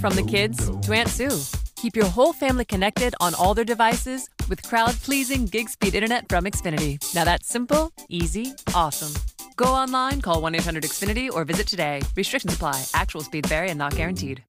From 0.00 0.14
the 0.14 0.22
kids 0.22 0.70
to 0.82 0.92
Aunt 0.92 1.08
Sue. 1.08 1.40
Keep 1.76 1.96
your 1.96 2.06
whole 2.06 2.32
family 2.32 2.64
connected 2.64 3.14
on 3.20 3.34
all 3.34 3.54
their 3.54 3.64
devices 3.64 4.28
with 4.48 4.62
crowd 4.62 4.94
pleasing 5.02 5.44
gig 5.46 5.68
speed 5.68 5.94
internet 5.94 6.28
from 6.28 6.44
Xfinity. 6.44 6.98
Now 7.14 7.24
that's 7.24 7.46
simple, 7.46 7.92
easy, 8.08 8.54
awesome. 8.74 9.12
Go 9.56 9.66
online, 9.66 10.20
call 10.20 10.40
1 10.40 10.54
800 10.54 10.82
Xfinity, 10.84 11.30
or 11.32 11.44
visit 11.44 11.66
today. 11.66 12.02
Restrictions 12.16 12.54
apply. 12.54 12.84
Actual 12.94 13.22
speed 13.22 13.46
vary 13.46 13.70
and 13.70 13.78
not 13.78 13.94
guaranteed. 13.94 14.42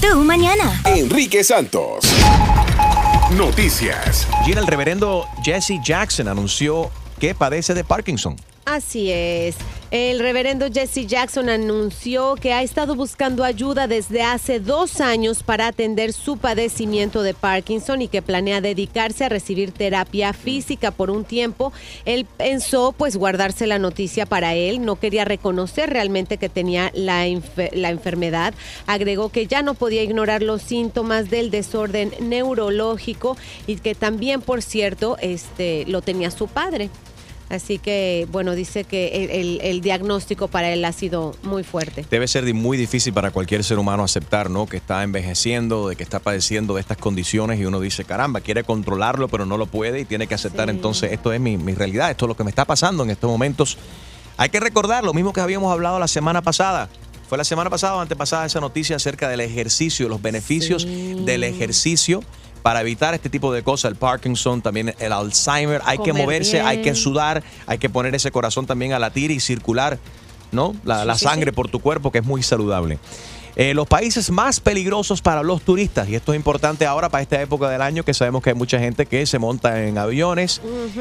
Tú 0.00 0.24
mañana. 0.24 0.72
Enrique 0.86 1.42
Santos. 1.42 2.04
Noticias. 3.36 4.26
Gina, 4.44 4.60
el 4.60 4.66
reverendo 4.66 5.26
Jesse 5.44 5.80
Jackson 5.84 6.28
anunció 6.28 6.90
que 7.20 7.34
padece 7.34 7.74
de 7.74 7.84
Parkinson. 7.84 8.36
Así 8.64 9.10
es. 9.10 9.56
El 9.90 10.18
reverendo 10.18 10.66
Jesse 10.70 11.06
Jackson 11.06 11.48
anunció 11.48 12.34
que 12.34 12.52
ha 12.52 12.62
estado 12.62 12.94
buscando 12.94 13.42
ayuda 13.42 13.86
desde 13.86 14.20
hace 14.20 14.60
dos 14.60 15.00
años 15.00 15.42
para 15.42 15.66
atender 15.66 16.12
su 16.12 16.36
padecimiento 16.36 17.22
de 17.22 17.32
Parkinson 17.32 18.02
y 18.02 18.08
que 18.08 18.20
planea 18.20 18.60
dedicarse 18.60 19.24
a 19.24 19.30
recibir 19.30 19.72
terapia 19.72 20.34
física 20.34 20.90
por 20.90 21.10
un 21.10 21.24
tiempo. 21.24 21.72
Él 22.04 22.26
pensó 22.36 22.92
pues 22.92 23.16
guardarse 23.16 23.66
la 23.66 23.78
noticia 23.78 24.26
para 24.26 24.54
él, 24.54 24.84
no 24.84 24.96
quería 24.96 25.24
reconocer 25.24 25.88
realmente 25.88 26.36
que 26.36 26.50
tenía 26.50 26.90
la, 26.92 27.24
la 27.72 27.88
enfermedad. 27.88 28.52
Agregó 28.86 29.30
que 29.30 29.46
ya 29.46 29.62
no 29.62 29.72
podía 29.72 30.02
ignorar 30.02 30.42
los 30.42 30.60
síntomas 30.60 31.30
del 31.30 31.50
desorden 31.50 32.12
neurológico 32.20 33.38
y 33.66 33.76
que 33.76 33.94
también, 33.94 34.42
por 34.42 34.60
cierto, 34.60 35.16
este, 35.22 35.86
lo 35.86 36.02
tenía 36.02 36.30
su 36.30 36.46
padre. 36.46 36.90
Así 37.50 37.78
que, 37.78 38.26
bueno, 38.30 38.54
dice 38.54 38.84
que 38.84 39.60
el, 39.62 39.80
diagnóstico 39.80 40.48
para 40.48 40.70
él 40.70 40.84
ha 40.84 40.92
sido 40.92 41.34
muy 41.42 41.64
fuerte. 41.64 42.04
Debe 42.10 42.28
ser 42.28 42.52
muy 42.52 42.76
difícil 42.76 43.14
para 43.14 43.30
cualquier 43.30 43.64
ser 43.64 43.78
humano 43.78 44.04
aceptar, 44.04 44.50
¿no? 44.50 44.66
Que 44.66 44.76
está 44.76 45.02
envejeciendo, 45.02 45.88
de 45.88 45.96
que 45.96 46.02
está 46.02 46.18
padeciendo 46.18 46.74
de 46.74 46.82
estas 46.82 46.98
condiciones 46.98 47.58
y 47.58 47.64
uno 47.64 47.80
dice, 47.80 48.04
caramba, 48.04 48.40
quiere 48.40 48.64
controlarlo, 48.64 49.28
pero 49.28 49.46
no 49.46 49.56
lo 49.56 49.66
puede 49.66 50.00
y 50.00 50.04
tiene 50.04 50.26
que 50.26 50.34
aceptar. 50.34 50.68
Sí. 50.68 50.76
Entonces, 50.76 51.12
esto 51.12 51.32
es 51.32 51.40
mi, 51.40 51.56
mi 51.56 51.74
realidad, 51.74 52.10
esto 52.10 52.26
es 52.26 52.28
lo 52.28 52.36
que 52.36 52.44
me 52.44 52.50
está 52.50 52.66
pasando 52.66 53.02
en 53.02 53.10
estos 53.10 53.30
momentos. 53.30 53.78
Hay 54.36 54.50
que 54.50 54.60
recordar 54.60 55.02
lo 55.04 55.14
mismo 55.14 55.32
que 55.32 55.40
habíamos 55.40 55.72
hablado 55.72 55.98
la 55.98 56.08
semana 56.08 56.42
pasada. 56.42 56.90
Fue 57.28 57.36
la 57.36 57.44
semana 57.44 57.68
pasada 57.68 57.96
o 57.96 58.00
antepasada 58.00 58.46
esa 58.46 58.60
noticia 58.60 58.96
acerca 58.96 59.28
del 59.28 59.40
ejercicio, 59.40 60.08
los 60.08 60.22
beneficios 60.22 60.86
del 60.86 61.44
ejercicio 61.44 62.22
para 62.62 62.80
evitar 62.80 63.14
este 63.14 63.30
tipo 63.30 63.52
de 63.52 63.62
cosas, 63.62 63.90
el 63.90 63.96
Parkinson, 63.96 64.62
también 64.62 64.94
el 64.98 65.12
Alzheimer. 65.12 65.80
Hay 65.84 65.98
que 65.98 66.12
moverse, 66.12 66.60
hay 66.60 66.82
que 66.82 66.94
sudar, 66.94 67.42
hay 67.66 67.78
que 67.78 67.88
poner 67.88 68.14
ese 68.14 68.30
corazón 68.30 68.66
también 68.66 68.92
a 68.92 68.98
latir 68.98 69.30
y 69.30 69.40
circular, 69.40 69.98
¿no? 70.52 70.74
La, 70.84 71.04
la 71.04 71.16
sí, 71.16 71.24
sangre 71.24 71.50
sí. 71.50 71.54
por 71.54 71.68
tu 71.68 71.80
cuerpo, 71.80 72.10
que 72.10 72.18
es 72.18 72.24
muy 72.24 72.42
saludable. 72.42 72.98
Eh, 73.60 73.74
los 73.74 73.88
países 73.88 74.30
más 74.30 74.60
peligrosos 74.60 75.20
para 75.20 75.42
los 75.42 75.62
turistas, 75.62 76.08
y 76.08 76.14
esto 76.14 76.32
es 76.32 76.36
importante 76.36 76.86
ahora 76.86 77.08
para 77.08 77.22
esta 77.22 77.42
época 77.42 77.68
del 77.68 77.82
año, 77.82 78.04
que 78.04 78.14
sabemos 78.14 78.40
que 78.40 78.50
hay 78.50 78.54
mucha 78.54 78.78
gente 78.78 79.04
que 79.04 79.26
se 79.26 79.40
monta 79.40 79.84
en 79.84 79.98
aviones, 79.98 80.60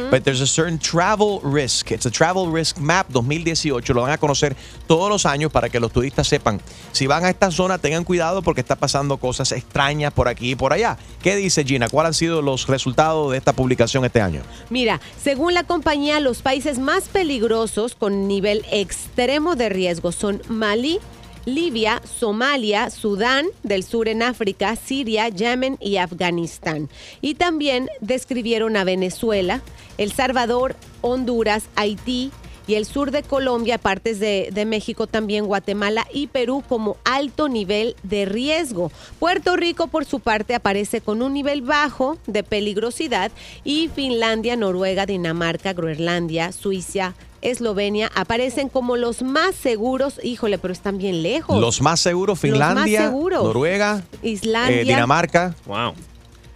but 0.09 0.23
there's 0.23 0.41
a 0.41 0.47
certain 0.47 0.79
travel 0.79 1.39
risk. 1.43 1.91
It's 1.91 2.07
a 2.07 2.09
travel 2.09 2.51
risk 2.51 2.79
map 2.79 3.09
2018, 3.09 3.93
lo 3.93 4.01
van 4.01 4.11
a 4.11 4.17
conocer 4.17 4.55
todos 4.87 5.07
los 5.07 5.27
años 5.27 5.51
para 5.51 5.69
que 5.69 5.79
los 5.79 5.91
turistas 5.91 6.27
sepan. 6.27 6.59
Si 6.93 7.05
van 7.05 7.25
a 7.25 7.29
esta 7.29 7.51
zona, 7.51 7.77
tengan 7.77 8.03
cuidado 8.03 8.41
porque 8.41 8.61
está 8.61 8.75
pasando 8.75 9.17
cosas 9.17 9.51
extrañas 9.51 10.11
por 10.11 10.27
aquí 10.27 10.53
y 10.53 10.55
por 10.55 10.73
allá. 10.73 10.97
¿Qué 11.21 11.35
dice 11.35 11.63
Gina? 11.63 11.89
¿Cuáles 11.89 12.07
han 12.07 12.13
sido 12.15 12.41
los 12.41 12.65
resultados 12.65 13.33
de 13.33 13.37
esta 13.37 13.53
publicación 13.53 14.03
este 14.03 14.19
año? 14.19 14.41
Mira, 14.71 14.99
según 15.21 15.53
la 15.53 15.63
compañía, 15.63 16.19
los 16.19 16.41
países 16.41 16.79
más 16.79 17.03
peligrosos 17.07 17.93
con 17.93 18.27
nivel 18.27 18.65
extremo 18.71 19.55
de 19.55 19.69
riesgo 19.69 20.11
son 20.11 20.41
Malí, 20.49 20.99
Libia, 21.47 22.01
Somalia, 22.03 22.89
Sudán 22.89 23.45
del 23.63 23.85
sur 23.85 24.09
en 24.09 24.21
África, 24.21 24.75
Siria, 24.75 25.29
Yemen 25.29 25.77
y 25.79 25.95
Afganistán. 25.95 26.89
Y 27.21 27.35
también 27.35 27.87
describieron 28.01 28.75
a 28.75 28.83
Venezuela, 28.83 29.61
El 29.97 30.11
Salvador, 30.11 30.75
Honduras, 30.99 31.63
Haití 31.77 32.33
y 32.67 32.75
el 32.75 32.85
sur 32.85 33.11
de 33.11 33.23
Colombia, 33.23 33.77
partes 33.77 34.19
de, 34.19 34.65
México 34.67 35.07
también, 35.07 35.45
Guatemala 35.45 36.05
y 36.13 36.27
Perú 36.27 36.65
como 36.67 36.97
alto 37.05 37.47
nivel 37.47 37.95
de 38.03 38.25
riesgo. 38.25 38.91
Puerto 39.17 39.55
Rico, 39.55 39.87
por 39.87 40.03
su 40.03 40.19
parte, 40.19 40.53
aparece 40.53 40.99
con 40.99 41.21
un 41.21 41.33
nivel 41.33 41.61
bajo 41.61 42.17
de 42.27 42.43
peligrosidad 42.43 43.31
y 43.63 43.87
Finlandia, 43.87 44.57
Noruega, 44.57 45.05
Dinamarca, 45.05 45.71
Groenlandia, 45.71 46.51
Suiza, 46.51 47.15
Eslovenia 47.41 48.11
aparecen 48.15 48.69
como 48.69 48.97
los 48.97 49.21
más 49.21 49.55
seguros. 49.55 50.19
Híjole, 50.23 50.57
pero 50.57 50.71
están 50.73 50.97
bien 50.97 51.21
lejos. 51.23 51.59
Los 51.61 51.81
más 51.81 51.99
seguros, 51.99 52.35
más 52.35 52.41
Finlandia, 52.41 53.03
seguros. 53.05 53.43
Noruega, 53.43 54.03
Islandia. 54.23 54.81
eh, 54.81 54.85
Dinamarca, 54.85 55.55
Wow. 55.65 55.93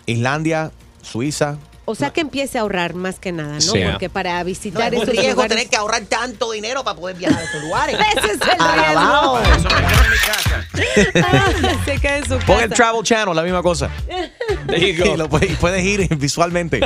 Islandia, 0.05 0.71
Suiza. 1.01 1.57
O 1.85 1.95
sea 1.95 2.11
que 2.11 2.21
empiece 2.21 2.57
a 2.57 2.61
ahorrar 2.61 2.93
más 2.93 3.19
que 3.19 3.31
nada, 3.31 3.53
¿no? 3.55 3.61
Sí. 3.61 3.81
Porque 3.91 4.09
para 4.09 4.41
visitar 4.43 4.93
No, 4.93 5.01
es 5.01 5.07
un 5.09 5.13
riesgo 5.15 5.31
lugares... 5.31 5.49
tener 5.55 5.69
que 5.69 5.75
ahorrar 5.75 6.03
tanto 6.05 6.51
dinero 6.51 6.83
para 6.83 6.95
poder 6.97 7.15
viajar 7.17 7.39
a 7.39 7.43
esos 7.43 7.61
lugares. 7.63 7.97
Ese 8.17 8.27
es 8.27 8.33
el 8.33 8.39
riesgo. 8.39 9.39
Ah, 11.15 11.49
Se 11.85 11.99
queda 11.99 12.17
en 12.17 12.25
su 12.25 12.37
Pon 12.39 12.59
el 12.59 12.69
casa. 12.69 12.75
Travel 12.75 13.03
Channel, 13.03 13.35
la 13.35 13.43
misma 13.43 13.61
cosa. 13.61 13.89
Y 14.75 14.93
lo 15.17 15.27
puedes, 15.29 15.83
ir 15.83 16.15
visualmente. 16.15 16.79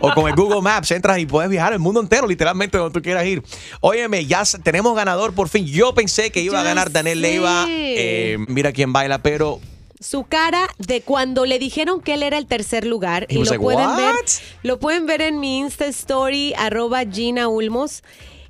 O 0.00 0.12
con 0.12 0.28
el 0.28 0.34
Google 0.34 0.60
Maps, 0.60 0.90
entras 0.90 1.18
y 1.18 1.26
puedes 1.26 1.50
viajar 1.50 1.72
el 1.72 1.78
mundo 1.78 2.00
entero, 2.00 2.26
literalmente, 2.26 2.76
donde 2.76 2.98
tú 2.98 3.02
quieras 3.02 3.24
ir. 3.24 3.42
Óyeme, 3.80 4.26
ya 4.26 4.42
tenemos 4.62 4.94
ganador 4.94 5.32
por 5.34 5.48
fin. 5.48 5.64
Yo 5.66 5.94
pensé 5.94 6.30
que 6.30 6.40
iba 6.40 6.60
a 6.60 6.62
ganar 6.62 6.90
Daniel 6.90 7.22
Leiva. 7.22 7.66
eh, 7.68 8.36
mira 8.48 8.72
quién 8.72 8.92
baila, 8.92 9.18
pero 9.22 9.60
Su 10.00 10.24
cara 10.24 10.66
de 10.78 11.02
cuando 11.02 11.44
le 11.44 11.58
dijeron 11.58 12.00
que 12.00 12.14
él 12.14 12.22
era 12.22 12.38
el 12.38 12.46
tercer 12.46 12.86
lugar. 12.86 13.26
He 13.28 13.34
Y 13.34 13.38
was 13.38 13.48
lo 13.48 13.52
like, 13.52 13.62
pueden 13.62 13.96
ver. 13.96 14.14
Lo 14.62 14.78
pueden 14.80 15.06
ver 15.06 15.20
en 15.20 15.38
mi 15.40 15.58
Insta 15.58 15.86
Story, 15.86 16.54
arroba 16.56 17.04
Gina 17.04 17.48
Ulmos. 17.48 18.02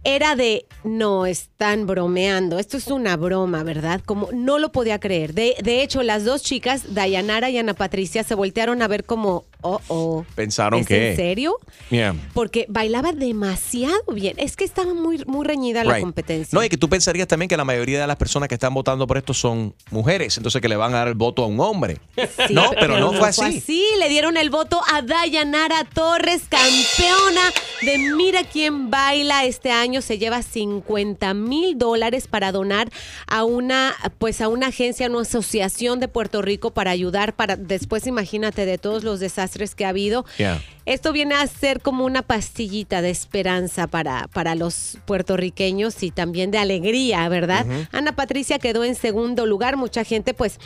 Era 0.04 0.34
de, 0.36 0.64
no, 0.82 1.26
están 1.26 1.86
bromeando. 1.86 2.58
Esto 2.58 2.76
es 2.76 2.86
una 2.86 3.16
broma, 3.16 3.64
¿verdad? 3.64 4.00
Como 4.06 4.28
no 4.32 4.58
lo 4.58 4.72
podía 4.72 4.98
creer. 4.98 5.34
De, 5.34 5.56
de 5.62 5.82
hecho, 5.82 6.02
las 6.02 6.24
dos 6.24 6.42
chicas, 6.42 6.94
Dayanara 6.94 7.50
y 7.50 7.58
Ana 7.58 7.74
Patricia, 7.74 8.24
se 8.24 8.34
voltearon 8.34 8.80
a 8.80 8.88
ver 8.88 9.04
como, 9.04 9.44
oh, 9.62 9.80
oh. 9.88 10.24
pensaron 10.34 10.80
¿Es 10.80 10.86
que. 10.86 11.10
en 11.10 11.16
serio? 11.16 11.56
Yeah. 11.90 12.14
Porque 12.34 12.66
bailaba 12.68 13.12
demasiado 13.12 14.02
bien. 14.12 14.34
Es 14.38 14.56
que 14.56 14.64
estaba 14.64 14.94
muy, 14.94 15.22
muy 15.26 15.46
reñida 15.46 15.84
la 15.84 16.00
competencia. 16.00 16.56
No, 16.56 16.64
y 16.64 16.68
que 16.68 16.76
tú 16.76 16.88
pensarías 16.88 17.28
también 17.28 17.48
que 17.48 17.56
la 17.56 17.64
mayoría 17.64 18.00
de 18.00 18.06
las 18.06 18.16
personas 18.16 18.48
que 18.48 18.54
están 18.54 18.74
votando 18.74 19.06
por 19.06 19.18
esto 19.18 19.34
son 19.34 19.74
mujeres, 19.90 20.36
entonces 20.36 20.60
que 20.62 20.68
le 20.68 20.76
van 20.76 20.94
a 20.94 20.98
dar 20.98 21.08
el 21.08 21.14
voto 21.14 21.44
a 21.44 21.46
un 21.46 21.60
hombre. 21.60 21.98
Sí, 22.46 22.54
no, 22.54 22.70
pero, 22.78 22.98
no 22.98 23.12
fue 23.12 23.28
así. 23.28 23.84
Le 23.98 24.08
dieron 24.08 24.36
el 24.36 24.50
voto 24.50 24.80
a 24.92 25.02
Dayanara 25.02 25.84
Torres, 25.84 26.42
campeona 26.48 27.42
de 27.82 27.98
Mira 27.98 28.44
quién 28.44 28.90
baila 28.90 29.44
este 29.44 29.70
año. 29.70 30.00
Se 30.00 30.18
lleva 30.18 30.42
50 30.42 31.34
mil 31.34 31.76
dólares 31.76 32.26
para 32.28 32.52
donar 32.52 32.90
a 33.26 33.44
una, 33.44 33.94
pues 34.18 34.40
a 34.40 34.48
una 34.48 34.68
agencia, 34.68 35.06
a 35.06 35.10
una 35.10 35.22
asociación 35.22 36.00
de 36.00 36.08
Puerto 36.08 36.42
Rico 36.42 36.70
para 36.70 36.90
ayudar 36.90 37.34
para 37.34 37.56
después, 37.56 38.06
imagínate, 38.06 38.64
de 38.64 38.78
todos 38.78 39.04
los 39.04 39.20
desastres 39.20 39.49
que 39.74 39.84
ha 39.84 39.90
habido. 39.90 40.24
Yeah. 40.38 40.60
Esto 40.86 41.12
viene 41.12 41.34
a 41.34 41.46
ser 41.46 41.80
como 41.80 42.04
una 42.04 42.22
pastillita 42.22 43.02
de 43.02 43.10
esperanza 43.10 43.86
para, 43.86 44.28
para 44.28 44.54
los 44.54 44.98
puertorriqueños 45.06 46.02
y 46.02 46.10
también 46.10 46.50
de 46.50 46.58
alegría, 46.58 47.28
¿verdad? 47.28 47.66
Ana 47.92 48.16
Patricia 48.16 48.58
quedó 48.58 48.84
en 48.84 48.94
segundo 48.94 49.46
lugar. 49.46 49.76
Mucha 49.76 50.04
gente, 50.04 50.34
pues, 50.34 50.58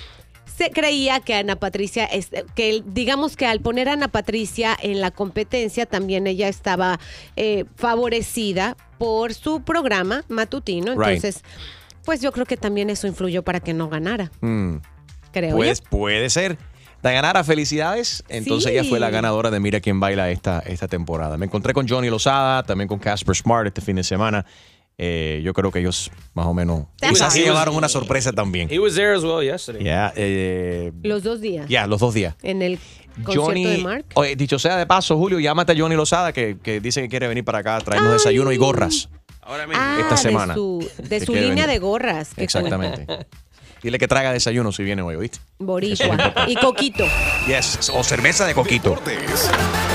se 0.56 0.70
creía 0.70 1.18
que 1.20 1.34
Ana 1.34 1.56
Patricia, 1.56 2.04
es- 2.04 2.30
que 2.54 2.82
digamos 2.86 3.36
que 3.36 3.44
al 3.46 3.60
poner 3.60 3.88
a 3.88 3.94
Ana 3.94 4.08
Patricia 4.08 4.76
en 4.80 5.00
la 5.00 5.10
competencia, 5.10 5.84
también 5.86 6.26
ella 6.28 6.48
estaba 6.48 7.00
eh, 7.36 7.64
favorecida 7.76 8.76
por 8.98 9.34
su 9.34 9.62
programa 9.62 10.24
matutino. 10.28 10.92
Right. 10.94 11.16
Entonces, 11.16 11.42
pues 12.04 12.20
yo 12.20 12.30
creo 12.32 12.46
que 12.46 12.56
también 12.56 12.88
eso 12.90 13.06
influyó 13.06 13.42
para 13.42 13.60
que 13.60 13.72
no 13.74 13.88
ganara, 13.88 14.30
Mm, 14.42 14.76
creo. 15.32 15.56
pues, 15.56 15.80
yo. 15.82 15.88
puede 15.90 16.30
ser. 16.30 16.56
Dayanara, 17.04 17.44
felicidades. 17.44 18.24
Entonces 18.28 18.70
Sí. 18.72 18.76
ella 18.78 18.88
fue 18.88 18.98
la 18.98 19.10
ganadora 19.10 19.50
de 19.50 19.60
Mira 19.60 19.78
quién 19.80 20.00
baila 20.00 20.30
esta, 20.30 20.60
esta 20.60 20.88
temporada. 20.88 21.36
Me 21.36 21.44
encontré 21.46 21.74
con 21.74 21.86
Johnny 21.86 22.08
Lozada, 22.08 22.62
también 22.62 22.88
con 22.88 22.98
Casper 22.98 23.36
Smart 23.36 23.66
este 23.66 23.82
fin 23.82 23.96
de 23.96 24.02
semana. 24.02 24.46
Eh, 24.96 25.42
yo 25.44 25.52
creo 25.52 25.70
que 25.70 25.80
ellos 25.80 26.10
más 26.34 26.46
o 26.46 26.54
menos 26.54 26.86
quizás 27.00 27.32
se 27.32 27.40
He 27.40 27.42
was- 27.42 27.50
llevaron 27.50 27.76
una 27.76 27.88
sorpresa 27.90 28.32
también. 28.32 28.68
He 28.70 28.78
was 28.78 28.94
there 28.94 29.14
as 29.14 29.22
well 29.22 29.44
yesterday. 29.44 29.84
Ya, 29.84 30.12
eh, 30.16 30.92
Los 31.02 31.22
dos 31.22 31.40
días. 31.42 31.66
ya, 31.68 31.86
los 31.86 32.00
dos 32.00 32.14
días. 32.14 32.36
En 32.42 32.62
el 32.62 32.78
concierto 33.22 33.42
Johnny, 33.48 33.64
de 33.64 33.78
Mark. 33.78 34.06
oye, 34.14 34.34
dicho 34.34 34.58
sea 34.58 34.76
de 34.78 34.86
paso, 34.86 35.18
Julio, 35.18 35.38
llámate 35.40 35.72
a 35.72 35.76
Johnny 35.76 35.96
Lozada 35.96 36.32
que, 36.32 36.56
que 36.62 36.80
dice 36.80 37.02
que 37.02 37.08
quiere 37.10 37.28
venir 37.28 37.44
para 37.44 37.58
acá 37.58 37.76
a 37.76 37.80
traernos 37.80 38.12
desayuno 38.14 38.50
y 38.50 38.56
gorras. 38.56 39.10
Ahora 39.42 39.66
mismo. 39.66 39.82
Ah, 39.84 39.98
esta 40.00 40.14
de 40.14 40.20
semana. 40.22 40.54
su, 40.54 40.88
de 41.06 41.20
su 41.20 41.34
línea 41.34 41.50
venir. 41.50 41.66
de 41.66 41.78
gorras. 41.80 42.30
Exactamente. 42.38 43.06
Dile 43.84 43.98
que 43.98 44.08
traiga 44.08 44.32
desayuno 44.32 44.72
si 44.72 44.82
viene 44.82 45.02
hoy, 45.02 45.14
¿oíste? 45.14 45.40
Boricua. 45.58 46.16
y 46.46 46.54
coquito. 46.56 47.04
Yes. 47.46 47.90
O 47.92 48.02
cerveza 48.02 48.46
de 48.46 48.54
coquito. 48.54 48.90
Deportes. 48.90 49.50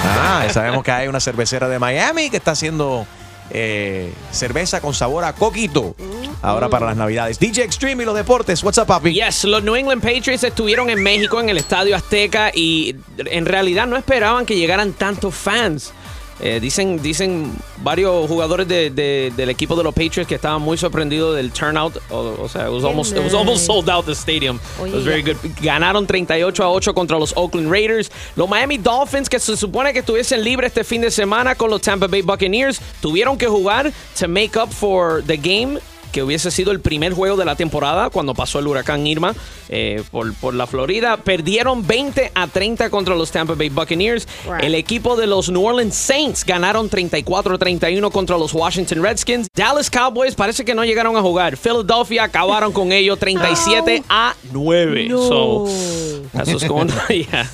Ah, 0.05 0.45
sabemos 0.51 0.83
que 0.83 0.91
hay 0.91 1.07
una 1.07 1.19
cervecera 1.19 1.67
de 1.67 1.79
Miami 1.79 2.29
que 2.29 2.37
está 2.37 2.51
haciendo 2.51 3.07
eh, 3.49 4.13
cerveza 4.31 4.79
con 4.79 4.93
sabor 4.93 5.23
a 5.23 5.33
coquito. 5.33 5.95
ahora 6.43 6.69
para 6.69 6.85
las 6.85 6.97
Navidades. 6.97 7.39
DJ 7.39 7.63
Extreme 7.63 8.03
y 8.03 8.05
los 8.05 8.15
deportes. 8.15 8.63
What's 8.63 8.77
up, 8.77 8.85
papi? 8.85 9.11
Yes, 9.11 9.43
los 9.45 9.63
New 9.63 9.75
England 9.75 10.03
Patriots 10.03 10.43
estuvieron 10.43 10.91
en 10.91 11.01
México 11.01 11.39
en 11.39 11.49
el 11.49 11.57
Estadio 11.57 11.95
Azteca 11.95 12.51
y 12.53 12.95
en 13.17 13.47
realidad 13.47 13.87
no 13.87 13.97
esperaban 13.97 14.45
que 14.45 14.55
llegaran 14.55 14.93
tantos 14.93 15.33
fans. 15.33 15.93
Eh, 16.41 16.59
dicen, 16.61 17.01
dicen 17.01 17.51
varios 17.83 18.27
jugadores 18.27 18.67
de- 18.67 18.89
de- 18.89 19.31
del 19.35 19.49
equipo 19.49 19.75
de 19.75 19.83
los 19.83 19.93
Patriots 19.93 20.27
que 20.27 20.35
estaban 20.35 20.61
muy 20.61 20.77
sorprendidos 20.77 21.35
del 21.35 21.51
turnout. 21.51 21.97
O, 22.09 22.35
o 22.43 22.47
sea, 22.47 22.67
it 22.67 22.73
was, 22.73 22.83
almost, 22.83 23.11
it 23.11 23.19
was 23.23 23.33
almost 23.33 23.65
sold 23.65 23.89
out 23.89 24.05
the 24.05 24.13
stadium. 24.15 24.57
Oye, 24.81 24.89
it 24.89 24.95
was 24.95 25.03
very 25.05 25.21
good. 25.21 25.35
Ganaron 25.61 26.07
38 26.07 26.63
a 26.63 26.69
8 26.69 26.93
contra 26.93 27.19
los 27.19 27.33
Oakland 27.35 27.69
Raiders. 27.69 28.09
Los 28.35 28.47
Miami 28.49 28.77
Dolphins, 28.77 29.27
que 29.29 29.39
se 29.39 29.57
supone 29.57 29.91
que 29.91 29.99
estuviesen 29.99 30.43
libres 30.43 30.69
este 30.69 30.83
fin 30.83 31.01
de 31.01 31.11
semana 31.11 31.55
con 31.55 31.69
los 31.69 31.81
Tampa 31.81 32.07
Bay 32.07 32.21
Buccaneers, 32.21 32.79
tuvieron 33.01 33.37
que 33.37 33.47
jugar 33.47 33.91
to 34.17 34.27
make 34.27 34.57
up 34.57 34.71
for 34.71 35.21
the 35.25 35.35
game 35.37 35.79
que 36.11 36.23
hubiese 36.23 36.51
sido 36.51 36.71
el 36.71 36.79
primer 36.79 37.13
juego 37.13 37.37
de 37.37 37.45
la 37.45 37.55
temporada 37.55 38.09
cuando 38.09 38.33
pasó 38.33 38.59
el 38.59 38.67
huracán 38.67 39.05
Irma 39.07 39.33
eh, 39.69 40.03
por, 40.11 40.33
por 40.35 40.53
la 40.53 40.67
Florida. 40.67 41.17
Perdieron 41.17 41.85
20 41.85 42.31
a 42.33 42.47
30 42.47 42.89
contra 42.89 43.15
los 43.15 43.31
Tampa 43.31 43.53
Bay 43.55 43.69
Buccaneers. 43.69 44.27
El 44.61 44.75
equipo 44.75 45.15
de 45.15 45.27
los 45.27 45.49
New 45.49 45.65
Orleans 45.65 45.95
Saints 45.95 46.45
ganaron 46.45 46.89
34 46.89 47.55
a 47.55 47.57
31 47.57 48.11
contra 48.11 48.37
los 48.37 48.53
Washington 48.53 49.03
Redskins. 49.03 49.47
Dallas 49.55 49.89
Cowboys 49.89 50.35
parece 50.35 50.65
que 50.65 50.75
no 50.75 50.83
llegaron 50.83 51.15
a 51.17 51.21
jugar. 51.21 51.57
Philadelphia 51.57 52.23
acabaron 52.23 52.71
con 52.71 52.91
ellos 52.91 53.19
37 53.19 54.03
a 54.09 54.35
9. 54.51 55.07
No. 55.09 55.19
So 55.27 55.63
what's 56.33 56.67
going 56.67 56.89
on. 56.89 57.15
yeah. 57.15 57.47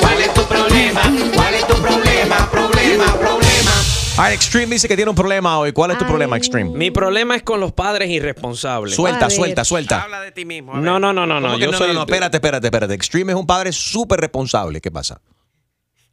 ¿Cuál 0.00 0.20
es 0.20 0.34
tu 0.34 0.42
problema? 0.42 1.02
¿Cuál 1.34 1.54
es 1.54 1.66
tu 1.66 1.74
problema? 1.76 2.50
Problema, 2.50 3.04
problema. 3.18 3.72
Ah, 4.18 4.32
Extreme 4.32 4.74
dice 4.74 4.88
que 4.88 4.96
tiene 4.96 5.10
un 5.10 5.14
problema 5.16 5.58
hoy. 5.58 5.72
¿Cuál 5.72 5.90
es 5.90 5.98
tu 5.98 6.04
Ay. 6.04 6.08
problema, 6.10 6.36
Extreme? 6.36 6.70
Mi 6.70 6.90
problema 6.90 7.36
es 7.36 7.42
con 7.42 7.60
los 7.60 7.72
padres 7.72 8.08
irresponsables. 8.08 8.94
Suelta, 8.94 9.28
suelta, 9.28 9.64
suelta. 9.64 10.02
Habla 10.02 10.20
de 10.22 10.32
ti 10.32 10.44
mismo. 10.46 10.72
a 10.74 10.80
No, 10.80 10.98
no, 10.98 11.12
no, 11.12 11.26
no, 11.26 11.34
¿Cómo 11.36 11.48
no. 11.48 11.58
que 11.58 11.64
Yo 11.64 11.72
no, 11.72 11.78
soy. 11.78 11.88
no, 11.88 11.94
no, 11.94 12.00
espérate, 12.00 12.38
espérate, 12.38 12.66
espérate. 12.66 12.94
Extreme 12.94 13.32
es 13.32 13.38
un 13.38 13.46
padre 13.46 13.72
súper 13.72 14.20
responsable. 14.20 14.80
¿Qué 14.80 14.90
pasa? 14.90 15.20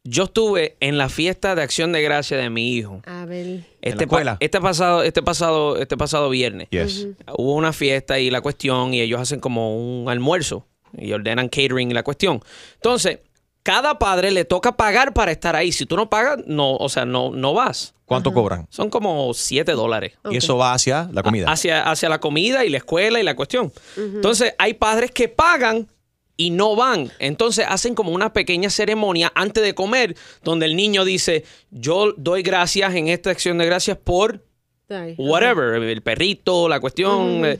Yo 0.06 0.24
estuve 0.24 0.76
en 0.80 0.98
la 0.98 1.08
fiesta 1.08 1.54
de 1.54 1.62
Acción 1.62 1.92
de 1.92 2.02
Gracia 2.02 2.36
de 2.36 2.50
mi 2.50 2.74
hijo. 2.74 3.00
A 3.06 3.24
ver. 3.24 3.64
Este, 3.80 4.04
escuela? 4.04 4.32
pa- 4.32 4.44
este 4.44 4.60
pasado, 4.60 5.02
este 5.02 5.22
pasado, 5.22 5.78
este 5.78 5.96
pasado 5.96 6.28
viernes. 6.28 6.68
Yes. 6.70 7.06
Hubo 7.38 7.54
una 7.54 7.72
fiesta 7.72 8.18
y 8.18 8.30
la 8.30 8.42
cuestión, 8.42 8.92
y 8.92 9.00
ellos 9.00 9.18
hacen 9.18 9.40
como 9.40 9.78
un 9.78 10.10
almuerzo 10.10 10.66
y 10.94 11.10
ordenan 11.14 11.48
catering 11.48 11.90
y 11.90 11.94
la 11.94 12.02
cuestión. 12.02 12.42
Entonces, 12.74 13.20
cada 13.64 13.98
padre 13.98 14.30
le 14.30 14.44
toca 14.44 14.76
pagar 14.76 15.12
para 15.14 15.32
estar 15.32 15.56
ahí. 15.56 15.72
Si 15.72 15.86
tú 15.86 15.96
no 15.96 16.08
pagas, 16.08 16.38
no, 16.46 16.76
o 16.76 16.88
sea, 16.88 17.04
no, 17.04 17.30
no 17.30 17.54
vas. 17.54 17.94
¿Cuánto 18.04 18.32
cobran? 18.32 18.66
Son 18.68 18.90
como 18.90 19.32
7 19.32 19.72
dólares. 19.72 20.12
Y 20.30 20.36
eso 20.36 20.58
va 20.58 20.74
hacia 20.74 21.08
la 21.12 21.22
comida. 21.22 21.50
Hacia, 21.50 21.82
hacia 21.90 22.10
la 22.10 22.20
comida 22.20 22.64
y 22.64 22.68
la 22.68 22.76
escuela 22.76 23.18
y 23.18 23.22
la 23.22 23.34
cuestión. 23.34 23.72
Entonces, 23.96 24.54
hay 24.58 24.74
padres 24.74 25.10
que 25.10 25.28
pagan 25.28 25.88
y 26.36 26.50
no 26.50 26.76
van. 26.76 27.10
Entonces, 27.18 27.64
hacen 27.66 27.94
como 27.94 28.12
una 28.12 28.34
pequeña 28.34 28.68
ceremonia 28.68 29.32
antes 29.34 29.64
de 29.64 29.74
comer, 29.74 30.14
donde 30.42 30.66
el 30.66 30.76
niño 30.76 31.06
dice, 31.06 31.44
yo 31.70 32.12
doy 32.18 32.42
gracias 32.42 32.94
en 32.94 33.08
esta 33.08 33.30
acción 33.30 33.56
de 33.56 33.64
gracias 33.64 33.96
por 33.96 34.44
whatever, 35.16 35.82
el 35.82 36.02
perrito, 36.02 36.68
la 36.68 36.80
cuestión. 36.80 37.44
eh. 37.46 37.58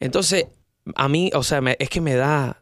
Entonces, 0.00 0.46
a 0.94 1.08
mí, 1.08 1.30
o 1.34 1.42
sea, 1.42 1.60
me- 1.60 1.76
es 1.80 1.88
que 1.88 2.00
me 2.00 2.14
da, 2.14 2.60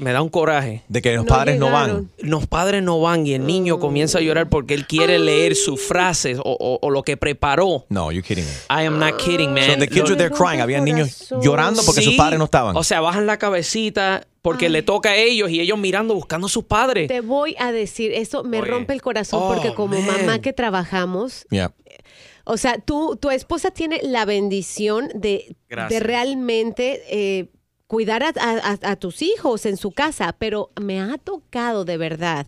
me 0.00 0.12
da 0.12 0.22
un 0.22 0.28
coraje. 0.30 0.82
de 0.88 1.02
que 1.02 1.14
los 1.14 1.24
No 1.24 1.28
padres 1.28 1.58
no 1.58 1.70
van. 1.70 2.10
Los 2.18 2.46
padres 2.46 2.82
no 2.82 3.00
van 3.00 3.26
y 3.26 3.34
el 3.34 3.46
niño 3.46 3.78
comienza 3.78 4.18
a 4.18 4.20
llorar 4.20 4.48
porque 4.48 4.74
él 4.74 4.86
quiere 4.86 5.18
leer 5.18 5.54
sus 5.54 5.80
frases 5.80 6.38
o, 6.38 6.42
o- 6.58 6.78
o 6.80 6.90
lo 6.90 7.02
que 7.02 7.16
preparó. 7.16 7.84
No, 7.88 8.10
you're 8.10 8.26
kidding 8.26 8.44
me. 8.44 8.50
I 8.82 8.86
am 8.86 8.98
not 8.98 9.16
kidding, 9.16 9.52
man. 9.52 9.72
So 9.74 9.78
the 9.78 9.88
kids 9.88 10.10
were 10.10 10.16
there 10.16 10.30
crying. 10.30 10.60
Habían 10.60 10.84
niños 10.84 11.28
llorando 11.42 11.82
porque 11.84 12.02
sus 12.02 12.14
padres 12.16 12.38
no 12.38 12.46
estaban. 12.46 12.76
O 12.76 12.82
sea, 12.84 13.00
bajan 13.00 13.26
la 13.26 13.38
cabecita 13.38 14.26
porque 14.40 14.68
le 14.68 14.82
toca 14.82 15.10
a 15.10 15.16
ellos 15.16 15.50
y 15.50 15.60
ellos 15.60 15.78
mirando, 15.78 16.14
buscando 16.14 16.48
a 16.48 16.50
sus 16.50 16.64
padres. 16.64 17.06
Te 17.06 17.20
voy 17.20 17.54
a 17.60 17.70
decir, 17.70 18.10
eso 18.12 18.42
me 18.42 18.60
Oye. 18.60 18.70
rompe 18.72 18.92
el 18.92 19.00
corazón 19.00 19.40
Oh, 19.40 19.52
porque 19.54 19.72
como 19.72 20.00
man. 20.00 20.22
mamá 20.26 20.38
que 20.40 20.52
trabajamos, 20.52 21.46
Yeah. 21.50 21.70
O 22.44 22.56
sea, 22.56 22.78
tú, 22.78 23.16
tu 23.20 23.30
esposa 23.30 23.70
tiene 23.70 24.00
la 24.02 24.24
bendición 24.24 25.08
de, 25.14 25.54
de 25.88 26.00
realmente 26.00 27.02
eh, 27.08 27.46
cuidar 27.86 28.22
a, 28.22 28.32
a- 28.40 28.72
a- 28.82 28.90
a 28.92 28.96
tus 28.96 29.22
hijos 29.22 29.66
en 29.66 29.76
su 29.76 29.92
casa, 29.92 30.34
pero 30.38 30.70
me 30.80 31.00
ha 31.00 31.18
tocado 31.18 31.84
de 31.84 31.96
verdad 31.98 32.46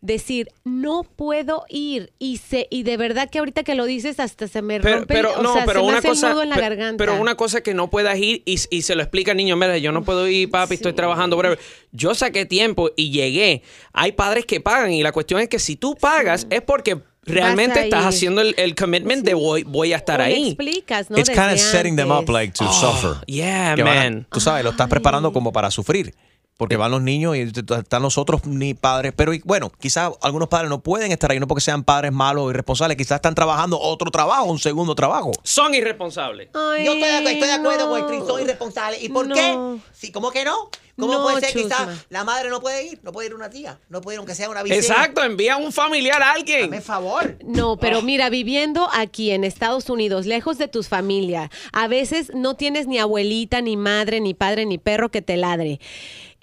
decir, 0.00 0.48
no 0.64 1.02
puedo 1.02 1.64
ir 1.70 2.12
y 2.18 2.36
se, 2.36 2.66
y 2.70 2.82
de 2.82 2.98
verdad 2.98 3.30
que 3.30 3.38
ahorita 3.38 3.62
que 3.62 3.74
lo 3.74 3.86
dices 3.86 4.20
hasta 4.20 4.46
se 4.48 4.60
me 4.60 4.78
Pero, 4.78 4.96
rompe, 4.98 5.14
pero 5.14 5.32
o 5.38 5.42
no, 5.42 5.54
sea, 5.54 5.64
pero 5.64 5.80
se 5.80 5.84
me 5.84 5.88
una 5.88 5.98
hace 5.98 6.08
el 6.08 6.12
cosa, 6.12 6.28
nudo 6.30 6.42
en 6.42 6.50
la 6.50 6.60
garganta. 6.60 6.96
pero 7.02 7.18
una 7.18 7.36
cosa 7.36 7.62
que 7.62 7.72
no 7.72 7.88
puedas 7.88 8.18
ir 8.18 8.42
y, 8.44 8.60
y 8.68 8.82
se 8.82 8.94
lo 8.96 9.02
explica 9.02 9.30
al 9.30 9.38
niño, 9.38 9.56
mira, 9.56 9.78
yo 9.78 9.92
no 9.92 10.04
puedo 10.04 10.28
ir, 10.28 10.50
papi, 10.50 10.74
estoy 10.74 10.92
trabajando, 10.92 11.36
whatever. 11.38 11.58
Yo 11.90 12.14
saqué 12.14 12.44
tiempo 12.44 12.90
y 12.96 13.12
llegué. 13.12 13.62
Hay 13.94 14.12
padres 14.12 14.44
que 14.44 14.60
pagan 14.60 14.92
y 14.92 15.02
la 15.02 15.12
cuestión 15.12 15.40
es 15.40 15.48
que 15.48 15.58
si 15.58 15.76
tú 15.76 15.94
pagas 15.98 16.46
es 16.50 16.60
porque 16.60 17.00
realmente 17.26 17.82
estás 17.84 18.04
haciendo 18.06 18.40
el, 18.40 18.54
el 18.58 18.74
commitment 18.74 19.24
de 19.24 19.34
voy, 19.34 19.62
voy 19.64 19.92
a 19.92 19.96
estar 19.96 20.20
O 20.20 20.24
ahí. 20.24 20.48
explicas, 20.48 21.10
¿no? 21.10 21.18
It's 21.18 21.30
kind 21.30 21.52
of 21.52 21.58
setting 21.58 21.96
them 21.96 22.10
up 22.10 22.28
like 22.28 22.52
to 22.54 22.64
Oh, 22.68 22.72
suffer. 22.72 23.16
yeah, 23.26 23.74
Que 23.74 23.82
van 23.82 23.96
a- 23.98 24.00
man. 24.04 24.26
tú 24.30 24.40
sabes, 24.40 24.64
lo 24.64 24.70
estás 24.70 24.88
preparando 24.88 25.32
como 25.32 25.52
para 25.52 25.70
sufrir. 25.70 26.14
Porque 26.56 26.76
van 26.76 26.92
los 26.92 27.02
niños 27.02 27.36
y 27.36 27.40
están 27.40 28.02
los 28.02 28.16
otros 28.16 28.46
ni 28.46 28.74
padres. 28.74 29.12
Pero 29.16 29.34
y- 29.34 29.42
bueno, 29.44 29.72
quizás 29.80 30.12
algunos 30.22 30.48
padres 30.48 30.70
no 30.70 30.80
pueden 30.84 31.10
estar 31.10 31.32
ahí, 31.32 31.40
no 31.40 31.48
porque 31.48 31.60
sean 31.60 31.82
padres 31.82 32.12
malos 32.12 32.44
o 32.44 32.50
irresponsables. 32.50 32.96
Quizás 32.96 33.16
están 33.16 33.34
trabajando 33.34 33.76
otro 33.80 34.08
trabajo, 34.12 34.44
un 34.44 34.60
segundo 34.60 34.94
trabajo. 34.94 35.32
Son 35.42 35.74
irresponsables. 35.74 36.50
Ay, 36.54 36.84
Yo 36.84 36.92
estoy, 36.92 37.08
de- 37.24 37.32
estoy 37.32 37.48
de 37.48 37.52
acuerdo 37.54 37.98
no. 37.98 38.06
con 38.06 38.26
son 38.28 38.40
irresponsables. 38.42 39.02
¿Y 39.02 39.08
por 39.08 39.26
No. 39.26 39.34
qué? 39.34 39.80
Sí, 39.92 40.12
¿Cómo 40.12 40.30
que 40.30 40.44
no? 40.44 40.70
¿Cómo 40.96 41.12
No, 41.12 41.22
puede 41.24 41.40
ser 41.40 41.52
quizás 41.60 42.06
la 42.08 42.22
madre 42.22 42.50
no 42.50 42.60
puede 42.60 42.84
ir? 42.86 43.00
No 43.02 43.10
puede 43.10 43.26
ir 43.26 43.34
una 43.34 43.50
tía. 43.50 43.80
No 43.88 44.00
puede 44.00 44.14
ir 44.14 44.18
aunque 44.18 44.36
sea 44.36 44.48
una 44.48 44.62
visita. 44.62 44.80
Exacto, 44.80 45.24
envía 45.24 45.56
un 45.56 45.72
familiar 45.72 46.22
a 46.22 46.30
alguien. 46.30 46.70
Dame 46.70 46.80
favor. 46.80 47.36
No, 47.44 47.76
pero 47.78 47.98
Ah. 47.98 48.02
mira, 48.02 48.30
viviendo 48.30 48.88
aquí 48.92 49.32
en 49.32 49.42
Estados 49.42 49.90
Unidos, 49.90 50.24
lejos 50.24 50.56
de 50.56 50.68
tus 50.68 50.86
familia, 50.86 51.50
a 51.72 51.88
veces 51.88 52.30
no 52.32 52.54
tienes 52.54 52.86
ni 52.86 53.00
abuelita, 53.00 53.60
ni 53.60 53.76
madre, 53.76 54.20
ni 54.20 54.34
padre, 54.34 54.66
ni 54.66 54.78
perro 54.78 55.10
que 55.10 55.20
te 55.20 55.36
ladre. 55.36 55.80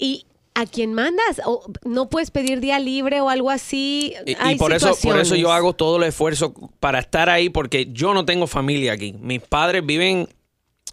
Y 0.01 0.25
a 0.55 0.65
quien 0.65 0.93
mandas, 0.93 1.39
o 1.45 1.63
no 1.85 2.09
puedes 2.09 2.31
pedir 2.31 2.59
día 2.59 2.79
libre 2.79 3.21
o 3.21 3.29
algo 3.29 3.49
así. 3.51 4.15
Y, 4.25 4.55
por 4.55 4.73
eso, 4.73 4.97
por 5.01 5.17
eso 5.19 5.35
yo 5.35 5.53
hago 5.53 5.73
todo 5.73 5.97
el 5.97 6.03
esfuerzo 6.03 6.53
para 6.79 6.99
estar 6.99 7.29
ahí, 7.29 7.49
porque 7.49 7.87
yo 7.91 8.13
no 8.15 8.25
tengo 8.25 8.47
familia 8.47 8.93
aquí. 8.93 9.13
Mis 9.13 9.41
padres 9.41 9.85
viven 9.85 10.27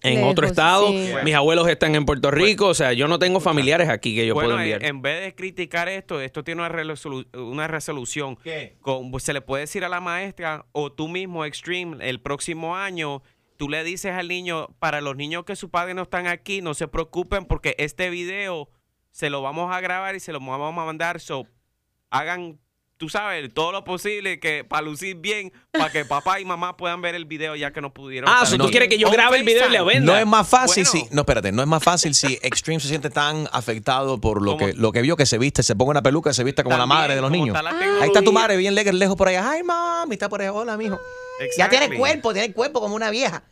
en 0.03 0.15
Lejos, 0.17 0.31
otro 0.31 0.47
estado. 0.47 0.89
sí. 0.89 1.11
Mis 1.25 1.35
abuelos 1.35 1.67
están 1.69 1.95
en 1.97 2.05
Puerto 2.05 2.31
Rico. 2.31 2.67
O 2.67 2.75
sea, 2.75 2.93
yo 2.93 3.09
no 3.09 3.19
tengo 3.19 3.41
familiares 3.41 3.89
aquí 3.89 4.15
que 4.15 4.27
yo 4.27 4.35
bueno, 4.35 4.51
puedo 4.51 4.59
en, 4.61 4.65
enviar. 4.65 4.85
en 4.85 5.03
vez 5.03 5.25
de 5.25 5.35
criticar 5.35 5.89
esto, 5.89 6.21
esto 6.21 6.45
tiene 6.45 6.61
una, 6.61 6.71
resolu- 6.71 7.27
una 7.37 7.67
resolución. 7.67 8.39
Con- 8.81 9.11
pues, 9.11 9.25
se 9.25 9.33
le 9.33 9.41
puede 9.41 9.63
decir 9.63 9.85
a 9.85 9.89
la 9.89 10.01
maestra 10.01 10.67
o 10.73 10.93
tú 10.93 11.09
mismo, 11.09 11.45
Extreme, 11.45 11.97
el 12.09 12.21
próximo 12.21 12.77
año, 12.77 13.23
tú 13.57 13.69
le 13.69 13.83
dices 13.83 14.13
al 14.13 14.29
niño, 14.29 14.69
para 14.79 15.01
los 15.01 15.17
niños 15.17 15.45
que 15.45 15.57
sus 15.57 15.69
padres 15.71 15.97
no 15.97 16.03
están 16.03 16.29
aquí, 16.29 16.63
no 16.63 16.75
se 16.75 16.87
preocupen 16.87 17.45
porque 17.47 17.75
este 17.79 18.09
video 18.09 18.69
se 19.19 19.31
lo 19.31 19.43
vamos 19.43 19.75
a 19.75 19.81
grabar 19.81 20.15
y 20.15 20.21
se 20.21 20.33
lo 20.33 20.39
vamos 20.39 20.71
a 20.81 20.85
mandar. 20.87 21.19
So, 21.21 21.45
hagan, 22.09 22.61
tú 22.99 23.09
sabes, 23.09 23.53
todo 23.53 23.73
lo 23.73 23.83
posible 23.83 24.39
que 24.39 24.63
para 24.63 24.83
lucir 24.83 25.17
bien, 25.17 25.53
para 25.73 25.91
que 25.91 26.05
papá 26.05 26.39
y 26.39 26.45
mamá 26.45 26.77
puedan 26.77 27.03
ver 27.03 27.17
el 27.17 27.25
video 27.25 27.57
ya 27.57 27.73
que 27.73 27.81
no 27.81 27.93
pudieron. 27.93 28.29
Ah, 28.31 28.45
estar 28.45 28.59
so 28.59 28.65
tú 28.65 28.71
quieres 28.71 28.89
que 28.89 28.97
yo 28.97 29.11
grabe 29.11 29.39
el 29.39 29.43
video 29.45 29.67
y 29.67 29.71
le 29.73 29.79
FaceTime. 29.79 29.93
venda. 29.99 30.13
No 30.13 30.19
es 30.21 30.25
más 30.27 30.49
fácil 30.49 30.85
Bueno. 30.93 31.09
si. 31.09 31.15
No, 31.15 31.23
espérate, 31.23 31.51
no 31.51 31.63
es 31.63 31.69
más 31.69 31.83
fácil 31.83 32.15
si 32.15 32.39
Extreme 32.43 32.79
se 32.79 32.87
siente 32.87 33.11
tan 33.11 33.49
afectado 33.51 34.21
por 34.21 34.41
lo 34.41 34.57
que, 34.57 34.73
lo 34.75 34.93
que 34.93 35.03
vio 35.03 35.17
que 35.17 35.27
se 35.27 35.37
viste, 35.37 35.65
se 35.65 35.75
ponga 35.75 35.91
una 35.91 36.03
peluca, 36.03 36.33
se 36.33 36.45
vista 36.45 36.63
como 36.63 36.77
la 36.79 36.87
madre 36.87 37.17
de 37.17 37.21
los 37.21 37.33
niños. 37.33 37.57
está 37.57 37.71
Ahí 38.01 38.07
está 38.07 38.23
tu 38.23 38.33
madre 38.33 38.57
bien 38.57 38.77
le- 38.77 38.93
lejos 38.93 39.17
por 39.17 39.27
allá. 39.27 39.51
Ay, 39.51 39.65
mami, 39.65 40.13
está 40.15 40.29
por 40.29 40.41
allá. 40.43 40.53
Hola, 40.53 40.77
mijo. 40.77 40.97
Ya 41.57 41.69
tiene 41.69 41.97
cuerpo, 41.99 42.33
tiene 42.33 42.53
cuerpo 42.53 42.81
como 42.81 42.95
una 42.95 43.11
vieja. 43.11 43.43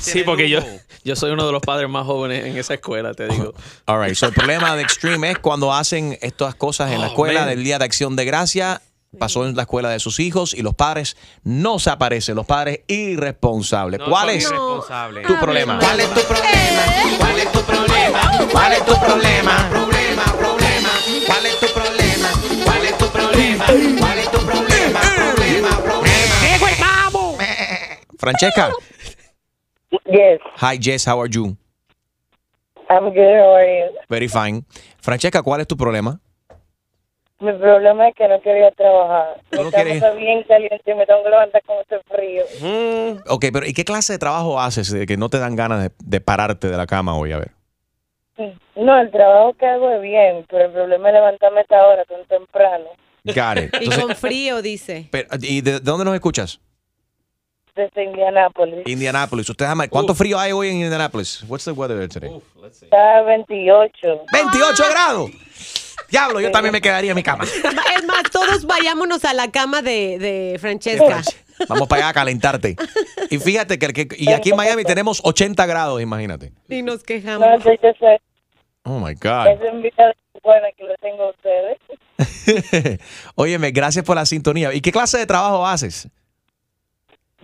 Sí, 0.00 0.22
porque 0.24 0.48
yo, 0.48 0.60
yo 1.04 1.16
soy 1.16 1.30
uno 1.30 1.46
de 1.46 1.52
los 1.52 1.62
padres 1.62 1.88
más 1.88 2.04
jóvenes 2.06 2.44
en 2.46 2.56
esa 2.56 2.74
escuela, 2.74 3.14
te 3.14 3.28
digo. 3.28 3.54
All 3.86 4.02
right, 4.04 4.14
so 4.14 4.26
el 4.26 4.32
problema 4.34 4.74
de 4.76 4.82
Extreme 4.82 5.30
es 5.32 5.38
cuando 5.38 5.72
hacen 5.72 6.18
estas 6.20 6.54
cosas 6.54 6.90
en 6.92 7.00
la 7.00 7.06
Oh, 7.06 7.10
escuela 7.10 7.40
man. 7.40 7.48
del 7.50 7.64
Día 7.64 7.78
de 7.78 7.84
Acción 7.84 8.16
de 8.16 8.24
Gracia. 8.24 8.82
Pasó 9.18 9.46
en 9.46 9.56
la 9.56 9.62
escuela 9.62 9.88
de 9.88 10.00
sus 10.00 10.20
hijos 10.20 10.52
y 10.52 10.60
los 10.60 10.74
padres 10.74 11.16
no 11.42 11.78
se 11.78 11.88
aparecen, 11.88 12.34
los 12.36 12.44
padres 12.44 12.80
irresponsables. 12.88 14.00
No 14.00 14.06
¿Cuál 14.10 14.28
es 14.30 14.44
irresponsables. 14.44 15.26
tu 15.26 15.38
problema? 15.38 15.78
¿Cuál 15.78 16.00
es 16.00 16.10
tu 16.12 16.20
problema? 16.20 16.82
¿Cuál 17.18 17.38
es 17.38 17.52
tu 17.52 17.60
problema? 17.62 18.48
¿Cuál 18.52 18.72
es 18.74 18.84
tu 18.84 19.00
problema? 19.00 19.68
Problema, 19.70 20.24
problema. 20.36 20.90
¿Cuál 21.26 21.46
es 21.46 21.58
tu 21.58 21.66
problema? 21.68 22.28
¿Cuál 22.66 22.84
es 22.84 22.98
tu 22.98 23.06
problema? 23.08 23.66
¿Cuál 23.98 24.18
es 24.18 24.30
tu 24.30 24.38
problema? 24.40 25.00
Problema, 25.00 25.70
problema. 25.82 26.34
Francesca. 28.18 28.70
Yes, 30.06 30.40
Hi, 30.56 30.76
Jess, 30.78 31.06
how 31.06 31.20
are 31.20 31.28
you? 31.30 31.56
I'm 32.90 33.10
good. 33.12 33.36
How 33.40 33.54
are 33.56 33.66
you? 33.66 33.90
Very 34.08 34.28
fine. 34.28 34.64
Francesca, 35.00 35.42
¿cuál 35.42 35.60
es 35.60 35.66
tu 35.66 35.76
problema? 35.76 36.20
Mi 37.40 37.52
problema 37.52 38.08
es 38.08 38.14
que 38.16 38.26
no 38.26 38.40
quería 38.40 38.70
trabajar. 38.72 39.40
¿Tú 39.50 39.58
no 39.58 39.64
Mi 39.64 39.70
cama 39.70 39.84
quieres? 39.84 40.02
está 40.02 40.10
bien 40.14 40.42
caliente 40.42 40.90
y 40.90 40.94
me 40.94 41.06
tengo 41.06 41.22
que 41.22 41.30
levantar 41.30 41.62
con 41.62 41.76
este 41.78 42.00
frío. 42.00 42.44
Ok, 43.28 43.46
pero 43.52 43.66
¿y 43.66 43.72
qué 43.72 43.84
clase 43.84 44.14
de 44.14 44.18
trabajo 44.18 44.60
haces 44.60 44.90
de 44.90 45.06
que 45.06 45.16
no 45.16 45.28
te 45.28 45.38
dan 45.38 45.54
ganas 45.54 45.82
de, 45.82 45.90
de 46.04 46.20
pararte 46.20 46.68
de 46.68 46.76
la 46.76 46.86
cama 46.86 47.16
hoy? 47.16 47.32
A 47.32 47.38
ver. 47.38 47.50
No, 48.76 48.98
el 49.00 49.10
trabajo 49.10 49.54
que 49.54 49.66
hago 49.66 49.90
es 49.90 50.02
bien, 50.02 50.44
pero 50.48 50.66
el 50.66 50.72
problema 50.72 51.08
es 51.08 51.14
levantarme 51.14 51.58
a 51.60 51.62
esta 51.62 51.86
hora 51.86 52.04
tan 52.04 52.24
temprano. 52.26 52.86
Got 53.24 53.58
it. 53.64 53.74
Y 53.80 53.84
Entonces, 53.84 54.04
con 54.04 54.16
frío, 54.16 54.60
dice. 54.62 55.08
pero, 55.10 55.28
¿Y 55.40 55.60
de, 55.60 55.72
de 55.72 55.80
dónde 55.80 56.04
nos 56.04 56.14
escuchas? 56.14 56.60
Desde 57.78 58.04
Indianápolis. 58.04 58.86
Indianapolis. 58.86 59.48
¿Usted 59.48 59.64
ama- 59.66 59.86
¿Cuánto 59.86 60.12
frío 60.12 60.36
hay 60.36 60.50
hoy 60.50 60.68
en 60.70 60.74
Indianapolis? 60.78 61.44
What's 61.46 61.64
the 61.64 61.70
weather 61.70 61.96
there 61.96 62.08
today? 62.08 62.30
Está 62.82 63.18
a 63.18 63.22
28. 63.22 64.24
28 64.32 64.82
grados. 64.90 65.30
Diablo, 66.10 66.40
yo 66.40 66.50
también 66.50 66.72
me 66.72 66.80
quedaría 66.80 67.12
en 67.12 67.14
mi 67.16 67.22
cama. 67.22 67.44
Es 67.96 68.04
más, 68.06 68.22
todos 68.32 68.64
vayámonos 68.66 69.24
a 69.24 69.32
la 69.32 69.50
cama 69.52 69.80
de, 69.82 70.18
de 70.18 70.58
Francesca. 70.58 71.22
Vamos 71.68 71.86
para 71.86 72.02
allá 72.02 72.08
a 72.08 72.14
calentarte. 72.14 72.74
Y 73.30 73.38
fíjate 73.40 73.78
que, 73.78 73.86
el 73.86 73.92
que- 73.92 74.08
y 74.18 74.32
aquí 74.32 74.50
en 74.50 74.56
Miami 74.56 74.82
tenemos 74.84 75.20
80 75.22 75.64
grados, 75.66 76.00
imagínate. 76.02 76.52
Y 76.68 76.82
nos 76.82 76.98
No, 76.98 77.04
quejamos. 77.04 77.62
sí, 77.62 77.70
yo 77.80 77.90
sé. 78.00 78.20
Oh 78.84 78.98
my 78.98 79.14
God. 79.14 79.46
Es 79.48 79.60
buena 80.42 80.66
que 80.76 80.84
lo 80.84 80.94
tengo 81.00 81.24
a 81.24 81.30
ustedes. 81.30 83.00
Óyeme, 83.36 83.70
gracias 83.70 84.04
por 84.04 84.16
la 84.16 84.26
sintonía. 84.26 84.72
¿Y 84.74 84.80
qué 84.80 84.90
clase 84.92 85.18
de 85.18 85.26
trabajo 85.26 85.64
haces? 85.66 86.08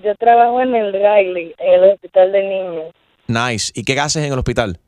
Yo 0.05 0.15
trabajo 0.17 0.61
en 0.61 0.75
el 0.75 0.93
Riley, 0.93 1.55
en 1.59 1.83
el 1.83 1.93
hospital 1.93 2.31
de 2.31 2.43
niños. 2.43 2.93
Nice. 3.27 3.73
¿Y 3.75 3.85
qué 3.85 3.99
haces 3.99 4.23
en 4.23 4.33
el 4.33 4.39
hospital? 4.39 4.79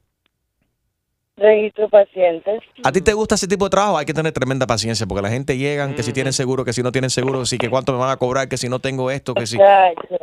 Registro 1.39 1.87
pacientes. 1.91 2.63
¿A 2.83 2.91
ti 2.93 3.03
te 3.03 3.13
gusta 3.13 3.35
ese 3.35 3.47
tipo 3.47 3.67
de 3.67 3.71
trabajo? 3.71 3.99
Hay 3.99 4.07
que 4.07 4.15
tener 4.15 4.33
tremenda 4.33 4.67
paciencia 4.67 5.05
porque 5.07 5.21
la 5.21 5.29
gente 5.29 5.59
llegan, 5.59 5.95
que 5.95 6.03
si 6.03 6.15
tienen 6.15 6.33
seguro, 6.33 6.65
que 6.65 6.73
si 6.73 6.83
no 6.83 6.93
tienen 6.93 7.11
seguro, 7.11 7.41
que 7.41 7.47
si 7.47 7.59
que 7.59 7.69
cuánto 7.69 7.93
me 7.93 7.99
van 7.99 8.09
a 8.09 8.17
cobrar, 8.17 8.49
que 8.49 8.57
si 8.57 8.71
no 8.71 8.79
tengo 8.79 9.11
esto, 9.11 9.35
que 9.35 9.47
si... 9.47 9.59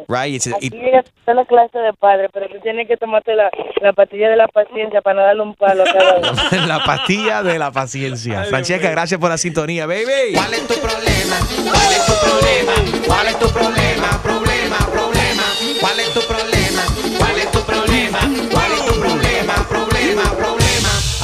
Right, 0.07 0.41
Aquí 0.55 0.71
y- 0.71 1.29
a 1.29 1.33
la 1.35 1.45
clase 1.45 1.77
de 1.77 1.93
padre, 1.93 2.29
pero 2.33 2.47
tú 2.49 2.55
tienes 2.63 2.87
que 2.87 2.97
tomarte 2.97 3.35
la, 3.35 3.51
la 3.81 3.93
pastilla 3.93 4.29
de 4.29 4.37
la 4.37 4.47
paciencia 4.47 5.01
para 5.01 5.15
no 5.19 5.21
darle 5.21 5.43
un 5.43 5.53
palo 5.55 5.83
a 5.83 5.85
cada 5.85 6.17
uno. 6.17 6.31
la 6.67 6.83
pastilla 6.83 7.43
de 7.43 7.59
la 7.59 7.71
paciencia. 7.71 8.43
Francesca, 8.45 8.89
gracias 8.89 9.19
por 9.19 9.29
la 9.29 9.37
sintonía, 9.37 9.85
baby. 9.85 10.33
¿Cuál 10.33 10.53
es 10.53 10.67
tu 10.67 10.73
problema? 10.75 11.35
¿Cuál 11.69 11.91
es 11.91 12.05
tu 12.07 12.13
problema? 12.25 13.05
¿Cuál 13.05 13.27
es 13.27 13.39
tu 13.39 13.49
problema? 13.49 14.21
Problema, 14.23 14.77
problema. 14.91 15.43
¿Cuál 15.79 15.99
es 15.99 16.13
tu 16.13 16.21
problema? 16.21 16.81
¿Cuál 17.19 17.37
es 17.37 17.51
tu 17.51 17.59
problema? 17.61 18.19
¿Cuál 18.51 18.62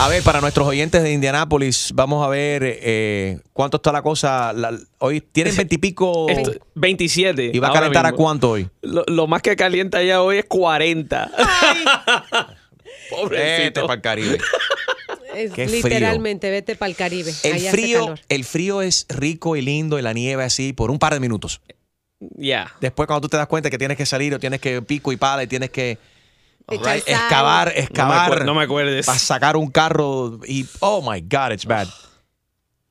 A 0.02 0.08
ver, 0.08 0.24
para 0.24 0.40
nuestros 0.40 0.66
oyentes 0.66 1.04
de 1.04 1.12
Indianápolis, 1.12 1.92
vamos 1.94 2.26
a 2.26 2.30
ver 2.30 2.62
eh, 2.64 3.40
cuánto 3.52 3.78
está 3.78 3.92
la 3.92 4.02
cosa. 4.02 4.54
La- 4.54 4.78
hoy 5.00 5.20
tienen 5.20 5.54
veintipico. 5.56 6.30
Esto- 6.30 6.54
27. 6.76 7.52
¿Y 7.54 7.60
va 7.60 7.68
a 7.68 7.74
calentar 7.74 8.06
a 8.06 8.14
cuánto 8.14 8.52
hoy? 8.52 8.70
Lo, 8.82 9.04
lo 9.08 9.28
más 9.28 9.42
que 9.42 9.58
calienta 9.58 10.02
ya 10.02 10.22
hoy 10.22 10.38
es 10.38 10.46
40. 10.46 11.30
Vete 13.12 13.22
Pobrecito. 13.22 13.82
para 13.88 13.96
el 13.96 14.02
Caribe. 14.02 14.38
Es 15.36 15.52
Qué 15.52 15.68
frío. 15.68 15.84
literalmente, 15.84 16.50
vete 16.50 16.76
para 16.76 16.90
el 16.90 16.96
Caribe. 16.96 17.34
El 17.44 17.60
frío, 17.70 18.00
calor. 18.02 18.20
el 18.30 18.44
frío 18.46 18.82
es 18.82 19.06
rico 19.10 19.56
y 19.56 19.62
lindo 19.62 19.98
y 20.00 20.02
la 20.02 20.14
nieve 20.14 20.44
así 20.44 20.74
por 20.74 20.92
un 20.92 21.00
par 21.00 21.14
de 21.14 21.20
minutos. 21.20 21.60
Ya. 22.20 22.72
Después 22.82 23.08
cuando 23.08 23.22
tú 23.22 23.30
te 23.30 23.38
das 23.38 23.48
cuenta 23.48 23.70
que 23.70 23.78
tienes 23.78 23.98
que 23.98 24.06
salir 24.06 24.34
o 24.36 24.40
tienes 24.40 24.60
que 24.62 24.82
pico 24.82 25.12
y 25.12 25.18
pala 25.18 25.44
y 25.44 25.48
tienes 25.48 25.70
que 25.72 25.98
right, 26.70 27.04
excavar, 27.08 27.68
No 27.68 27.74
me, 27.74 27.80
excavar 27.80 28.46
no 28.46 28.54
me 28.56 28.64
acuerdes. 28.64 29.06
para 29.06 29.20
sacar 29.20 29.58
un 29.58 29.70
carro 29.72 30.40
y 30.48 30.66
oh 30.80 31.02
my 31.02 31.22
god, 31.22 31.52
it's 31.52 31.66
bad. 31.66 31.88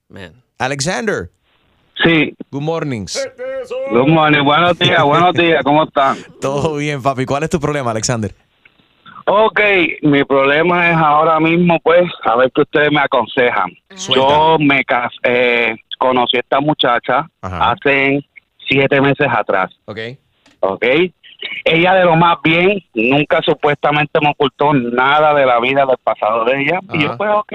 Man. 0.09 0.33
Alexander, 0.59 1.31
Sí, 2.05 2.33
good 2.51 2.63
mornings. 2.63 3.19
good 3.91 4.07
morning, 4.07 4.45
buenos 4.45 4.79
días, 4.79 5.03
buenos 5.03 5.35
días, 5.35 5.63
¿cómo 5.65 5.85
están? 5.85 6.17
Todo 6.41 6.77
bien, 6.77 7.03
papi. 7.03 7.27
¿Cuál 7.27 7.43
es 7.43 7.51
tu 7.51 7.59
problema, 7.61 7.91
Alexander? 7.91 8.33
Ok, 9.27 9.61
mi 10.03 10.25
problema 10.25 10.91
es 10.91 10.97
ahora 10.97 11.39
mismo, 11.39 11.79
pues, 11.81 12.11
a 12.25 12.37
ver 12.37 12.51
qué 12.55 12.63
ustedes 12.63 12.91
me 12.91 13.01
aconsejan. 13.01 13.71
Yo 14.15 14.57
me 14.59 14.83
eh, 15.25 15.77
conocí 15.99 16.39
a 16.39 16.41
esta 16.41 16.61
muchacha 16.61 17.29
Ajá. 17.43 17.73
hace 17.73 18.25
siete 18.67 19.01
meses 19.03 19.27
atrás, 19.31 19.71
Ok. 19.85 19.99
¿ok? 20.61 20.85
Ella 21.65 21.95
de 21.95 22.05
lo 22.05 22.17
más 22.17 22.39
bien, 22.43 22.83
nunca 22.95 23.41
supuestamente 23.43 24.19
me 24.21 24.31
ocultó 24.31 24.73
nada 24.73 25.35
de 25.35 25.47
la 25.47 25.61
vida 25.61 25.87
del 25.87 25.99
pasado 25.99 26.45
de 26.45 26.63
ella. 26.63 26.81
Y 26.93 27.03
yo, 27.03 27.17
pues, 27.17 27.31
ok, 27.33 27.53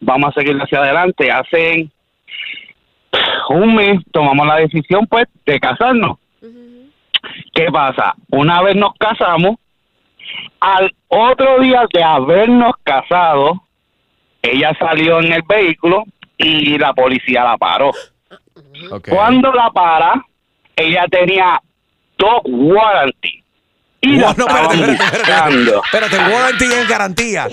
vamos 0.00 0.30
a 0.30 0.40
seguir 0.40 0.56
hacia 0.60 0.78
adelante. 0.78 1.30
Hace 1.30 1.88
un 3.50 3.74
mes 3.74 4.00
tomamos 4.12 4.46
la 4.46 4.56
decisión, 4.56 5.06
pues, 5.06 5.26
de 5.44 5.58
casarnos. 5.58 6.18
¿Qué 7.52 7.66
pasa? 7.72 8.14
Una 8.30 8.62
vez 8.62 8.76
nos 8.76 8.94
casamos, 8.94 9.56
al 10.60 10.94
otro 11.08 11.60
día 11.60 11.84
de 11.92 12.02
habernos 12.02 12.74
casado, 12.84 13.62
ella 14.42 14.76
salió 14.78 15.20
en 15.20 15.32
el 15.32 15.42
vehículo 15.42 16.04
y 16.36 16.78
la 16.78 16.92
policía 16.92 17.44
la 17.44 17.56
paró. 17.56 17.90
Cuando 19.08 19.52
la 19.52 19.70
para, 19.70 20.24
ella 20.76 21.06
tenía 21.10 21.60
dog 22.18 22.42
warranty. 22.46 23.42
Y 24.00 24.12
la 24.16 24.28
Wa- 24.28 24.34
no, 24.38 24.46
espérate, 24.46 24.74
espérate, 24.74 24.92
espérate. 24.92 25.18
buscando. 25.18 25.82
Espérate, 25.84 26.18
warranty 26.32 26.64
es 26.66 26.88
garantía. 26.88 27.48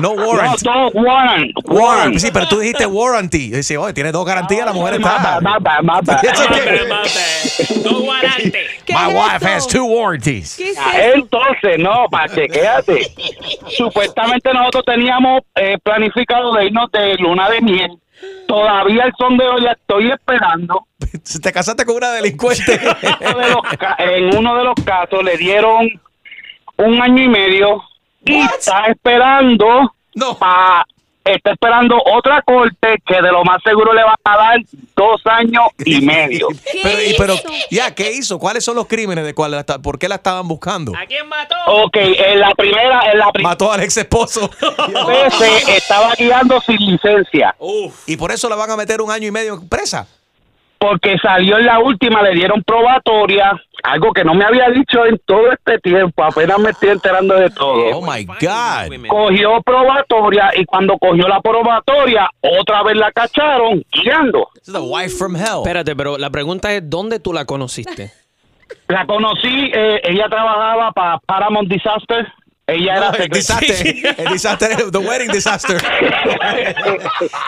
No 0.00 0.14
No, 0.16 0.26
warrant. 0.26 0.60
dog 0.62 0.92
warrant. 0.96 1.50
Warrant. 1.66 2.18
Sí, 2.18 2.30
pero 2.32 2.48
tú 2.48 2.58
dijiste 2.58 2.84
warranty. 2.86 3.50
Dice, 3.50 3.76
oye, 3.78 3.92
tiene 3.94 4.10
dos 4.10 4.26
garantías, 4.26 4.66
la 4.66 4.72
mujer 4.72 4.94
está. 4.94 5.40
No 5.40 5.50
guarante. 8.02 8.66
¿Qué 8.84 8.92
My 8.98 9.14
wife 9.14 9.46
has 9.46 9.66
two 9.68 9.84
warranties. 9.84 10.56
¿Qué 10.56 10.70
es 10.70 10.78
Ah? 10.78 10.92
Entonces, 11.14 11.78
no, 11.78 12.06
que 12.34 12.48
quédate. 12.48 13.12
Supuestamente 13.76 14.52
nosotros 14.52 14.84
teníamos 14.84 15.42
eh, 15.54 15.78
planificado 15.82 16.54
de 16.54 16.66
irnos 16.66 16.90
de 16.90 17.14
luna 17.18 17.48
de 17.50 17.60
miel. 17.60 17.90
Todavía 18.46 19.04
el 19.04 19.12
son 19.18 19.36
de 19.36 19.46
hoy 19.46 19.60
la 19.60 19.72
estoy 19.72 20.10
esperando. 20.10 20.86
Te 21.42 21.52
casaste 21.52 21.84
con 21.84 21.96
una 21.96 22.10
delincuente. 22.12 22.80
En 23.98 24.36
uno 24.36 24.56
de 24.56 24.64
los 24.64 24.74
casos 24.84 25.22
le 25.22 25.36
dieron 25.36 25.88
un 26.76 27.02
año 27.02 27.22
y 27.24 27.28
medio 27.28 27.82
y 28.24 28.36
está 28.40 28.86
esperando 28.86 29.92
No. 30.14 30.36
para 30.38 30.84
está 31.34 31.52
esperando 31.52 31.96
otra 32.14 32.42
corte 32.42 32.96
que 33.06 33.14
de 33.22 33.30
lo 33.32 33.44
más 33.44 33.62
seguro 33.62 33.92
le 33.92 34.02
van 34.02 34.16
a 34.24 34.36
dar 34.36 34.58
dos 34.96 35.20
años 35.26 35.64
y 35.84 36.00
medio. 36.04 36.48
Pero, 36.82 37.02
y- 37.02 37.14
pero, 37.16 37.34
ya, 37.70 37.94
¿qué 37.94 38.12
hizo? 38.12 38.38
¿Cuáles 38.38 38.64
son 38.64 38.76
los 38.76 38.86
crímenes 38.86 39.24
de 39.24 39.34
cuál 39.34 39.64
por 39.82 39.98
qué 39.98 40.08
la 40.08 40.16
estaban 40.16 40.46
buscando? 40.48 40.92
Ok, 41.66 41.96
en 41.96 42.40
la 42.40 42.50
primera, 42.54 43.00
en 43.12 43.18
la 43.18 43.32
primera 43.32 43.50
Mató 43.50 43.72
al 43.72 43.82
ex 43.82 43.96
esposo. 43.96 44.50
estaba 45.76 46.14
guiando 46.16 46.60
sin 46.60 46.76
licencia. 46.76 47.54
Y 48.06 48.16
por 48.16 48.32
eso 48.32 48.48
la 48.48 48.56
van 48.56 48.70
a 48.70 48.76
meter 48.76 49.00
un 49.00 49.10
año 49.10 49.26
y 49.28 49.30
medio 49.30 49.60
presa. 49.68 50.06
Porque 50.78 51.16
salió 51.20 51.58
en 51.58 51.66
la 51.66 51.80
última, 51.80 52.22
le 52.22 52.34
dieron 52.34 52.62
probatoria, 52.62 53.52
algo 53.82 54.12
que 54.12 54.24
no 54.24 54.34
me 54.34 54.44
había 54.44 54.68
dicho 54.70 55.04
en 55.06 55.20
todo 55.24 55.50
este 55.50 55.78
tiempo, 55.80 56.22
apenas 56.22 56.58
me 56.58 56.70
estoy 56.70 56.90
enterando 56.90 57.34
de 57.34 57.50
todo. 57.50 57.98
Oh 57.98 58.02
my 58.02 58.24
God. 58.24 59.08
Cogió 59.08 59.60
probatoria 59.62 60.50
y 60.56 60.64
cuando 60.64 60.96
cogió 60.98 61.26
la 61.26 61.40
probatoria, 61.40 62.30
otra 62.40 62.82
vez 62.84 62.96
la 62.96 63.10
cacharon 63.12 63.82
guiando. 63.92 64.48
This 64.54 64.68
is 64.68 64.74
the 64.74 64.80
wife 64.80 65.16
from 65.16 65.34
hell. 65.34 65.62
Espérate, 65.64 65.96
pero 65.96 66.16
la 66.16 66.30
pregunta 66.30 66.72
es, 66.72 66.88
¿dónde 66.88 67.18
tú 67.18 67.32
la 67.32 67.44
conociste? 67.44 68.12
La 68.88 69.06
conocí, 69.06 69.70
eh, 69.74 70.00
ella 70.04 70.28
trabajaba 70.28 70.92
para 70.92 71.18
Paramount 71.18 71.68
Disaster. 71.68 72.26
Ella 72.70 72.96
era 72.98 73.10
No, 73.10 73.16
el 73.16 73.28
desastre, 73.30 74.14
el 74.18 74.24
desastre, 74.30 74.76
the 74.92 74.98
wedding 74.98 75.30
disaster. 75.32 75.78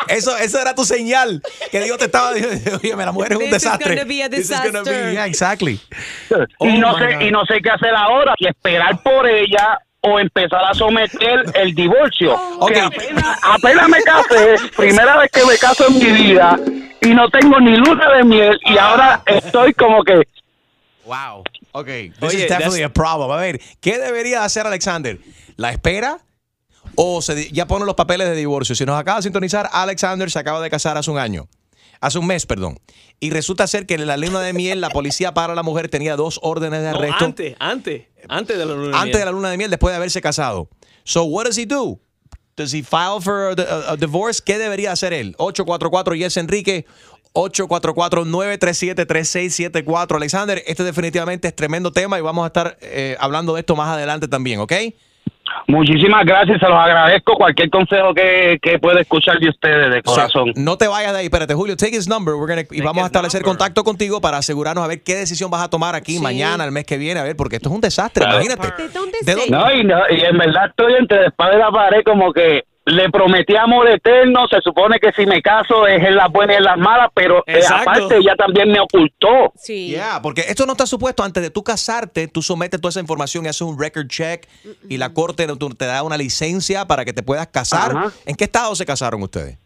Eso, 0.08 0.36
eso 0.38 0.60
era 0.60 0.74
tu 0.74 0.84
señal 0.84 1.42
que 1.70 1.80
Dios 1.80 1.98
te 1.98 2.06
estaba 2.06 2.32
diciendo, 2.32 2.80
oye, 2.82 2.96
la 2.96 3.12
mujer 3.12 3.32
es 3.32 3.38
un 3.38 3.44
This 3.44 3.52
is 3.56 3.62
desastre. 3.62 3.94
gonna 3.96 4.04
be 4.08 4.22
a 4.24 4.28
This 4.30 4.40
is 4.40 4.50
gonna 4.50 4.62
be- 4.64 4.78
disaster. 4.80 5.12
yeah, 5.12 5.26
exactly. 5.26 5.80
y 6.60 6.78
no 6.78 6.92
Oh, 6.92 6.98
sé 6.98 7.14
God. 7.14 7.20
y 7.20 7.30
no 7.30 7.44
sé 7.44 7.60
qué 7.62 7.70
hacer 7.70 7.94
ahora 7.94 8.34
si 8.38 8.46
esperar 8.46 9.02
por 9.02 9.26
ella 9.28 9.78
o 10.02 10.18
empezar 10.18 10.64
a 10.64 10.72
someter 10.72 11.44
el 11.54 11.74
divorcio 11.74 12.34
Que 12.66 12.80
apenas, 12.80 13.38
apenas 13.42 13.88
me 13.90 14.02
casé 14.02 14.56
primera 14.74 15.18
vez 15.18 15.30
que 15.30 15.44
me 15.44 15.58
caso 15.58 15.86
en 15.88 15.98
mi 15.98 16.06
vida 16.22 16.58
y 17.02 17.08
no 17.14 17.28
tengo 17.28 17.60
ni 17.60 17.76
luna 17.76 18.10
de 18.16 18.24
miel 18.24 18.58
y 18.64 18.78
ahora 18.78 19.22
estoy 19.26 19.74
como 19.74 20.02
que 20.02 20.22
Wow. 21.10 21.42
Ok, 21.72 21.86
this 21.86 22.12
Oye, 22.22 22.44
is 22.44 22.48
definitely 22.48 22.80
that's- 22.82 22.86
a 22.86 22.92
problem. 22.92 23.30
A 23.32 23.36
ver, 23.36 23.60
¿qué 23.80 23.98
debería 23.98 24.44
hacer 24.44 24.66
Alexander? 24.66 25.18
¿La 25.56 25.70
espera? 25.72 26.18
¿O 26.94 27.20
se 27.22 27.50
ya 27.50 27.66
pone 27.66 27.84
los 27.84 27.94
papeles 27.94 28.28
de 28.28 28.36
divorcio? 28.36 28.74
Si 28.74 28.84
nos 28.84 28.98
acaba 28.98 29.18
de 29.18 29.24
sintonizar, 29.24 29.68
Alexander 29.72 30.30
se 30.30 30.38
acaba 30.38 30.60
de 30.60 30.70
casar 30.70 30.96
hace 30.96 31.10
un 31.10 31.18
año. 31.18 31.48
Hace 32.00 32.18
un 32.18 32.26
mes, 32.26 32.46
perdón. 32.46 32.78
Y 33.20 33.30
resulta 33.30 33.66
ser 33.66 33.86
que 33.86 33.94
en 33.94 34.06
la 34.06 34.16
luna 34.16 34.40
de 34.40 34.52
miel, 34.54 34.80
la 34.80 34.88
policía 34.88 35.34
para 35.34 35.54
la 35.54 35.62
mujer 35.62 35.88
tenía 35.88 36.16
dos 36.16 36.38
órdenes 36.42 36.80
de 36.82 36.90
No, 36.92 36.96
arresto 36.98 37.24
antes, 37.26 37.56
antes, 37.58 38.06
antes 38.28 38.56
de 38.56 38.64
la 38.66 38.72
luna 38.74 38.88
de 38.90 38.96
antes 38.96 39.12
de 39.12 39.18
miel. 39.18 39.24
la 39.26 39.32
luna 39.32 39.50
de 39.50 39.56
miel, 39.58 39.70
después 39.70 39.92
de 39.92 39.96
haberse 39.96 40.22
casado. 40.22 40.68
So, 41.04 41.24
what 41.24 41.44
does 41.44 41.58
he 41.58 41.66
do? 41.66 42.00
Does 42.56 42.72
he 42.74 42.82
file 42.82 43.20
for 43.22 43.54
a, 43.58 43.62
a- 43.62 43.92
a 43.92 43.96
divorce? 43.96 44.40
¿Qué 44.44 44.58
debería 44.58 44.92
hacer 44.92 45.12
él? 45.12 45.34
844 45.38 46.14
Yes 46.14 46.36
Enrique. 46.38 46.86
844-937-3674. 47.34 50.16
Alexander, 50.16 50.62
este 50.66 50.84
definitivamente 50.84 51.48
es 51.48 51.54
tremendo 51.56 51.90
tema 51.92 52.18
y 52.18 52.22
vamos 52.22 52.44
a 52.44 52.48
estar 52.48 52.76
eh, 52.80 53.16
hablando 53.20 53.54
de 53.54 53.60
esto 53.60 53.76
más 53.76 53.88
adelante 53.88 54.28
también, 54.28 54.60
¿ok? 54.60 54.72
muchísimas 55.66 56.24
gracias 56.24 56.60
se 56.60 56.68
los 56.68 56.78
agradezco 56.78 57.34
cualquier 57.34 57.70
consejo 57.70 58.14
que, 58.14 58.58
que 58.62 58.78
pueda 58.78 59.00
escuchar 59.00 59.36
de 59.40 59.48
ustedes 59.48 59.92
de 59.92 60.00
corazón 60.02 60.52
no 60.54 60.78
te 60.78 60.86
vayas 60.86 61.12
de 61.12 61.18
ahí, 61.18 61.24
espérate, 61.26 61.54
Julio, 61.54 61.76
take 61.76 61.96
his 61.96 62.06
number. 62.08 62.34
We're 62.34 62.46
gonna- 62.54 62.68
y 62.70 62.80
vamos 62.80 63.02
a 63.02 63.06
establecer 63.06 63.42
contacto 63.42 63.82
contigo 63.82 64.20
para 64.20 64.38
asegurarnos 64.38 64.84
a 64.84 64.86
ver 64.86 65.02
qué 65.02 65.16
decisión 65.16 65.50
vas 65.50 65.62
a 65.62 65.68
tomar 65.68 65.94
aquí 65.96 66.18
mañana, 66.20 66.64
el 66.64 66.70
mes 66.72 66.84
que 66.84 66.96
viene, 66.98 67.18
a 67.20 67.24
ver, 67.24 67.34
porque 67.36 67.56
esto 67.56 67.68
es 67.68 67.74
un 67.74 67.80
desastre, 67.80 68.24
Claro. 68.24 68.40
imagínate. 68.42 68.80
¿De 68.82 68.88
dónde 68.90 69.18
¿De 69.22 69.32
sé? 69.32 69.38
dónde- 69.40 69.50
No, 69.50 69.72
y, 69.74 69.82
no, 69.84 69.98
y 70.10 70.20
en 70.24 70.38
verdad 70.38 70.66
estoy 70.70 70.94
entre 70.98 71.20
la 71.22 71.26
espada 71.28 71.54
y 71.54 71.58
la 71.58 71.70
pared 71.72 72.02
como 72.04 72.32
que 72.32 72.62
le 72.86 73.10
prometí 73.10 73.54
amor 73.56 73.88
eterno, 73.88 74.46
se 74.48 74.60
supone 74.62 74.98
que 74.98 75.12
si 75.12 75.26
me 75.26 75.40
caso 75.42 75.86
es 75.86 76.02
en 76.02 76.16
las 76.16 76.30
buenas 76.32 76.54
y 76.54 76.58
en 76.58 76.64
las 76.64 76.78
malas, 76.78 77.10
pero 77.14 77.44
eh, 77.46 77.60
aparte 77.68 78.16
ella 78.16 78.34
también 78.36 78.70
me 78.72 78.80
ocultó. 78.80 79.52
Sí. 79.54 79.88
Yeah, 79.90 80.20
porque 80.22 80.40
esto 80.48 80.64
no 80.66 80.72
está 80.72 80.86
supuesto 80.86 81.22
antes 81.22 81.42
de 81.42 81.50
tú 81.50 81.62
casarte, 81.62 82.26
tú 82.26 82.42
sometes 82.42 82.80
toda 82.80 82.90
esa 82.90 83.00
información 83.00 83.44
y 83.44 83.48
haces 83.48 83.62
un 83.62 83.78
record 83.78 84.08
check 84.08 84.46
y 84.88 84.96
la 84.96 85.12
corte 85.12 85.46
te 85.76 85.86
da 85.86 86.02
una 86.02 86.16
licencia 86.16 86.86
para 86.86 87.04
que 87.04 87.12
te 87.12 87.22
puedas 87.22 87.46
casar. 87.48 87.96
Ajá. 87.96 88.12
¿En 88.26 88.34
qué 88.34 88.44
estado 88.44 88.74
se 88.74 88.86
casaron 88.86 89.22
ustedes? 89.22 89.58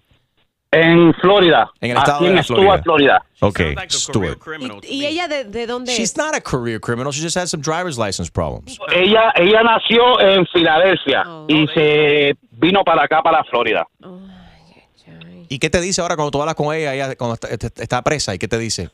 En 0.73 1.15
Florida. 1.21 1.71
En 1.81 1.93
el 1.93 1.97
estado 1.99 2.17
aquí 2.17 2.25
de 2.25 2.31
en 2.31 2.37
la 2.37 2.43
Stuart, 2.43 2.83
Florida. 2.83 3.23
Ok, 3.39 3.59
Sounds 3.59 3.77
like 3.77 3.95
a 3.95 4.13
career 4.13 4.71
Stuart. 4.73 4.85
¿Y 4.89 5.07
ella 5.07 5.29
de, 5.29 5.45
de 5.45 5.67
dónde 5.69 5.93
She's 5.93 6.11
es? 6.11 6.17
not 6.17 6.35
a 6.35 6.41
career 6.41 6.81
criminal, 6.81 7.13
she 7.13 7.23
just 7.23 7.37
has 7.37 7.49
some 7.51 7.63
driver's 7.63 7.97
license 7.97 8.29
problems. 8.29 8.77
Ella, 8.93 9.33
ella 9.37 9.63
nació 9.63 10.19
en 10.21 10.45
Filadelfia 10.47 11.23
Oh. 11.27 11.47
y 11.49 11.69
se 11.69 12.35
vino 12.57 12.83
para 12.85 13.05
acá, 13.05 13.23
para 13.23 13.45
Florida. 13.45 13.87
¿Y 15.49 15.59
qué 15.59 15.69
te 15.71 15.81
dice 15.81 16.01
ahora 16.01 16.15
cuando 16.17 16.31
tú 16.31 16.41
hablas 16.41 16.55
con 16.55 16.75
ella, 16.75 16.95
ella 16.95 17.15
cuando 17.17 17.35
está, 17.35 17.49
está- 17.83 18.03
presa? 18.03 18.35
¿Y 18.35 18.39
qué 18.39 18.49
te 18.49 18.59
dice? 18.59 18.89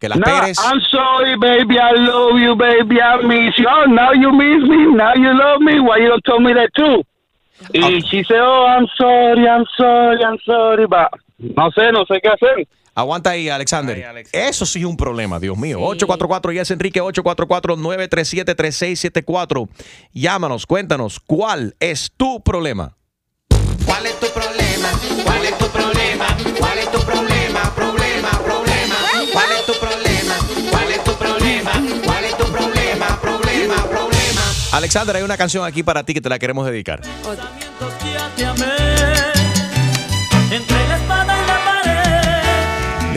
Que 0.00 0.08
la 0.08 0.14
Nah, 0.14 0.24
esperes. 0.26 0.58
I'm 0.60 0.80
sorry, 0.90 1.36
baby. 1.36 1.76
I 1.76 1.98
love 1.98 2.38
you, 2.40 2.54
baby. 2.54 3.00
I 3.00 3.16
miss 3.26 3.56
you. 3.58 3.66
Oh, 3.68 3.84
now 3.86 4.12
you 4.12 4.30
miss 4.32 4.62
me. 4.68 4.86
Now 4.94 5.12
you 5.16 5.32
love 5.34 5.60
me. 5.60 5.80
Why 5.80 5.98
you 6.00 6.08
don't 6.08 6.22
tell 6.24 6.38
me 6.40 6.54
that 6.54 6.70
too? 6.74 7.02
Y 7.74 8.00
she 8.02 8.22
said, 8.22 8.38
oh, 8.40 8.66
I'm 8.68 8.86
sorry, 8.96 9.48
I'm 9.48 9.64
sorry, 9.76 10.22
I'm 10.22 10.38
sorry. 10.46 10.86
But 10.86 11.08
no 11.38 11.72
sé, 11.72 11.90
no 11.90 12.04
sé 12.06 12.20
qué 12.22 12.28
hacer. 12.28 12.68
Aguanta 12.94 13.30
ahí, 13.30 13.48
Alexander. 13.48 14.24
Eso 14.32 14.64
sí 14.66 14.78
es 14.80 14.84
un 14.84 14.96
problema, 14.96 15.40
Dios 15.40 15.56
mío. 15.58 15.78
844 15.80 16.52
Yes 16.52 16.70
Enrique 16.70 17.00
844-937-3674. 17.02 19.68
Llámanos, 20.12 20.66
cuéntanos, 20.66 21.18
¿cuál 21.20 21.74
es 21.80 22.12
tu 22.16 22.40
problema? 22.42 22.94
¿Cuál 23.98 24.06
es 24.06 24.20
tu 24.20 24.28
problema? 24.28 24.88
¿Cuál 25.24 25.44
es 25.44 25.58
tu 25.58 25.66
problema? 25.70 26.26
¿Cuál 26.56 26.78
es 26.78 26.92
tu 26.92 27.00
problema? 27.00 27.74
Problema, 27.74 28.30
problema. 28.30 28.94
¿Cuál 29.32 29.50
es 29.50 29.66
tu 29.66 29.72
problema? 29.72 30.36
¿Cuál 30.70 30.90
es 30.92 31.02
tu 31.02 31.12
problema? 31.14 31.72
¿Cuál 32.04 32.24
es 32.24 32.38
tu 32.38 32.44
problema? 32.44 33.20
Problema, 33.20 33.74
problema. 33.88 34.42
Alexander, 34.70 35.16
hay 35.16 35.24
una 35.24 35.36
canción 35.36 35.64
aquí 35.64 35.82
para 35.82 36.04
ti 36.04 36.14
que 36.14 36.20
te 36.20 36.28
la 36.28 36.38
queremos 36.38 36.64
dedicar. 36.66 37.00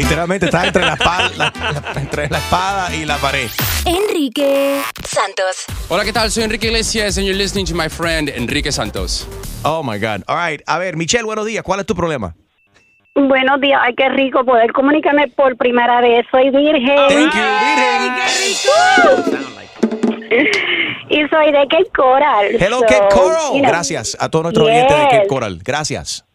Literalmente 0.04 0.46
está 0.48 0.66
entre 0.66 0.84
la, 0.84 0.94
espada, 0.94 1.32
la- 1.38 1.54
entre 2.02 2.30
la 2.30 2.38
espada 2.40 2.96
y 2.96 3.06
la 3.06 3.18
pared. 3.18 3.48
Enrique 3.86 4.82
Santos. 5.08 5.66
Hola, 5.90 6.04
¿qué 6.04 6.12
tal? 6.14 6.32
Soy 6.32 6.44
Enrique 6.44 6.68
Iglesias 6.68 7.18
and 7.18 7.26
you're 7.28 7.38
listening 7.38 7.66
to 7.66 7.76
my 7.76 7.88
friend 7.90 8.30
Enrique 8.30 8.72
Santos. 8.72 9.28
Oh 9.64 9.84
my 9.84 10.00
God. 10.00 10.24
All 10.28 10.38
right. 10.38 10.62
A 10.66 10.78
ver, 10.80 10.98
Michelle, 10.98 11.24
buenos 11.26 11.46
días. 11.46 11.64
¿Cuál 11.64 11.80
es 11.82 11.86
tu 11.86 11.96
problema? 11.96 12.36
Buenos 13.14 13.60
días, 13.60 13.78
ay, 13.84 13.94
qué 13.96 14.08
rico 14.08 14.46
poder 14.46 14.72
comunicarme 14.72 15.28
por 15.28 15.58
primera 15.58 16.00
vez. 16.00 16.26
Soy 16.32 16.50
virgen. 16.50 16.96
Thank 17.10 17.34
you, 17.34 17.42
virgen. 17.66 19.12
Y 21.10 21.28
soy 21.30 21.52
de 21.52 21.68
Cape 21.70 21.90
Coral. 21.94 22.46
Hello, 22.58 22.80
So, 22.80 22.86
Cape 22.86 23.08
Coral. 23.14 23.54
you 23.54 23.60
know, 23.60 23.70
Gracias 23.70 24.16
a 24.18 24.30
todos 24.30 24.44
nuestros 24.44 24.66
oyentes 24.68 24.96
de 24.96 25.04
Cape 25.04 25.18
yes. 25.24 25.28
Coral. 25.28 25.60
Gracias. 25.62 26.26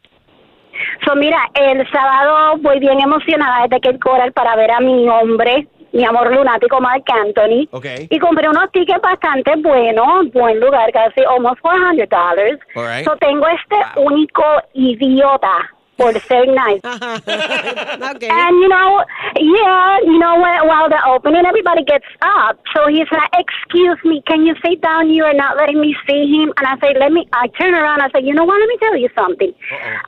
So, 1.05 1.15
mira, 1.15 1.39
el 1.55 1.89
sábado 1.91 2.59
voy 2.59 2.79
bien 2.81 3.01
emocionada 3.01 3.62
desde 3.62 3.81
Cape 3.81 3.99
Coral 3.99 4.33
para 4.33 4.57
ver 4.57 4.71
a 4.71 4.81
mi 4.81 5.09
hombre, 5.09 5.67
mi 5.93 6.05
amor 6.05 6.35
lunático 6.35 6.81
Mark 6.81 7.05
Anthony. 7.07 7.69
Ok. 7.71 7.87
Y 8.11 8.19
compré 8.19 8.49
unos 8.49 8.71
tickets 8.73 9.01
bastante 9.01 9.55
buenos, 9.57 10.31
buen 10.33 10.61
lugar, 10.61 10.91
casi 10.93 11.23
almost 11.25 11.61
$400. 11.62 12.59
All 12.75 12.85
right. 12.85 13.05
So, 13.05 13.17
tengo 13.17 13.47
este 13.49 13.77
único 14.01 14.43
idiota 14.75 15.76
por 15.96 16.12
ser 16.28 16.46
nice. 16.46 16.80
okay. 16.85 18.28
And 18.28 18.54
you 18.61 18.68
know, 18.68 19.04
yeah, 19.37 19.98
you 20.04 20.18
know, 20.18 20.40
when, 20.40 20.66
while 20.68 20.88
the 20.88 21.00
opening, 21.06 21.44
everybody 21.46 21.85
gets 21.85 22.04
up. 22.22 22.61
So 22.74 22.88
he's 22.88 23.11
like, 23.11 23.30
"Excuse 23.35 23.98
me, 24.04 24.22
can 24.26 24.44
you 24.46 24.54
sit 24.64 24.80
down? 24.80 25.11
You 25.11 25.24
are 25.24 25.35
not 25.35 25.56
letting 25.56 25.80
me 25.80 25.96
see 26.06 26.26
him." 26.30 26.52
And 26.59 26.66
I 26.66 26.78
say, 26.80 26.94
"Let 26.98 27.12
me." 27.12 27.26
I 27.32 27.48
turn 27.48 27.74
around. 27.74 28.02
I 28.02 28.11
say, 28.11 28.24
"You 28.24 28.35
know 28.35 28.44
what? 28.44 28.59
Let 28.61 28.68
me 28.68 28.78
tell 28.78 28.96
you 28.96 29.09
something. 29.16 29.52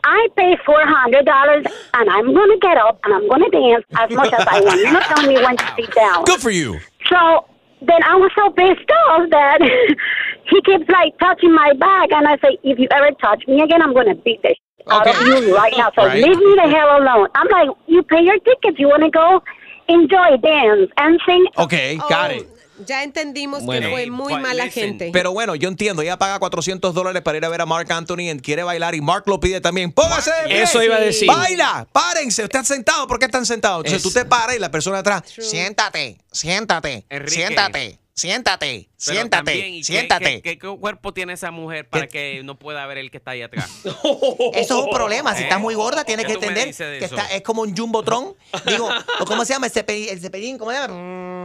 I 0.04 0.28
pay 0.36 0.56
four 0.64 0.82
hundred 0.84 1.24
dollars, 1.26 1.64
and 1.94 2.10
I'm 2.10 2.34
gonna 2.34 2.58
get 2.58 2.76
up 2.76 3.00
and 3.04 3.14
I'm 3.14 3.28
gonna 3.28 3.50
dance 3.50 3.84
as 3.96 4.10
much 4.10 4.32
as 4.32 4.46
I 4.46 4.60
want. 4.60 4.80
You're 4.80 4.92
not 4.92 5.04
telling 5.04 5.28
me 5.28 5.42
when 5.42 5.56
to 5.56 5.74
sit 5.76 5.94
down." 5.94 6.24
Good 6.24 6.40
for 6.40 6.50
you. 6.50 6.80
So 7.08 7.46
then 7.80 8.02
I 8.04 8.16
was 8.16 8.30
so 8.36 8.50
pissed 8.50 8.90
off 9.08 9.30
that 9.30 9.58
he 10.50 10.60
keeps 10.62 10.88
like 10.88 11.18
touching 11.18 11.54
my 11.54 11.72
back, 11.74 12.12
and 12.12 12.26
I 12.28 12.36
say, 12.38 12.58
"If 12.62 12.78
you 12.78 12.88
ever 12.90 13.10
touch 13.22 13.46
me 13.46 13.62
again, 13.62 13.82
I'm 13.82 13.94
gonna 13.94 14.14
beat 14.14 14.42
the 14.42 14.54
out 14.90 15.06
of 15.06 15.14
you 15.26 15.54
right 15.56 15.74
now. 15.76 15.90
So 15.94 16.02
Right. 16.06 16.22
leave 16.24 16.36
me 16.38 16.54
the 16.54 16.68
hell 16.68 16.90
alone." 17.00 17.28
I'm 17.34 17.48
like, 17.50 17.70
"You 17.86 18.02
pay 18.04 18.24
your 18.24 18.38
tickets. 18.40 18.78
You 18.78 18.88
want 18.88 19.02
to 19.04 19.10
go 19.10 19.42
enjoy, 19.88 20.38
dance, 20.40 20.90
and 20.96 21.18
sing." 21.26 21.44
Ok, 21.56 21.74
got 22.08 22.30
it. 22.32 22.46
Ya 22.86 23.02
entendimos 23.02 23.64
Bueno. 23.64 23.88
que 23.88 23.92
fue 23.92 24.06
muy 24.08 24.36
mala 24.36 24.68
gente. 24.68 25.10
Pero 25.12 25.32
bueno, 25.32 25.56
yo 25.56 25.68
entiendo, 25.68 26.00
ella 26.00 26.16
paga 26.16 26.38
400 26.38 26.94
dólares 26.94 27.22
para 27.22 27.36
ir 27.36 27.44
a 27.44 27.48
ver 27.48 27.60
a 27.60 27.66
Mark 27.66 27.90
Anthony 27.90 28.30
y 28.30 28.38
quiere 28.38 28.62
bailar 28.62 28.94
y 28.94 29.00
Mark 29.00 29.24
lo 29.26 29.40
pide 29.40 29.60
también. 29.60 29.90
Póngase 29.90 30.30
de 30.42 30.46
pie. 30.48 30.62
Eso 30.62 30.80
iba 30.84 30.94
a 30.94 31.00
decir. 31.00 31.26
Baila, 31.26 31.88
párense, 31.90 32.44
usted 32.44 32.60
está 32.60 32.62
sentado, 32.74 33.08
¿por 33.08 33.18
qué 33.18 33.24
están 33.24 33.44
sentados? 33.46 33.78
Entonces 33.78 33.96
Es- 34.06 34.12
tú 34.12 34.16
te 34.16 34.24
paras 34.24 34.54
y 34.54 34.60
la 34.60 34.70
persona 34.70 34.98
atrás, 34.98 35.22
siéntate, 35.26 36.18
siéntate, 36.30 37.04
Enrique. 37.10 37.32
siéntate, 37.32 37.98
siéntate, 38.18 38.88
Pero 39.04 39.16
siéntate, 39.18 39.44
también, 39.44 39.74
¿y 39.74 39.78
qué- 39.78 39.84
siéntate. 39.84 40.42
¿qué, 40.42 40.58
qué, 40.58 40.68
cuerpo 40.68 41.12
tiene 41.14 41.32
esa 41.34 41.50
mujer 41.50 41.88
para 41.88 42.06
que 42.08 42.42
no 42.42 42.58
pueda 42.58 42.84
ver 42.86 42.98
el 42.98 43.10
que 43.10 43.18
está 43.18 43.32
ahí 43.32 43.42
atrás? 43.42 43.70
Eso 43.84 44.54
es 44.54 44.70
un 44.70 44.90
problema. 44.90 45.34
Si 45.34 45.42
¿Eh? 45.42 45.44
estás 45.44 45.60
muy 45.60 45.74
gorda, 45.74 46.04
tienes 46.04 46.26
¿Qué 46.26 46.32
que 46.32 46.34
entender 46.46 46.64
que 46.64 46.70
eso? 46.70 46.84
está, 46.84 47.26
es 47.34 47.42
como 47.42 47.62
un 47.62 47.76
jumbotron. 47.76 48.34
Digo, 48.66 48.88
o 49.20 49.24
¿cómo 49.24 49.44
se 49.44 49.52
llama? 49.52 49.66
El 49.66 49.72
cepellín, 49.72 50.08
el 50.10 50.20
cepellín 50.20 50.58
¿cómo 50.58 50.70
se 50.72 50.78
llama? 50.78 50.94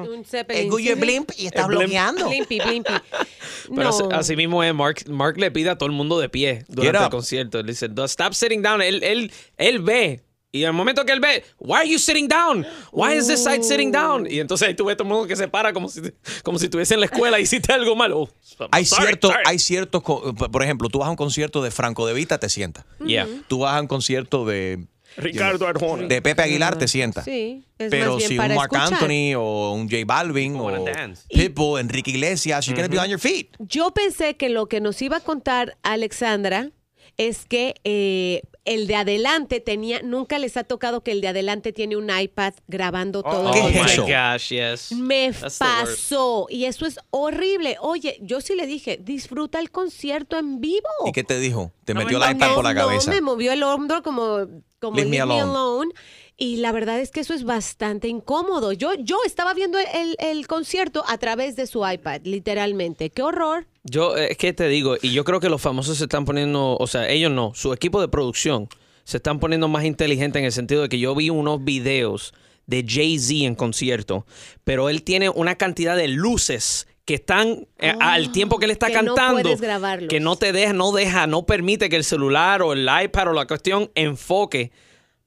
Un 0.03 0.25
Zeppelin, 0.25 0.71
El 0.73 0.77
sí. 0.83 0.93
Blimp 0.95 1.31
y 1.37 1.45
estás 1.45 1.61
El 1.63 1.67
blimp. 1.67 1.81
bloqueando. 1.83 2.27
Blimpy, 2.27 2.59
blimpy. 2.59 2.93
Pero 3.75 3.89
así, 3.89 4.03
No. 4.03 4.09
así 4.15 4.35
mismo 4.35 4.63
es, 4.63 4.73
Mark, 4.73 4.97
Mark 5.07 5.37
le 5.37 5.49
pide 5.51 5.69
a 5.69 5.77
todo 5.77 5.87
el 5.87 5.95
mundo 5.95 6.19
de 6.19 6.27
pie 6.29 6.65
durante 6.67 7.03
el 7.03 7.09
concierto. 7.09 7.59
Él 7.59 7.67
dice, 7.67 7.87
"No, 7.89 8.03
stop 8.05 8.33
sitting 8.33 8.61
down. 8.61 8.81
Él, 8.81 9.01
él, 9.03 9.31
él 9.57 9.79
ve. 9.79 10.21
Y 10.55 10.61
en 10.61 10.67
el 10.67 10.73
momento 10.73 11.03
que 11.03 11.11
él 11.11 11.19
ve, 11.19 11.43
why 11.57 11.77
are 11.79 11.89
you 11.89 11.97
sitting 11.97 12.27
down? 12.27 12.63
Why 12.91 13.17
is 13.17 13.25
this 13.25 13.43
side 13.43 13.63
sitting 13.63 13.91
down? 13.91 14.27
Y 14.29 14.39
entonces 14.39 14.67
ahí 14.67 14.75
tú 14.75 14.85
ves 14.85 14.95
todo 14.95 15.07
el 15.07 15.13
mundo 15.13 15.27
que 15.27 15.35
se 15.35 15.47
para 15.47 15.73
como 15.73 15.89
si, 15.89 15.99
como 16.43 16.59
si 16.59 16.65
estuviese 16.65 16.93
en 16.93 16.99
la 16.99 17.07
escuela 17.07 17.39
y 17.39 17.43
hiciste 17.43 17.73
algo 17.73 17.95
malo. 17.95 18.19
Oh, 18.19 18.29
Hay 18.69 18.85
ciertos, 18.85 19.33
hay 19.45 19.57
ciertos, 19.57 20.03
por 20.03 20.63
ejemplo, 20.63 20.89
tú 20.89 20.99
vas 20.99 21.07
a 21.07 21.09
un 21.09 21.15
concierto 21.15 21.63
de 21.63 21.71
Franco 21.71 22.05
de 22.05 22.13
Vita, 22.13 22.37
te 22.39 22.49
sientas. 22.49 22.85
Yeah. 23.03 23.27
Tú 23.47 23.59
vas 23.59 23.75
a 23.75 23.81
un 23.81 23.87
concierto 23.87 24.45
de 24.45 24.85
Ricardo 25.17 25.65
Arjona. 25.67 26.07
de 26.07 26.21
Pepe 26.21 26.43
Aguilar, 26.43 26.77
te 26.77 26.87
sientas. 26.87 27.25
Sí, 27.25 27.65
es 27.79 27.89
Pero 27.89 28.11
más 28.11 28.17
bien 28.17 28.29
si 28.29 28.37
para 28.37 28.53
un 28.53 28.57
Mark 28.59 28.69
escuchar. 28.73 28.93
Anthony 28.93 29.33
o 29.35 29.73
un 29.73 29.89
J 29.89 30.03
Balvin 30.05 30.55
o. 30.57 30.85
Pitbull, 31.29 31.79
Enrique 31.79 32.11
Iglesias, 32.11 32.67
you're 32.67 32.79
gonna 32.79 32.93
be 32.93 32.99
on 32.99 33.09
your 33.09 33.19
feet. 33.19 33.55
Yo 33.57 33.91
pensé 33.91 34.37
que 34.37 34.49
lo 34.49 34.67
que 34.67 34.81
nos 34.81 35.01
iba 35.01 35.17
a 35.17 35.21
contar 35.21 35.77
Alexandra 35.81 36.69
es 37.17 37.45
que 37.45 37.73
eh, 37.83 38.43
el 38.65 38.87
de 38.87 38.95
adelante 38.95 39.59
tenía, 39.59 40.01
nunca 40.01 40.39
les 40.39 40.55
ha 40.55 40.63
tocado 40.63 41.01
que 41.01 41.11
el 41.11 41.19
de 41.19 41.27
adelante 41.27 41.73
tiene 41.73 41.97
un 41.97 42.09
iPad 42.09 42.53
grabando 42.67 43.21
todo. 43.21 43.51
Oh 43.51 43.55
el 43.67 43.73
my 43.73 43.95
gosh, 43.97 44.49
yes. 44.49 44.91
Me 44.93 45.31
That's 45.33 45.57
pasó 45.57 46.47
y 46.49 46.65
eso 46.65 46.85
es 46.85 46.97
horrible. 47.09 47.75
Oye, 47.81 48.17
yo 48.21 48.39
sí 48.39 48.55
le 48.55 48.65
dije, 48.65 48.97
disfruta 49.01 49.59
el 49.59 49.69
concierto 49.69 50.37
en 50.37 50.61
vivo. 50.61 50.87
¿Y 51.05 51.11
qué 51.11 51.23
te 51.23 51.39
dijo? 51.39 51.71
Te 51.83 51.93
No, 51.93 52.01
metió 52.01 52.19
no, 52.19 52.25
el 52.25 52.35
iPad 52.35 52.49
no, 52.49 52.55
por 52.55 52.63
la 52.63 52.73
no, 52.73 52.81
cabeza. 52.81 53.11
me 53.11 53.21
movió 53.21 53.51
el 53.51 53.63
hombro 53.63 54.01
como, 54.01 54.47
como 54.79 54.95
Leave 54.95 55.09
me 55.09 55.15
leave 55.17 55.27
me 55.27 55.41
alone. 55.41 55.41
alone. 55.41 55.91
Y 56.37 56.57
la 56.57 56.71
verdad 56.71 56.99
es 56.99 57.11
que 57.11 57.19
eso 57.19 57.33
es 57.33 57.43
bastante 57.43 58.07
incómodo. 58.07 58.71
Yo, 58.71 58.93
yo 58.95 59.17
estaba 59.25 59.53
viendo 59.53 59.77
el, 59.77 60.15
el 60.19 60.47
concierto 60.47 61.03
a 61.07 61.17
través 61.17 61.55
de 61.55 61.67
su 61.67 61.87
iPad, 61.87 62.21
literalmente. 62.23 63.09
¡Qué 63.09 63.21
horror! 63.21 63.67
Yo, 63.83 64.15
eh, 64.17 64.29
es 64.31 64.37
que 64.37 64.53
te 64.53 64.67
digo, 64.67 64.95
y 65.01 65.11
yo 65.11 65.23
creo 65.25 65.39
que 65.39 65.49
los 65.49 65.61
famosos 65.61 65.97
se 65.97 66.05
están 66.05 66.25
poniendo, 66.25 66.77
o 66.79 66.87
sea, 66.87 67.09
ellos 67.09 67.31
no, 67.31 67.51
su 67.53 67.73
equipo 67.73 67.99
de 68.01 68.07
producción 68.07 68.69
se 69.03 69.17
están 69.17 69.39
poniendo 69.39 69.67
más 69.67 69.83
inteligentes 69.83 70.39
en 70.39 70.45
el 70.45 70.51
sentido 70.53 70.83
de 70.83 70.89
que 70.89 70.99
yo 70.99 71.13
vi 71.15 71.29
unos 71.29 71.63
videos 71.63 72.33
de 72.65 72.85
Jay-Z 72.87 73.45
en 73.45 73.55
concierto, 73.55 74.25
pero 74.63 74.87
él 74.89 75.03
tiene 75.03 75.27
una 75.29 75.55
cantidad 75.55 75.97
de 75.97 76.07
luces 76.07 76.87
que 77.03 77.15
están 77.15 77.67
eh, 77.79 77.93
al 77.99 78.31
tiempo 78.31 78.57
que 78.59 78.63
él 78.65 78.71
está 78.71 78.85
Ah, 78.85 78.89
que 78.91 79.01
no 79.03 79.15
cantando 79.15 79.41
puedes 79.41 79.59
grabarlos. 79.59 80.07
que 80.07 80.21
no 80.21 80.37
te 80.37 80.53
deja, 80.53 80.71
no 80.71 80.93
deja, 80.93 81.27
no 81.27 81.45
permite 81.45 81.89
que 81.89 81.97
el 81.97 82.05
celular 82.05 82.61
o 82.61 82.71
el 82.71 82.87
iPad 83.03 83.27
o 83.27 83.33
la 83.33 83.45
cuestión 83.45 83.91
enfoque 83.95 84.71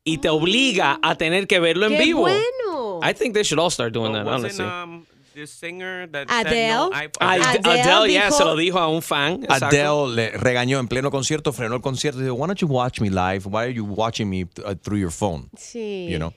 y 0.03 0.17
te 0.19 0.31
obliga 0.31 0.99
a 1.03 1.17
tener 1.17 1.47
que 1.47 1.61
verlo 1.61 1.85
en 1.87 1.99
¡Qué 1.99 2.05
vivo. 2.05 2.21
bueno! 2.23 3.01
I 3.07 3.13
think 3.13 3.35
they 3.35 3.43
should 3.43 3.61
all 3.63 3.71
start 3.71 3.93
doing 3.93 4.15
that, 4.15 4.27
honestly. 4.27 4.65
um, 4.65 5.05
the 5.37 5.47
singer 5.47 6.07
that 6.11 6.27
Adele? 6.31 6.45
said 6.51 6.69
no 6.73 6.91
iPod? 6.91 7.21
Ad- 7.21 7.57
Adele 7.59 7.81
Adele, 7.81 8.11
yeah, 8.11 8.29
dijo- 8.31 8.39
se 8.39 8.45
lo 8.45 8.57
dijo 8.57 8.79
a 8.79 8.89
un 8.89 9.03
fan. 9.03 9.45
exacto. 9.45 9.67
Adele 9.67 10.15
le 10.15 10.31
regañó 10.39 10.79
en 10.81 10.89
pleno 10.89 11.11
concierto, 11.11 11.53
frenó 11.53 11.75
el 11.77 11.83
concierto 11.83 12.21
y 12.21 12.23
dijo, 12.25 12.35
why 12.37 12.47
don't 12.47 12.59
you 12.59 12.67
watch 12.67 13.01
me 13.01 13.11
live? 13.11 13.43
Why 13.45 13.65
are 13.65 13.73
you 13.75 13.85
watching 13.85 14.31
me 14.31 14.45
uh, 14.65 14.75
through 14.83 14.99
your 14.99 15.13
phone? 15.13 15.51
Sí. 15.59 16.09
You 16.11 16.17
know? 16.19 16.33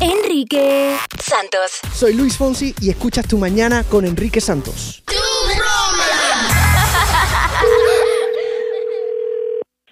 Enrique 0.00 0.96
Santos. 1.20 1.80
Soy 1.94 2.14
Luis 2.14 2.36
Fonsi 2.36 2.74
y 2.80 2.90
escuchas 2.90 3.28
Tu 3.28 3.38
Mañana 3.38 3.84
con 3.84 4.04
Enrique 4.04 4.40
Santos. 4.40 5.02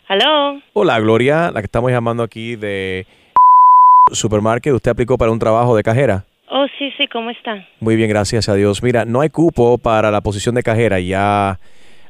Hello. 0.09 0.61
Hola, 0.73 0.99
Gloria, 0.99 1.53
la 1.53 1.61
que 1.61 1.67
estamos 1.67 1.93
llamando 1.93 2.25
aquí 2.25 2.57
de 2.57 3.07
Supermarket. 4.13 4.73
¿Usted 4.75 4.91
aplicó 4.91 5.17
para 5.17 5.31
un 5.31 5.39
trabajo 5.39 5.77
de 5.77 5.85
cajera? 5.85 6.25
Oh, 6.53 6.67
sí, 6.79 6.91
sí, 6.99 7.07
¿cómo 7.07 7.31
está? 7.31 7.65
Muy 7.79 7.95
bien, 7.95 8.09
gracias 8.09 8.49
a 8.49 8.55
Dios. 8.55 8.83
Mira, 8.83 9.05
no 9.05 9.21
hay 9.21 9.31
cupo 9.31 9.79
para 9.79 10.11
la 10.11 10.21
posición 10.21 10.57
de 10.57 10.65
cajera. 10.65 10.99
Ya 10.99 11.61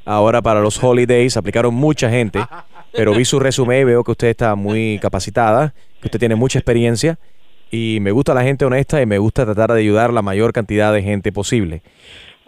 ahora 0.06 0.40
para 0.40 0.60
los 0.60 0.82
holidays 0.82 1.36
aplicaron 1.36 1.74
mucha 1.74 2.08
gente, 2.08 2.40
pero 2.92 3.12
vi 3.14 3.26
su 3.26 3.38
resumen 3.38 3.82
y 3.82 3.84
veo 3.84 4.02
que 4.02 4.12
usted 4.12 4.28
está 4.28 4.54
muy 4.54 4.98
capacitada, 5.00 5.74
que 6.00 6.06
usted 6.06 6.18
tiene 6.18 6.36
mucha 6.36 6.58
experiencia 6.58 7.18
y 7.70 7.98
me 8.00 8.12
gusta 8.12 8.32
la 8.32 8.42
gente 8.42 8.64
honesta 8.64 9.02
y 9.02 9.06
me 9.06 9.18
gusta 9.18 9.44
tratar 9.44 9.72
de 9.72 9.80
ayudar 9.80 10.08
a 10.10 10.12
la 10.14 10.22
mayor 10.22 10.54
cantidad 10.54 10.90
de 10.92 11.02
gente 11.02 11.32
posible. 11.32 11.82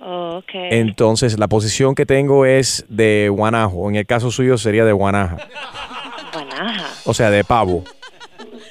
Oh, 0.00 0.38
ok. 0.38 0.50
Entonces, 0.54 1.38
la 1.38 1.46
posición 1.46 1.94
que 1.94 2.06
tengo 2.06 2.46
es 2.46 2.86
de 2.88 3.28
guanajo. 3.30 3.88
En 3.90 3.96
el 3.96 4.06
caso 4.06 4.30
suyo 4.30 4.56
sería 4.56 4.84
de 4.84 4.92
guanaja, 4.92 5.36
Guanaja. 6.32 6.86
o 7.04 7.12
sea, 7.14 7.30
de 7.30 7.44
pavo. 7.44 7.84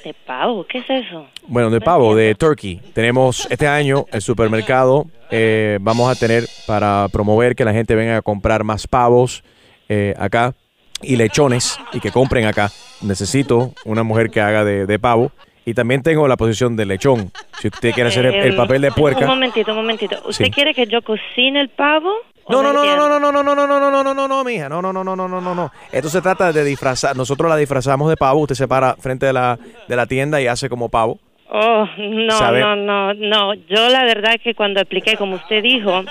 ¿De 0.04 0.14
pavo? 0.26 0.64
¿Qué 0.66 0.78
es 0.78 0.90
eso? 0.90 1.26
Bueno, 1.46 1.70
de 1.70 1.80
pavo, 1.80 2.14
de 2.16 2.34
turkey. 2.34 2.80
Tenemos 2.92 3.46
este 3.50 3.66
año 3.68 4.06
el 4.12 4.20
supermercado. 4.20 5.06
eh, 5.30 5.78
vamos 5.80 6.10
a 6.10 6.18
tener 6.18 6.44
para 6.66 7.06
promover 7.12 7.54
que 7.56 7.64
la 7.64 7.72
gente 7.72 7.94
venga 7.94 8.16
a 8.18 8.22
comprar 8.22 8.64
más 8.64 8.86
pavos 8.86 9.42
eh, 9.88 10.14
acá 10.18 10.54
y 11.02 11.16
lechones 11.16 11.78
y 11.92 12.00
que 12.00 12.10
compren 12.10 12.44
acá. 12.46 12.70
Necesito 13.00 13.72
una 13.84 14.02
mujer 14.02 14.30
que 14.30 14.40
haga 14.40 14.64
de, 14.64 14.86
de 14.86 14.98
pavo. 14.98 15.32
Y 15.64 15.74
también 15.74 16.02
tengo 16.02 16.26
la 16.26 16.36
posición 16.36 16.74
de 16.74 16.84
lechón. 16.86 17.30
Si 17.60 17.68
usted 17.68 17.92
quiere 17.92 18.08
hacer 18.08 18.26
el, 18.26 18.34
el 18.34 18.50
Em, 18.50 18.56
papel 18.56 18.82
de 18.82 18.88
Un 18.88 18.94
puerca. 18.94 19.26
momentito, 19.26 19.70
un 19.70 19.76
momentito. 19.76 20.16
¿Usted 20.26 20.46
Sí. 20.46 20.50
quiere 20.50 20.74
que 20.74 20.86
yo 20.88 21.00
cocine 21.02 21.60
el 21.60 21.68
pavo? 21.68 22.10
No, 22.48 22.62
no, 22.62 22.72
no, 22.72 22.84
no, 22.84 22.96
no, 22.96 23.20
no, 23.20 23.32
no, 23.32 23.42
no, 23.42 23.54
no, 23.54 23.66
no, 23.66 23.66
no, 23.66 23.90
no, 23.90 24.02
no, 24.02 24.14
no, 24.14 24.28
no, 24.28 24.44
mija. 24.44 24.68
No, 24.68 24.82
no, 24.82 24.92
no, 24.92 25.04
no, 25.04 25.16
no, 25.16 25.28
no, 25.28 25.40
no, 25.40 25.54
no. 25.54 25.72
Esto 25.90 26.08
se 26.08 26.20
trata 26.20 26.52
de 26.52 26.64
disfrazar. 26.64 27.16
Nosotros 27.16 27.48
la 27.48 27.56
disfrazamos 27.56 28.08
de 28.08 28.16
pavo. 28.16 28.40
Usted 28.40 28.54
se 28.54 28.68
para 28.68 28.94
frente 28.96 29.26
de 29.26 29.32
la, 29.32 29.58
de 29.88 29.96
la 29.96 30.06
tienda 30.06 30.40
y 30.40 30.46
hace 30.46 30.68
como 30.68 30.88
pavo. 30.88 31.18
Oh, 31.54 31.86
no, 31.98 32.38
¿Sabe? 32.38 32.60
no, 32.60 32.74
no, 32.76 33.12
no. 33.14 33.54
Yo 33.54 33.88
la 33.90 34.04
verdad 34.04 34.40
que 34.42 34.54
cuando 34.54 34.80
apliqué, 34.80 35.16
como 35.18 35.36
usted 35.36 35.62
dijo, 35.62 36.02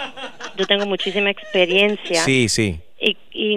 yo 0.56 0.68
tengo 0.68 0.86
muchísima 0.86 1.32
experiencia. 1.32 2.22
Sí, 2.22 2.48
sí. 2.48 2.80
Y, 3.04 3.18
y 3.32 3.56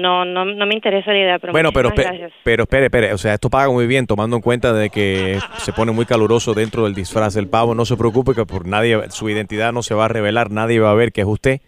no, 0.00 0.24
no, 0.24 0.44
no 0.44 0.66
me 0.66 0.74
interesa 0.74 1.10
la 1.10 1.18
idea, 1.18 1.38
pero 1.40 1.52
Bueno, 1.52 1.72
pero, 1.72 1.90
gracias. 1.90 2.30
pero 2.44 2.62
espere, 2.62 2.84
espere, 2.84 3.12
o 3.12 3.18
sea, 3.18 3.34
esto 3.34 3.50
paga 3.50 3.72
muy 3.72 3.88
bien 3.88 4.06
tomando 4.06 4.36
en 4.36 4.42
cuenta 4.42 4.72
de 4.72 4.88
que 4.88 5.40
se 5.56 5.72
pone 5.72 5.90
muy 5.90 6.06
caluroso 6.06 6.54
dentro 6.54 6.84
del 6.84 6.94
disfraz 6.94 7.34
del 7.34 7.48
pavo. 7.48 7.74
No 7.74 7.84
se 7.84 7.96
preocupe 7.96 8.34
que 8.34 8.46
por 8.46 8.64
nadie, 8.64 9.10
su 9.10 9.28
identidad 9.28 9.72
no 9.72 9.82
se 9.82 9.94
va 9.94 10.04
a 10.04 10.08
revelar, 10.08 10.52
nadie 10.52 10.78
va 10.78 10.92
a 10.92 10.94
ver 10.94 11.10
que 11.10 11.22
es 11.22 11.26
usted, 11.26 11.60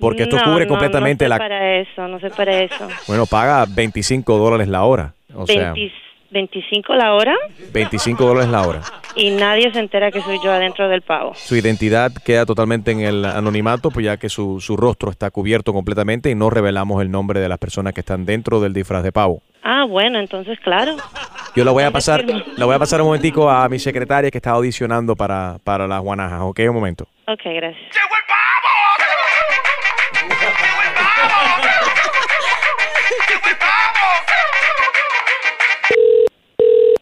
porque 0.00 0.24
esto 0.24 0.36
No, 0.38 0.42
cubre 0.42 0.64
no, 0.64 0.70
completamente 0.70 1.24
no 1.24 1.26
sé 1.26 1.28
la... 1.28 1.38
para 1.38 1.76
eso, 1.78 2.08
no 2.08 2.18
sé 2.18 2.30
para 2.30 2.62
eso. 2.62 2.88
Bueno, 3.06 3.26
paga 3.26 3.64
25 3.72 4.36
dólares 4.36 4.66
la 4.66 4.82
hora, 4.82 5.14
o 5.36 5.46
sea, 5.46 5.72
20 5.72 5.94
25 6.32 6.94
la 6.96 7.14
hora 7.14 7.36
25 7.72 8.24
dólares 8.26 8.50
la 8.50 8.62
hora. 8.62 8.80
Y 9.16 9.30
nadie 9.30 9.72
se 9.72 9.78
entera 9.78 10.10
que 10.10 10.20
soy 10.20 10.38
yo 10.42 10.52
adentro 10.52 10.88
del 10.88 11.02
pavo. 11.02 11.34
Su 11.34 11.56
identidad 11.56 12.12
queda 12.12 12.46
totalmente 12.46 12.90
en 12.90 13.00
el 13.00 13.24
anonimato, 13.24 13.90
pues 13.90 14.04
ya 14.04 14.16
que 14.16 14.28
su, 14.28 14.60
su 14.60 14.76
rostro 14.76 15.10
está 15.10 15.30
cubierto 15.30 15.72
completamente 15.72 16.30
y 16.30 16.34
no 16.34 16.50
revelamos 16.50 17.02
el 17.02 17.10
nombre 17.10 17.40
de 17.40 17.48
las 17.48 17.58
personas 17.58 17.92
que 17.94 18.00
están 18.00 18.24
dentro 18.24 18.60
del 18.60 18.72
disfraz 18.72 19.02
de 19.02 19.12
pavo. 19.12 19.42
Ah, 19.62 19.84
bueno, 19.88 20.18
entonces 20.18 20.58
claro. 20.60 20.96
Yo 21.56 21.64
la 21.64 21.70
voy 21.70 21.84
a 21.84 21.90
pasar, 21.90 22.24
la 22.56 22.64
voy 22.64 22.74
a 22.74 22.78
pasar 22.78 23.00
un 23.00 23.06
momentico 23.06 23.48
a 23.48 23.68
mi 23.68 23.78
secretaria 23.78 24.30
que 24.30 24.38
está 24.38 24.50
audicionando 24.50 25.14
para, 25.16 25.58
para 25.64 25.86
las 25.86 26.00
guanajas, 26.02 26.40
¿ok? 26.42 26.60
Un 26.68 26.74
momento. 26.74 27.04
Ok, 27.26 27.40
gracias. 27.44 27.90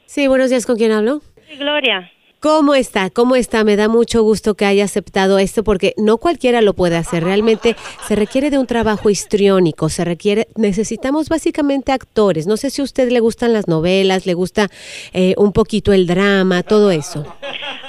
Sí, 0.07 0.29
buenos 0.29 0.51
días, 0.51 0.67
¿con 0.67 0.77
quién 0.77 0.93
hablo? 0.93 1.23
Gloria. 1.59 2.11
¿Cómo 2.43 2.75
está? 2.75 3.09
¿Cómo 3.09 3.37
está? 3.37 3.63
Me 3.63 3.77
da 3.77 3.87
mucho 3.87 4.25
gusto 4.25 4.57
que 4.57 4.65
haya 4.65 4.83
aceptado 4.83 5.39
esto 5.39 5.63
porque 5.63 5.95
no 5.97 6.17
cualquiera 6.19 6.61
lo 6.61 6.75
puede 6.75 6.97
hacer. 6.97 7.23
Realmente 7.23 7.77
se 8.09 8.17
requiere 8.17 8.51
de 8.51 8.59
un 8.59 8.67
trabajo 8.67 9.11
histriónico, 9.11 9.89
se 9.89 10.05
requiere, 10.05 10.49
necesitamos 10.57 11.29
básicamente 11.29 11.93
actores. 11.93 12.49
No 12.49 12.57
sé 12.57 12.71
si 12.71 12.81
a 12.81 12.85
usted 12.85 13.13
le 13.13 13.21
gustan 13.21 13.53
las 13.53 13.69
novelas, 13.69 14.27
le 14.27 14.35
gusta 14.35 14.67
eh, 15.13 15.35
un 15.37 15.53
poquito 15.53 15.93
el 15.93 16.09
drama, 16.09 16.65
todo 16.65 16.91
eso. 16.91 17.33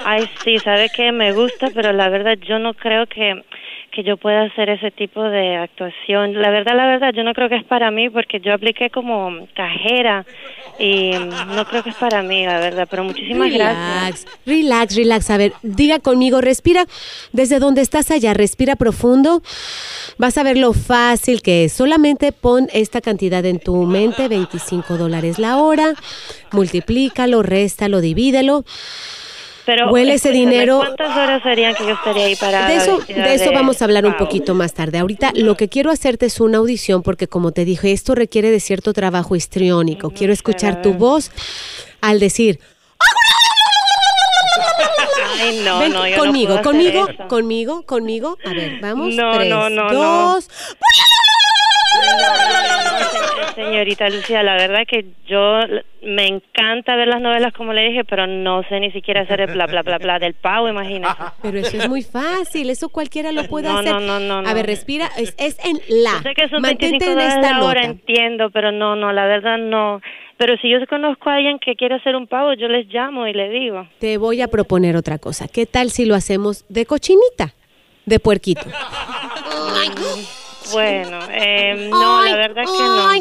Ay, 0.06 0.30
sí, 0.44 0.60
sabe 0.60 0.92
que 0.96 1.12
me 1.12 1.34
gusta, 1.34 1.72
pero 1.74 1.92
la 1.92 2.10
verdad 2.10 2.38
yo 2.48 2.60
no 2.60 2.76
creo 2.76 3.08
que, 3.08 3.44
que 3.94 4.04
yo 4.04 4.18
pueda 4.18 4.44
hacer 4.44 4.70
ese 4.70 4.92
tipo 4.92 5.24
de 5.24 5.56
actuación. 5.56 6.34
La 6.42 6.50
verdad, 6.50 6.76
la 6.76 6.88
verdad, 6.88 7.14
yo 7.14 7.24
no 7.24 7.34
creo 7.34 7.48
que 7.48 7.58
es 7.58 7.64
para 7.64 7.92
mí 7.92 8.10
porque 8.10 8.40
yo 8.40 8.54
apliqué 8.54 8.90
como 8.90 9.48
cajera 9.56 10.26
y 10.80 11.12
no 11.56 11.66
creo 11.66 11.84
que 11.84 11.92
es 11.92 11.96
para 11.96 12.24
mí, 12.24 12.46
la 12.46 12.60
verdad, 12.60 12.88
pero 12.90 13.04
muchísimas 13.04 13.52
gracias. 13.52 14.26
Relax, 14.46 14.46
relax, 14.46 14.96
relax. 14.96 15.30
A 15.30 15.38
ver, 15.38 15.54
diga 15.62 16.00
conmigo, 16.00 16.42
respira 16.42 16.86
desde 17.32 17.60
donde 17.60 17.82
estás 17.82 18.10
allá, 18.10 18.34
respira 18.34 18.76
profundo. 18.76 19.44
Vas 20.18 20.38
a 20.38 20.44
ver 20.44 20.58
lo 20.58 20.74
fácil 20.74 21.42
que 21.42 21.66
es. 21.66 21.74
Solamente 21.74 22.32
pon 22.32 22.68
esta 22.74 23.00
cantidad 23.00 23.46
en 23.46 23.60
tu 23.60 23.84
mente, 23.86 24.28
25 24.28 24.98
dólares 24.98 25.38
la 25.38 25.58
hora. 25.58 25.94
Multiplícalo, 26.52 27.44
réstalo, 27.44 28.02
divídelo. 28.02 28.66
Pero, 29.66 29.92
Huele 29.92 30.16
ese 30.16 30.32
dinero. 30.32 30.78
¿Cuántas 30.80 31.16
horas 31.16 31.42
serían 31.42 31.74
que 31.76 31.86
yo 31.86 31.92
estaría 31.94 32.26
ahí 32.26 32.36
parada? 32.36 32.68
De 32.68 32.76
eso, 32.76 33.00
de 33.08 33.34
eso 33.34 33.52
vamos 33.54 33.82
a 33.82 33.86
hablar 33.86 34.06
un 34.06 34.18
poquito 34.18 34.54
más 34.56 34.74
tarde. 34.74 34.98
Ahorita 35.00 35.32
lo 35.36 35.56
que 35.56 35.70
quiero 35.70 35.90
hacerte 35.90 36.26
es 36.26 36.40
una 36.42 36.58
audición 36.58 37.02
porque 37.02 37.28
como 37.28 37.52
te 37.54 37.64
dije, 37.64 37.92
esto 37.94 38.14
requiere 38.14 38.52
de 38.52 38.60
cierto 38.60 38.92
trabajo 38.94 39.36
histriónico. 39.38 40.10
Quiero 40.12 40.34
escuchar 40.34 40.82
tu 40.82 40.94
voz 40.94 41.32
al 42.02 42.20
decir, 42.20 42.60
Ay, 45.40 45.62
no, 45.64 45.80
ven 45.80 45.92
no, 45.94 46.08
yo 46.08 46.18
no 46.18 46.24
conmigo, 46.24 46.54
hacer 46.54 46.64
conmigo, 46.64 47.08
eso. 47.10 47.28
conmigo, 47.28 47.84
conmigo. 47.86 48.38
A 48.46 48.50
ver, 48.54 48.80
vamos. 48.82 49.14
No, 49.14 49.34
tres, 49.34 49.50
no, 49.50 49.70
no, 49.70 49.90
no. 49.92 49.94
dos. 50.34 50.44
Se- 50.46 50.50
Señorita 53.56 54.10
Lucía, 54.10 54.42
la 54.44 54.56
verdad 54.56 54.82
que 54.88 55.06
yo 55.28 55.60
me 56.02 56.28
encanta 56.28 56.96
ver 56.96 57.08
las 57.08 57.22
novelas 57.22 57.54
como 57.54 57.72
le 57.74 57.84
dije, 57.90 58.04
pero 58.04 58.26
no 58.28 58.64
sé 58.70 58.80
ni 58.80 58.92
siquiera 58.92 59.22
hacer 59.22 59.42
el 59.42 59.52
bla 59.52 59.68
bla 59.68 59.82
bla 59.84 59.98
bla 59.98 60.20
del 60.20 60.34
pavo, 60.34 60.68
imagínese. 60.68 61.14
Pero 61.42 61.60
eso 61.60 61.78
es 61.78 61.88
muy 61.90 62.02
fácil, 62.02 62.70
eso 62.70 62.90
cualquiera 62.90 63.32
lo 63.32 63.44
puede 63.46 63.70
No, 63.70 63.80
hacer. 63.80 63.92
no, 63.92 64.00
no, 64.00 64.20
no, 64.20 64.38
A 64.40 64.42
no. 64.42 64.54
ver, 64.54 64.66
respira, 64.66 65.08
es, 65.18 65.36
es 65.38 65.58
en 65.66 65.80
la. 66.04 66.12
Yo 66.18 66.22
sé 66.24 66.34
que 66.36 66.50
son 66.50 66.62
Mantente 66.62 67.06
25 67.06 67.12
en 67.12 67.20
esta 67.20 67.42
la 67.60 67.64
hora, 67.66 67.82
nota. 67.82 67.92
entiendo, 67.92 68.50
pero 68.52 68.72
no, 68.72 68.96
no, 68.96 69.12
la 69.14 69.26
verdad 69.26 69.58
no. 69.58 70.02
Pero 70.38 70.58
si 70.58 70.70
yo 70.70 70.78
conozco 70.88 71.30
a 71.30 71.36
alguien 71.36 71.60
que 71.60 71.76
quiere 71.76 71.96
hacer 71.96 72.16
un 72.16 72.28
pavo, 72.28 72.54
yo 72.54 72.68
les 72.68 72.88
llamo 72.88 73.28
y 73.28 73.34
le 73.34 73.50
digo. 73.50 73.88
Te 74.00 74.18
voy 74.18 74.42
a 74.42 74.48
proponer 74.48 74.96
otra 74.98 75.20
cosa. 75.20 75.48
¿Qué 75.48 75.66
tal 75.68 75.92
si 75.92 76.06
lo 76.06 76.16
hacemos 76.16 76.66
de 76.70 76.86
cochinita? 76.86 77.54
De 78.06 78.20
puerquito. 78.20 78.62
Bueno, 80.72 81.20
eh, 81.30 81.90
no, 81.92 82.24
la 82.24 82.36
verdad 82.36 82.64
que 82.64 82.84
no. 82.84 83.12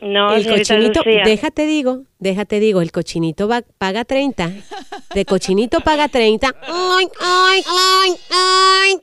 No, 0.00 0.34
el 0.34 0.44
cochinito, 0.48 1.00
Lucía. 1.04 1.22
déjate 1.24 1.64
digo, 1.66 2.00
déjate 2.18 2.58
digo, 2.58 2.80
el 2.80 2.90
cochinito 2.90 3.46
va- 3.46 3.62
paga 3.78 4.04
30. 4.04 4.50
De 5.14 5.24
cochinito 5.24 5.80
paga 5.80 6.08
30. 6.08 6.52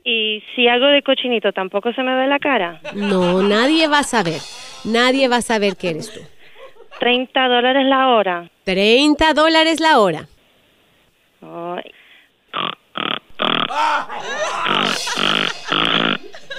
Y 0.04 0.42
si 0.54 0.68
hago 0.68 0.86
de 0.86 1.02
cochinito, 1.02 1.52
¿tampoco 1.52 1.92
se 1.94 2.02
me 2.02 2.14
ve 2.16 2.26
la 2.26 2.38
cara? 2.38 2.80
No, 2.94 3.42
nadie 3.42 3.88
va 3.88 4.00
a 4.00 4.04
saber. 4.04 4.40
Nadie 4.84 5.28
va 5.28 5.36
a 5.36 5.42
saber 5.42 5.76
que 5.76 5.90
eres 5.90 6.12
tú. 6.12 6.20
30 6.98 7.48
dólares 7.48 7.86
la 7.86 8.08
hora. 8.08 8.50
30 8.64 9.32
dólares 9.32 9.80
la 9.80 10.00
hora. 10.00 10.28
Ay. 11.42 11.92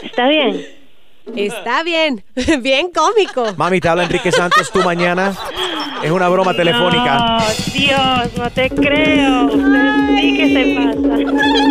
Está 0.03 0.27
bien. 0.29 0.65
Está 1.35 1.83
bien, 1.83 2.23
bien 2.61 2.91
cómico. 2.91 3.53
Mami, 3.57 3.79
te 3.79 3.89
habla 3.89 4.03
Enrique 4.03 4.31
Santos, 4.31 4.71
tú 4.71 4.81
mañana. 4.83 5.33
Es 6.03 6.11
una 6.11 6.27
broma 6.29 6.53
telefónica. 6.55 7.15
No, 7.17 7.39
Dios, 7.73 8.37
no 8.37 8.49
te 8.49 8.69
creo. 8.69 9.45
Usted 9.45 10.19
sí 10.19 10.37
que 10.37 10.47
se 10.53 10.75
pasa. 10.75 11.61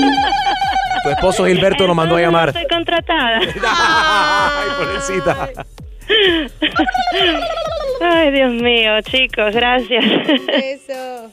Tu 1.03 1.09
esposo 1.11 1.47
Gilberto 1.47 1.87
nos 1.87 1.97
mandó 1.97 2.17
a 2.17 2.21
llamar. 2.21 2.49
Estoy 2.49 2.67
contratada. 2.69 3.41
Ay, 3.65 4.69
pobrecita. 4.79 5.49
Ay, 8.01 8.31
Dios 8.31 8.53
mío, 8.53 9.01
chicos, 9.03 9.55
gracias. 9.55 10.05
Eso. 10.49 11.33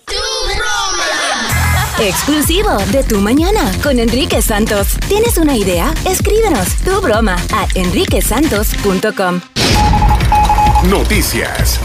Exclusivo 2.00 2.78
de 2.92 3.04
Tu 3.04 3.20
Mañana 3.20 3.72
con 3.82 3.98
Enrique 3.98 4.40
Santos. 4.44 5.00
¿Tienes 5.08 5.40
una 5.40 5.58
idea? 5.58 5.92
Escríbenos 6.06 6.76
tu 6.86 7.02
broma 7.02 7.36
a 7.52 7.68
enriquesantos.com. 7.74 9.42
Noticias. 10.92 11.80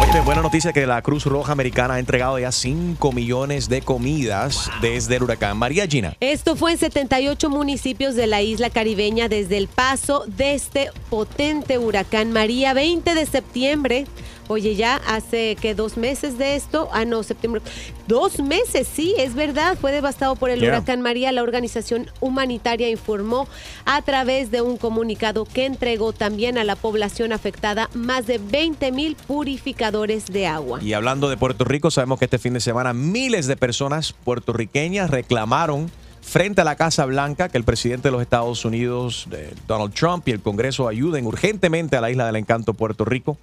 Oye, 0.00 0.20
buena 0.20 0.40
noticia 0.40 0.72
que 0.72 0.86
la 0.86 1.02
Cruz 1.02 1.24
Roja 1.24 1.50
Americana 1.50 1.94
ha 1.94 1.98
entregado 1.98 2.38
ya 2.38 2.52
5 2.52 3.10
millones 3.10 3.68
de 3.68 3.82
comidas 3.82 4.70
desde 4.80 5.16
el 5.16 5.24
huracán 5.24 5.56
María 5.56 5.88
Gina. 5.88 6.16
Esto 6.20 6.54
fue 6.54 6.72
en 6.72 6.78
78 6.78 7.50
municipios 7.50 8.14
de 8.14 8.28
la 8.28 8.40
isla 8.40 8.70
caribeña 8.70 9.28
desde 9.28 9.56
el 9.56 9.66
paso 9.66 10.24
de 10.28 10.54
este 10.54 10.90
potente 11.10 11.78
huracán 11.78 12.30
María, 12.30 12.72
20 12.72 13.16
de 13.16 13.26
septiembre. 13.26 14.06
Oye, 14.48 14.74
ya 14.74 14.96
hace 15.06 15.56
que 15.60 15.74
dos 15.74 15.96
meses 15.96 16.36
de 16.38 16.54
esto, 16.54 16.88
ah 16.92 17.04
no, 17.04 17.22
septiembre, 17.22 17.62
dos 18.06 18.40
meses, 18.40 18.86
sí, 18.92 19.14
es 19.18 19.34
verdad, 19.34 19.76
fue 19.80 19.92
devastado 19.92 20.36
por 20.36 20.50
el 20.50 20.60
Yeah. 20.60 20.68
huracán 20.70 21.00
María. 21.00 21.32
La 21.32 21.42
organización 21.42 22.10
humanitaria 22.20 22.88
informó 22.88 23.48
a 23.84 24.02
través 24.02 24.50
de 24.50 24.62
un 24.62 24.76
comunicado 24.76 25.44
que 25.44 25.66
entregó 25.66 26.12
también 26.12 26.58
a 26.58 26.64
la 26.64 26.76
población 26.76 27.32
afectada 27.32 27.88
más 27.94 28.26
de 28.26 28.38
20 28.38 28.92
mil 28.92 29.16
purificadores 29.16 30.26
de 30.26 30.46
agua. 30.46 30.82
Y 30.82 30.92
hablando 30.92 31.28
de 31.28 31.36
Puerto 31.36 31.64
Rico, 31.64 31.90
sabemos 31.90 32.18
que 32.18 32.26
este 32.26 32.38
fin 32.38 32.54
de 32.54 32.60
semana 32.60 32.92
miles 32.92 33.46
de 33.46 33.56
personas 33.56 34.12
puertorriqueñas 34.12 35.10
reclamaron 35.10 35.90
frente 36.20 36.62
a 36.62 36.64
la 36.64 36.76
Casa 36.76 37.04
Blanca 37.04 37.48
que 37.48 37.58
el 37.58 37.64
presidente 37.64 38.08
de 38.08 38.12
los 38.12 38.22
Estados 38.22 38.64
Unidos, 38.64 39.26
eh, 39.32 39.52
Donald 39.66 39.92
Trump, 39.92 40.26
y 40.28 40.30
el 40.30 40.40
Congreso 40.40 40.88
ayuden 40.88 41.26
urgentemente 41.26 41.96
a 41.96 42.00
la 42.00 42.10
isla 42.10 42.26
del 42.26 42.36
encanto 42.36 42.74
Puerto 42.74 43.04
Rico. 43.04 43.36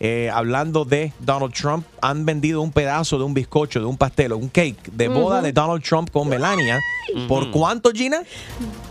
Eh, 0.00 0.28
hablando 0.32 0.84
de 0.84 1.12
Donald 1.20 1.54
Trump, 1.54 1.86
han 2.02 2.26
vendido 2.26 2.60
un 2.62 2.72
pedazo 2.72 3.16
de 3.16 3.24
un 3.24 3.32
bizcocho, 3.32 3.78
de 3.80 3.86
un 3.86 3.96
pastel, 3.96 4.32
un 4.32 4.48
cake 4.48 4.90
de 4.92 5.06
boda 5.08 5.40
de 5.40 5.52
Donald 5.52 5.82
Trump 5.82 6.10
con 6.10 6.28
Melania. 6.28 6.80
¿Por 7.28 7.50
cuánto, 7.52 7.92
Gina? 7.92 8.22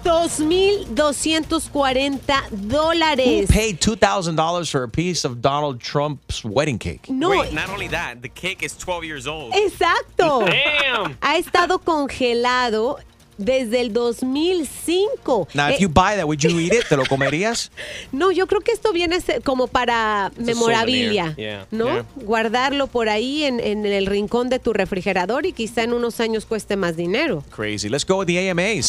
2.240 0.04 2.50
dólares. 2.52 3.50
Who 3.50 3.54
paid 3.54 3.80
$2,000 3.80 4.72
for 4.72 4.84
a 4.84 4.88
piece 4.88 5.26
of 5.26 5.42
Donald 5.42 5.82
Trump's 5.82 6.44
wedding 6.46 6.80
cake? 6.80 7.10
No. 7.10 7.30
Wait, 7.30 7.52
not 7.54 7.70
only 7.70 7.90
that, 7.90 8.22
the 8.22 8.30
cake 8.30 8.64
is 8.64 8.76
12 8.78 9.04
years 9.04 9.28
old. 9.28 9.54
Exacto. 9.54 10.46
Damn. 10.46 11.18
Ha 11.22 11.38
estado 11.38 11.80
congelado 11.80 12.98
desde 13.38 13.82
el 13.82 13.94
2005. 13.94 15.48
Now, 15.54 15.70
if 15.70 15.76
Eh, 15.76 15.78
you 15.82 15.90
buy 15.90 16.16
that, 16.16 16.26
would 16.26 16.40
you 16.40 16.60
eat 16.60 16.74
it? 16.74 16.88
¿Te 16.88 16.96
lo 16.98 17.06
comerías? 17.10 17.72
no, 18.12 18.32
yo 18.32 18.48
creo 18.48 18.62
que 18.62 18.72
esto 18.72 18.92
viene 18.94 19.18
como 19.44 19.68
para 19.68 20.32
It's 20.36 20.46
memorabilia. 20.46 21.34
Yeah. 21.36 21.66
¿no? 21.72 21.86
Yeah. 21.86 22.06
Guardarlo 22.16 22.88
por 22.88 23.10
ahí 23.10 23.44
en, 23.44 23.60
en 23.60 23.86
el 23.86 24.06
rincón 24.06 24.50
de 24.50 24.60
tu 24.60 24.74
refrigerador 24.74 25.46
y 25.46 25.54
quizá 25.54 25.84
en 25.84 25.94
unos 25.94 26.20
años 26.20 26.46
cueste 26.46 26.76
más 26.76 26.96
dinero. 26.96 27.44
Crazy. 27.56 27.90
Let's 27.90 28.06
go 28.06 28.18
with 28.20 28.28
the 28.28 28.50
AMAs. 28.50 28.88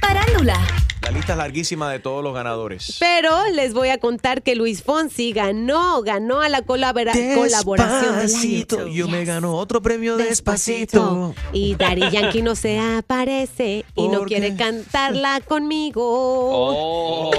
Parándula. 0.00 0.58
La 1.02 1.10
lista 1.12 1.32
es 1.32 1.38
larguísima 1.38 1.90
de 1.90 1.98
todos 1.98 2.22
los 2.22 2.34
ganadores. 2.34 2.96
Pero 3.00 3.30
les 3.54 3.72
voy 3.72 3.88
a 3.88 3.98
contar 3.98 4.42
que 4.42 4.54
Luis 4.54 4.82
Fonsi 4.82 5.32
ganó, 5.32 6.02
ganó 6.02 6.42
a 6.42 6.48
la 6.50 6.60
colabora- 6.62 7.12
colaboración 7.34 8.02
del 8.02 8.10
año. 8.12 8.20
Despacito, 8.20 8.86
yo 8.86 9.08
me 9.08 9.24
gano 9.24 9.54
otro 9.56 9.80
premio 9.80 10.18
despacito. 10.18 11.34
Y 11.54 11.74
Daddy 11.74 12.10
Yankee 12.10 12.42
no 12.42 12.54
se 12.54 12.78
aparece 12.78 13.86
y 13.96 14.08
no 14.08 14.18
¿Por 14.20 14.28
quiere 14.28 14.54
cantarla 14.56 15.40
conmigo. 15.40 16.02
Oh, 16.04 17.30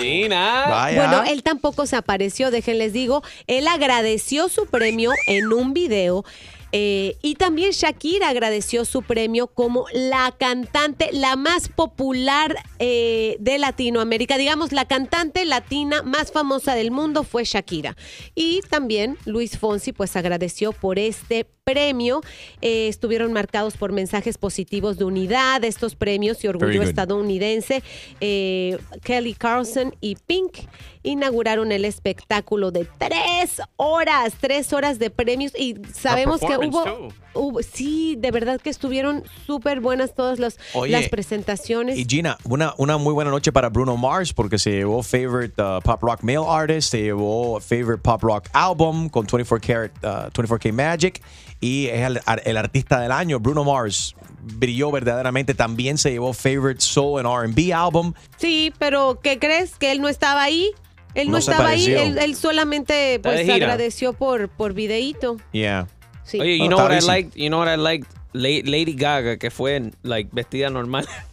Gina. 0.00 0.90
Bueno, 0.94 1.22
él 1.28 1.42
tampoco 1.42 1.84
se 1.86 1.96
apareció, 1.96 2.50
déjenles 2.50 2.94
digo. 2.94 3.22
Él 3.46 3.68
agradeció 3.68 4.48
su 4.48 4.66
premio 4.66 5.12
en 5.26 5.52
un 5.52 5.74
video. 5.74 6.24
Eh, 6.72 7.16
y 7.20 7.34
también 7.34 7.72
Shakira 7.72 8.30
agradeció 8.30 8.86
su 8.86 9.02
premio 9.02 9.46
como 9.46 9.84
la 9.92 10.34
cantante, 10.38 11.10
la 11.12 11.36
más 11.36 11.68
popular 11.68 12.56
eh, 12.78 13.36
de 13.40 13.58
Latinoamérica. 13.58 14.38
Digamos, 14.38 14.72
la 14.72 14.86
cantante 14.86 15.44
latina 15.44 16.02
más 16.02 16.32
famosa 16.32 16.74
del 16.74 16.90
mundo 16.90 17.24
fue 17.24 17.44
Shakira. 17.44 17.96
Y 18.34 18.62
también 18.70 19.18
Luis 19.26 19.58
Fonsi, 19.58 19.92
pues 19.92 20.16
agradeció 20.16 20.72
por 20.72 20.98
este 20.98 21.46
premio. 21.64 22.22
Eh, 22.60 22.88
estuvieron 22.88 23.32
marcados 23.32 23.76
por 23.76 23.92
mensajes 23.92 24.38
positivos 24.38 24.96
de 24.98 25.04
unidad, 25.04 25.62
estos 25.64 25.94
premios 25.94 26.42
y 26.42 26.48
orgullo 26.48 26.82
estadounidense. 26.82 27.82
Kelly 28.18 29.34
Carlson 29.34 29.94
y 30.00 30.16
Pink 30.16 30.58
inauguraron 31.02 31.72
el 31.72 31.84
espectáculo 31.84 32.70
de 32.70 32.86
tres 32.98 33.60
horas, 33.76 34.34
tres 34.40 34.72
horas 34.72 34.98
de 34.98 35.10
premios 35.10 35.52
y 35.56 35.76
sabemos 35.92 36.40
que 36.40 36.56
hubo, 36.68 37.08
hubo- 37.34 37.62
sí, 37.62 38.16
de 38.18 38.30
verdad 38.30 38.60
que 38.60 38.70
estuvieron 38.70 39.24
súper 39.46 39.80
buenas 39.80 40.14
todas 40.14 40.38
las, 40.38 40.58
Oye, 40.74 40.92
las 40.92 41.08
presentaciones. 41.08 41.98
Y 41.98 42.04
Gina, 42.08 42.38
una, 42.44 42.74
una 42.78 42.96
muy 42.98 43.12
buena 43.12 43.30
noche 43.30 43.52
para 43.52 43.68
Bruno 43.68 43.96
Mars 43.96 44.32
porque 44.32 44.58
se 44.58 44.70
llevó 44.70 45.02
Favorite 45.02 45.60
uh, 45.62 45.80
Pop 45.80 46.02
Rock 46.02 46.22
Male 46.22 46.46
Artist, 46.46 46.90
se 46.90 47.02
llevó 47.02 47.60
Favorite 47.60 48.02
Pop 48.02 48.22
Rock 48.22 48.48
Album 48.52 49.08
con 49.08 49.26
24 49.26 49.60
Karat, 49.60 49.92
uh, 50.04 50.30
24K 50.32 50.72
Magic 50.72 51.22
y 51.60 51.86
es 51.86 52.00
el, 52.06 52.20
el 52.44 52.56
artista 52.56 53.00
del 53.00 53.12
año. 53.12 53.40
Bruno 53.40 53.64
Mars 53.64 54.14
brilló 54.42 54.90
verdaderamente. 54.90 55.54
También 55.54 55.98
se 55.98 56.10
llevó 56.10 56.32
Favorite 56.32 56.80
Soul 56.80 57.20
and 57.20 57.28
R&B 57.28 57.72
Album. 57.72 58.12
Sí, 58.36 58.72
pero 58.78 59.20
¿qué 59.22 59.38
crees? 59.38 59.76
Que 59.76 59.92
él 59.92 60.00
no 60.00 60.08
estaba 60.08 60.42
ahí. 60.42 60.70
Él 61.14 61.30
no, 61.30 61.36
estaba 61.36 61.68
ahí, 61.68 61.92
él, 61.92 62.16
él 62.16 62.34
solamente 62.36 63.20
pues 63.22 63.46
agradeció 63.48 64.14
por, 64.14 64.48
por 64.48 64.72
videíto. 64.72 65.36
Yeah. 65.52 65.86
Sí. 66.32 66.40
Oye, 66.40 66.56
you 66.58 66.68
know 66.68 66.78
what 66.78 66.90
I 66.92 67.00
liked? 67.00 67.36
You 67.36 67.50
know 67.50 67.58
what 67.58 67.68
I 67.68 67.76
liked? 67.76 68.08
La- 68.32 68.62
Lady 68.64 68.94
Gaga, 68.94 69.36
que 69.36 69.50
fue 69.50 69.92
like 70.02 70.30
vestida 70.32 70.70
normal. 70.70 71.04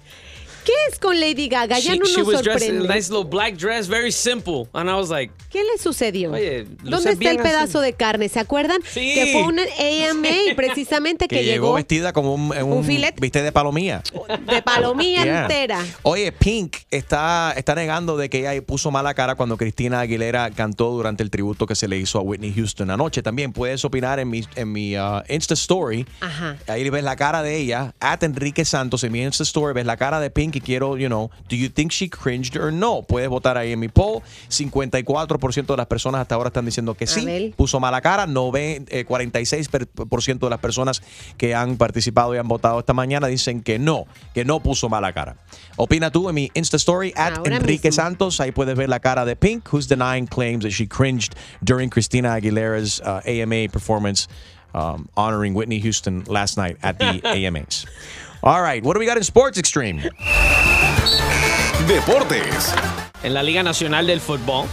¿Qué 0.70 0.76
es 0.92 1.00
con 1.00 1.20
Lady 1.20 1.48
Gaga? 1.48 1.80
Ya 1.80 1.94
she, 1.94 2.00
no 2.00 2.06
she 2.06 2.18
nos 2.20 2.28
was 2.28 2.44
dressed 2.44 2.70
in 2.70 2.82
a 2.82 2.84
nice 2.84 3.10
little 3.10 3.28
black 3.28 3.56
dress, 3.58 3.88
very 3.88 4.12
simple. 4.12 4.68
And 4.74 4.88
I 4.88 4.94
was 4.94 5.10
like, 5.10 5.34
¿Qué 5.50 5.64
le 5.64 5.80
sucedió? 5.82 6.32
Oye, 6.34 6.66
luce 6.84 6.90
¿Dónde 6.92 7.10
está 7.14 7.20
bien 7.20 7.38
el 7.38 7.42
pedazo 7.42 7.82
de 7.82 7.94
carne? 7.94 8.30
¿Se 8.30 8.40
acuerdan? 8.40 8.80
Sí. 8.88 9.16
Que 9.16 9.32
fue 9.32 9.42
un 9.44 9.58
AMA 9.60 10.30
precisamente 10.56 11.28
que, 11.28 11.38
Que 11.38 11.44
llegó 11.44 11.68
llegó 11.70 11.74
vestida 11.74 12.14
como 12.14 12.36
un, 12.36 12.56
un, 12.56 12.84
filet. 12.84 13.20
viste 13.20 13.42
de 13.42 13.52
palomía. 13.52 14.04
de 14.46 14.62
palomilla 14.62 15.24
Yeah. 15.24 15.42
entera. 15.42 15.84
Oye, 16.04 16.32
Pink 16.32 16.78
está, 16.92 17.54
está 17.58 17.74
negando 17.74 18.16
de 18.16 18.30
que 18.30 18.40
ella 18.48 18.62
puso 18.62 18.92
mala 18.92 19.16
cara 19.16 19.34
cuando 19.34 19.58
Cristina 19.58 20.02
Aguilera 20.02 20.52
cantó 20.52 20.92
durante 20.92 21.24
el 21.24 21.32
tributo 21.32 21.66
que 21.66 21.74
se 21.76 21.88
le 21.88 21.98
hizo 21.98 22.20
a 22.20 22.22
Whitney 22.22 22.54
Houston 22.54 22.92
anoche. 22.92 23.24
También 23.24 23.54
puedes 23.54 23.84
opinar 23.86 24.20
en 24.20 24.30
mi, 24.30 24.46
en 24.56 24.72
mi 24.72 24.96
uh, 24.96 25.24
Insta 25.30 25.56
Story. 25.56 26.06
Ajá. 26.22 26.58
Ahí 26.68 26.88
ves 26.92 27.04
la 27.04 27.16
cara 27.16 27.42
de 27.42 27.58
ella, 27.58 27.96
at 28.00 28.22
Enrique 28.24 28.66
Santos 28.66 29.04
en 29.04 29.12
mi 29.12 29.24
Insta 29.24 29.44
Story, 29.44 29.74
ves 29.74 29.86
la 29.88 29.98
cara 29.98 30.20
de 30.20 30.30
Pink 30.30 30.59
y 30.60 30.62
quiero, 30.62 30.98
you 30.98 31.08
know, 31.08 31.32
do 31.50 31.56
you 31.56 31.70
think 31.70 31.92
she 31.92 32.10
cringed 32.10 32.56
or 32.58 32.72
no? 32.72 33.02
Puedes 33.02 33.30
votar 33.30 33.58
ahí 33.58 33.72
en 33.72 33.80
mi 33.80 33.88
poll. 33.88 34.22
54% 34.50 35.66
de 35.66 35.78
las 35.78 35.88
personas 35.88 36.22
hasta 36.22 36.36
ahora 36.36 36.50
están 36.50 36.66
diciendo 36.66 36.94
que 36.96 37.08
sí, 37.08 37.54
puso 37.56 37.80
mala 37.80 38.02
cara. 38.02 38.28
No 38.28 38.52
ve, 38.52 38.84
eh, 38.90 39.06
46% 39.06 40.40
de 40.40 40.50
las 40.50 40.60
personas 40.60 41.02
que 41.38 41.56
han 41.56 41.78
participado 41.78 42.36
y 42.36 42.38
han 42.38 42.48
votado 42.48 42.80
esta 42.80 42.94
mañana 42.94 43.28
dicen 43.28 43.62
que 43.62 43.80
no, 43.80 44.06
que 44.34 44.46
no 44.46 44.60
puso 44.60 44.90
mala 44.90 45.14
cara. 45.14 45.38
Opina 45.78 46.12
tú 46.12 46.30
en 46.30 46.36
mi 46.36 46.52
Insta 46.54 46.78
Story, 46.78 47.14
at 47.16 47.38
Ahora 47.38 47.56
Enrique 47.56 47.90
mismo. 47.90 48.04
Santos. 48.04 48.40
Ahí 48.40 48.52
puedes 48.52 48.76
ver 48.76 48.90
la 48.90 49.00
cara 49.00 49.26
de 49.26 49.36
Pink, 49.36 49.68
who's 49.72 49.88
denying 49.88 50.28
claims 50.28 50.64
that 50.64 50.72
she 50.72 50.86
cringed 50.88 51.36
during 51.64 51.90
Christina 51.90 52.30
Aguilera's 52.36 53.02
uh, 53.02 53.22
AMA 53.26 53.70
performance 53.72 54.28
um, 54.74 55.10
honoring 55.16 55.54
Whitney 55.54 55.80
Houston 55.80 56.24
last 56.26 56.58
night 56.58 56.78
at 56.84 57.00
the 57.00 57.22
AMAs. 57.26 57.86
All 58.42 58.62
right, 58.62 58.82
what 58.84 58.94
do 58.94 59.00
we 59.02 59.06
got 59.06 59.18
in 59.18 59.24
Sports 59.24 59.58
Extreme? 59.58 60.02
Deportes. 61.88 62.74
en 63.22 63.34
la 63.34 63.44
Liga 63.44 63.64
Nacional 63.64 64.08
del 64.08 64.22
Fútbol. 64.22 64.66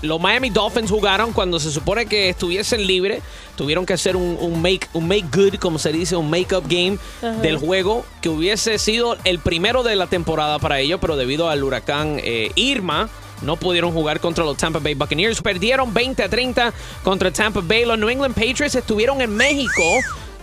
Los 0.00 0.20
Miami 0.20 0.48
Dolphins 0.48 0.90
jugaron 0.90 1.34
cuando 1.34 1.60
se 1.60 1.70
supone 1.70 2.06
que 2.06 2.30
estuviesen 2.30 2.86
libres. 2.86 3.22
Tuvieron 3.56 3.84
que 3.84 3.92
hacer 3.92 4.16
un, 4.16 4.38
un 4.40 4.62
make, 4.62 4.86
un 4.94 5.06
make 5.06 5.26
good, 5.34 5.56
como 5.56 5.78
se 5.78 5.92
dice, 5.92 6.16
un 6.16 6.30
make-up 6.30 6.64
game 6.66 6.96
del 7.42 7.58
juego 7.58 8.06
que 8.22 8.30
hubiese 8.30 8.78
sido 8.78 9.18
el 9.24 9.38
primero 9.38 9.82
de 9.82 9.96
la 9.96 10.06
temporada 10.06 10.58
para 10.58 10.80
ellos, 10.80 10.98
pero 10.98 11.16
debido 11.16 11.50
al 11.50 11.62
huracán 11.62 12.18
eh, 12.22 12.52
Irma. 12.54 13.10
No 13.42 13.56
pudieron 13.56 13.92
jugar 13.92 14.20
contra 14.20 14.44
los 14.44 14.56
Tampa 14.56 14.78
Bay 14.78 14.94
Buccaneers. 14.94 15.40
Perdieron 15.40 15.92
20 15.92 16.22
a 16.22 16.28
30 16.28 16.72
contra 17.02 17.30
Tampa 17.30 17.60
Bay. 17.62 17.84
Los 17.84 17.98
New 17.98 18.08
England 18.08 18.34
Patriots 18.34 18.74
estuvieron 18.74 19.20
en 19.20 19.34
México 19.34 19.82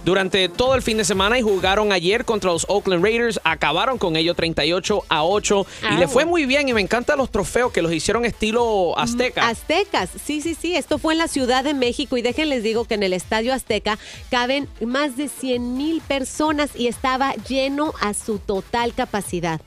durante 0.08 0.48
todo 0.48 0.74
el 0.76 0.82
fin 0.82 0.96
de 0.96 1.04
semana 1.04 1.38
y 1.38 1.42
jugaron 1.42 1.92
ayer 1.92 2.24
contra 2.24 2.50
los 2.50 2.66
Oakland 2.70 3.04
Raiders. 3.04 3.42
Acabaron 3.44 3.98
con 3.98 4.16
ellos 4.16 4.38
38 4.38 5.04
a 5.10 5.26
8 5.26 5.66
y 5.82 5.86
Ah. 5.86 5.98
le 6.00 6.08
fue 6.08 6.24
muy 6.24 6.46
bien. 6.46 6.70
Y 6.70 6.74
me 6.74 6.80
encantan 6.80 7.18
los 7.18 7.30
trofeos 7.30 7.74
que 7.74 7.82
los 7.82 7.92
hicieron 7.92 8.24
estilo 8.24 8.98
azteca. 8.98 9.50
Aztecas, 9.50 10.10
sí, 10.24 10.40
sí, 10.40 10.56
sí. 10.56 10.78
Esto 10.78 10.98
fue 10.98 11.14
en 11.14 11.18
la 11.20 11.28
Ciudad 11.28 11.62
de 11.66 11.74
México 11.74 12.16
y 12.16 12.22
déjenles 12.22 12.64
digo 12.64 12.86
que 12.86 12.94
en 12.94 13.04
el 13.04 13.12
Estadio 13.12 13.54
Azteca 13.54 14.00
caben 14.32 14.70
más 14.80 15.18
de 15.18 15.28
100 15.28 15.76
mil 15.76 16.00
personas 16.00 16.70
y 16.74 16.88
estaba 16.88 17.34
lleno 17.50 17.94
a 18.00 18.14
su 18.14 18.40
total 18.40 18.94
capacidad. 18.94 19.60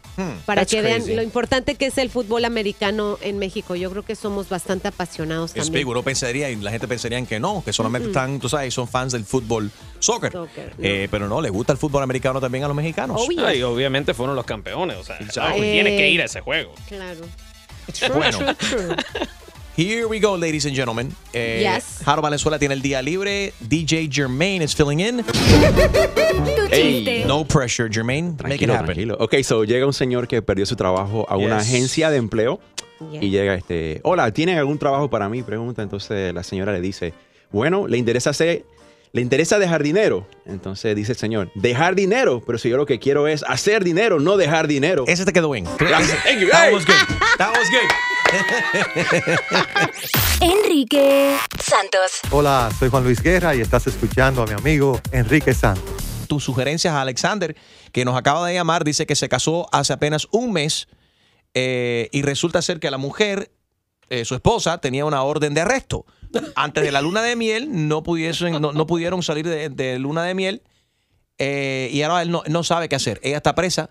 Para 0.47 0.63
that's 0.63 0.71
que 0.73 0.83
vean 0.83 0.99
crazy. 1.03 1.15
lo 1.15 1.23
importante 1.23 1.75
que 1.75 1.87
es 1.87 1.99
el 1.99 2.11
fútbol 2.11 2.45
americano 2.45 3.19
en 3.23 3.39
México. 3.39 3.75
Yo 3.77 3.91
creo 3.91 4.03
que 4.05 4.15
somos 4.17 4.49
bastante 4.49 4.89
apasionados 4.89 5.51
Es 5.51 5.65
también. 5.65 5.73
big, 5.85 5.89
uno 5.89 6.03
pensaría 6.03 6.51
y 6.51 6.57
la 6.57 6.71
gente 6.71 6.87
pensaría 6.89 7.25
que 7.27 7.41
no, 7.41 7.63
que 7.65 7.73
solamente 7.73 8.09
están, 8.09 8.39
tú 8.41 8.49
sabes, 8.49 8.73
son 8.75 8.89
fans 8.89 9.13
del 9.13 9.25
fútbol 9.25 9.71
soccer. 9.99 10.33
Soccer, 10.33 10.75
no. 10.79 10.85
Eh, 10.87 11.09
pero 11.11 11.29
no, 11.29 11.41
le 11.41 11.51
gusta 11.51 11.73
el 11.73 11.79
fútbol 11.79 12.03
americano 12.03 12.41
también 12.41 12.65
a 12.65 12.69
los 12.69 12.77
mexicanos. 12.77 13.21
Ay, 13.45 13.63
obviamente 13.63 14.15
fueron 14.15 14.37
los 14.37 14.45
campeones. 14.45 14.97
O 14.97 15.05
sea, 15.05 15.17
Exacto. 15.19 15.61
tienes 15.61 15.93
que 15.97 16.07
Eh. 16.07 16.11
ir 16.11 16.23
a 16.23 16.25
ese 16.25 16.41
juego. 16.41 16.73
Claro. 16.89 17.21
Bueno. 18.15 18.39
Here 19.77 20.07
we 20.07 20.19
go, 20.21 20.35
ladies 20.37 20.67
and 20.67 20.75
gentlemen. 20.75 21.15
Eh, 21.33 21.61
Yes. 21.63 22.03
Jaro 22.05 22.21
Valenzuela 22.21 22.59
tiene 22.59 22.75
el 22.75 22.83
día 22.83 23.01
libre. 23.03 23.53
DJ 23.61 24.09
Jermaine 24.11 24.63
is 24.63 24.75
filling 24.75 25.01
in. 25.01 25.25
chiste. 26.71 27.25
No 27.27 27.45
pressure, 27.45 27.89
Jermaine. 27.89 28.33
Make 28.43 28.65
it 28.65 28.67
Tranquilo, 28.67 28.75
happen. 28.75 28.87
tranquilo. 28.87 29.17
Ok, 29.21 29.37
so 29.43 29.65
llega 29.65 29.87
un 29.87 29.93
señor 29.95 30.29
que 30.29 30.43
perdió 30.43 30.67
su 30.67 30.77
trabajo 30.77 31.25
a 31.29 31.37
una 31.37 31.59
Yes. 31.59 31.69
agencia 31.69 32.11
de 32.11 32.17
empleo 32.19 32.61
Yeah. 33.11 33.25
y 33.25 33.31
llega 33.31 33.55
este, 33.55 34.01
hola, 34.05 34.31
¿tienen 34.33 34.59
algún 34.59 34.79
trabajo 34.79 35.09
para 35.09 35.29
mí? 35.31 35.43
Pregunta, 35.43 35.83
entonces 35.83 36.35
la 36.35 36.43
señora 36.43 36.73
le 36.73 36.81
dice, 36.83 37.15
bueno, 37.51 37.87
¿le 37.89 37.97
interesa 37.97 38.31
hacer, 38.31 38.65
le 39.13 39.23
interesa 39.23 39.59
dejar 39.59 39.83
dinero? 39.83 40.27
Entonces 40.45 40.95
dice 40.95 41.13
el 41.13 41.19
señor, 41.19 41.51
dejar 41.55 41.95
dinero, 41.95 42.43
pero 42.45 42.59
si 42.59 42.69
yo 42.69 42.77
lo 42.77 42.85
que 42.85 42.99
quiero 42.99 43.27
es 43.27 43.43
hacer 43.49 43.85
dinero, 43.85 44.21
no 44.21 44.37
dejar 44.37 44.67
dinero. 44.67 45.05
Ese 45.07 45.25
te 45.25 45.33
quedó 45.33 45.51
bien. 45.51 45.65
Gracias. 45.79 46.23
Thank 46.25 46.41
you. 46.41 46.49
That 46.51 46.67
Hey. 46.69 46.75
was 46.75 46.85
good. 46.85 46.95
That 47.39 47.57
was 47.57 47.71
good. 47.71 47.89
Enrique 50.41 51.37
Santos. 51.63 52.21
Hola, 52.31 52.71
soy 52.79 52.89
Juan 52.89 53.05
Luis 53.05 53.23
Guerra 53.23 53.55
y 53.55 53.61
estás 53.61 53.87
escuchando 53.87 54.43
a 54.43 54.47
mi 54.47 54.53
amigo 54.53 55.01
Enrique 55.13 55.55
Santos. 55.55 55.95
Tus 56.29 56.45
sugerencias 56.45 56.95
a 56.95 57.03
Alexander, 57.03 57.57
que 57.93 58.05
nos 58.05 58.17
acaba 58.17 58.47
de 58.47 58.55
llamar, 58.55 58.85
dice 58.85 59.07
que 59.07 59.17
se 59.17 59.29
casó 59.29 59.69
hace 59.73 59.93
apenas 59.93 60.29
un 60.31 60.53
mes 60.53 60.89
eh, 61.55 62.09
y 62.13 62.23
resulta 62.23 62.63
ser 62.63 62.81
que 62.81 62.91
la 62.91 62.99
mujer, 62.99 63.51
eh, 64.09 64.25
su 64.25 64.35
esposa, 64.35 64.79
tenía 64.79 65.05
una 65.05 65.23
orden 65.23 65.55
de 65.55 65.63
arresto. 65.63 66.07
Antes 66.55 66.85
de 66.85 66.93
la 66.93 67.01
luna 67.03 67.23
de 67.23 67.35
miel 67.35 67.89
no, 67.89 68.03
pudiesen, 68.05 68.61
no, 68.61 68.73
no 68.73 68.87
pudieron 68.87 69.23
salir 69.23 69.49
de, 69.49 69.69
de 69.69 69.99
luna 69.99 70.23
de 70.23 70.35
miel 70.35 70.63
eh, 71.39 71.89
y 71.91 72.03
ahora 72.03 72.23
él 72.23 72.31
no, 72.31 72.43
no 72.47 72.63
sabe 72.63 72.89
qué 72.89 72.97
hacer. 72.97 73.19
Ella 73.25 73.39
está 73.39 73.55
presa 73.55 73.91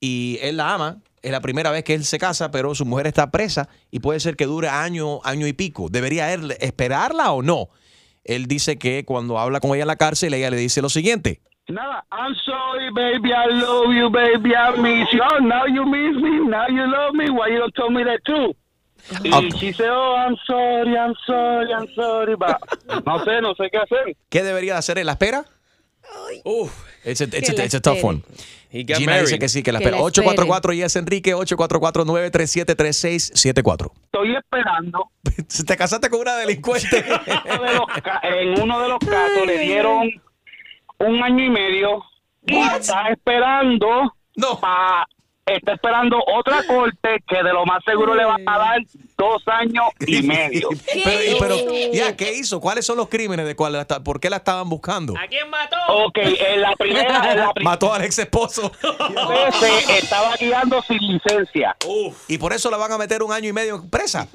y 0.00 0.38
él 0.40 0.56
la 0.56 0.74
ama. 0.74 1.02
Es 1.22 1.30
la 1.30 1.40
primera 1.40 1.70
vez 1.70 1.84
que 1.84 1.94
él 1.94 2.04
se 2.04 2.18
casa, 2.18 2.50
pero 2.50 2.74
su 2.74 2.84
mujer 2.84 3.06
está 3.06 3.30
presa 3.30 3.68
y 3.90 4.00
puede 4.00 4.18
ser 4.20 4.34
que 4.36 4.44
dure 4.46 4.68
año, 4.68 5.20
año 5.24 5.46
y 5.46 5.52
pico. 5.52 5.88
¿Debería 5.88 6.32
él 6.32 6.56
esperarla 6.60 7.30
o 7.32 7.42
no? 7.42 7.68
Él 8.24 8.46
dice 8.46 8.76
que 8.76 9.04
cuando 9.04 9.38
habla 9.38 9.60
con 9.60 9.70
ella 9.70 9.82
en 9.82 9.88
la 9.88 9.96
cárcel, 9.96 10.34
ella 10.34 10.50
le 10.50 10.56
dice 10.56 10.82
lo 10.82 10.88
siguiente. 10.88 11.40
Nada, 11.68 12.04
I'm 12.10 12.34
sorry, 12.44 12.90
baby. 12.92 13.30
I 13.32 13.52
love 13.54 13.92
you, 13.94 14.10
baby. 14.10 14.50
I 14.52 14.76
miss 14.80 15.08
you. 15.12 15.20
Oh, 15.22 15.38
now 15.40 15.64
you 15.66 15.84
miss 15.86 16.20
me. 16.20 16.40
Now 16.48 16.66
you 16.68 16.84
love 16.90 17.14
me. 17.14 17.30
Why 17.30 17.50
you 17.52 17.58
don't 17.60 17.74
tell 17.74 17.88
me 17.90 18.02
that 18.04 18.20
too? 18.24 18.54
Y 19.24 19.50
she 19.58 19.72
said, 19.72 19.90
oh, 19.90 20.16
I'm 20.16 20.36
sorry, 20.46 20.96
I'm 20.96 21.14
sorry, 21.26 21.72
I'm 21.72 21.88
sorry. 21.94 22.34
But 22.36 22.58
no 23.06 23.24
sé, 23.24 23.40
no 23.40 23.54
sé 23.54 23.70
qué 23.70 23.78
hacer. 23.78 24.16
¿Qué 24.28 24.42
debería 24.42 24.76
hacer 24.76 24.98
él? 24.98 25.06
¿La 25.06 25.12
espera? 25.12 25.44
Uf. 26.44 26.72
It's 27.04 27.20
a, 27.20 27.24
it's 27.24 27.48
a- 27.50 27.64
it's 27.64 27.74
a 27.74 27.80
tough 27.80 28.02
one. 28.02 28.22
He 28.72 28.84
got 28.84 28.96
Gina 28.96 29.18
dice 29.18 29.38
que 29.38 29.50
sí, 29.50 29.62
que 29.62 29.70
la 29.70 29.80
Que 29.80 29.84
espera. 29.84 29.98
la 29.98 30.02
844 30.04 30.72
y 30.72 30.82
es 30.82 30.96
Enrique, 30.96 31.34
844-937-3674. 31.34 33.90
Estoy 34.06 34.34
esperando. 34.36 35.10
Te 35.66 35.76
casaste 35.76 36.08
con 36.08 36.20
una 36.20 36.36
delincuente. 36.36 37.04
En 38.22 38.60
uno 38.60 38.80
de 38.80 38.88
los 38.88 38.98
casos 38.98 39.46
le 39.46 39.58
dieron 39.58 40.10
un 40.98 41.22
año 41.22 41.44
y 41.44 41.50
medio 41.50 42.02
y 42.46 42.56
está 42.58 43.08
esperando 43.10 44.14
pa- 44.60 45.06
está 45.56 45.74
esperando 45.74 46.18
otra 46.36 46.62
corte 46.66 47.22
que 47.28 47.36
de 47.42 47.52
lo 47.52 47.64
más 47.64 47.82
seguro 47.84 48.14
le 48.14 48.24
van 48.24 48.42
a 48.48 48.58
dar 48.58 48.78
dos 49.16 49.42
años 49.46 49.84
y 50.06 50.22
medio. 50.26 50.68
Pero, 51.04 51.22
y- 51.24 51.36
pero, 51.38 51.56
ya, 51.92 52.16
¿qué 52.16 52.32
hizo? 52.34 52.60
¿Cuáles 52.60 52.84
son 52.86 52.96
los 52.96 53.08
crímenes 53.08 53.46
de 53.46 53.54
cuál 53.56 53.86
por 54.04 54.20
qué 54.20 54.30
la 54.30 54.36
estaban 54.36 54.68
buscando? 54.68 55.14
¿A 55.16 55.26
quién 55.28 55.48
mató? 55.50 55.76
Ok, 55.88 56.18
en 56.18 56.60
la 56.60 56.72
primera, 56.76 57.32
en 57.32 57.38
la 57.38 57.52
Mató 57.62 57.92
al 57.92 58.02
ex 58.04 58.18
esposo. 58.18 58.72
vez 59.60 59.88
estaba 60.02 60.34
guiando 60.38 60.82
sin 60.82 60.98
licencia. 60.98 61.76
Y 62.28 62.38
por 62.38 62.52
eso 62.52 62.70
la 62.70 62.76
van 62.76 62.92
a 62.92 62.98
meter 62.98 63.22
un 63.22 63.32
año 63.32 63.48
y 63.48 63.52
medio 63.52 63.84
presa. 63.90 64.26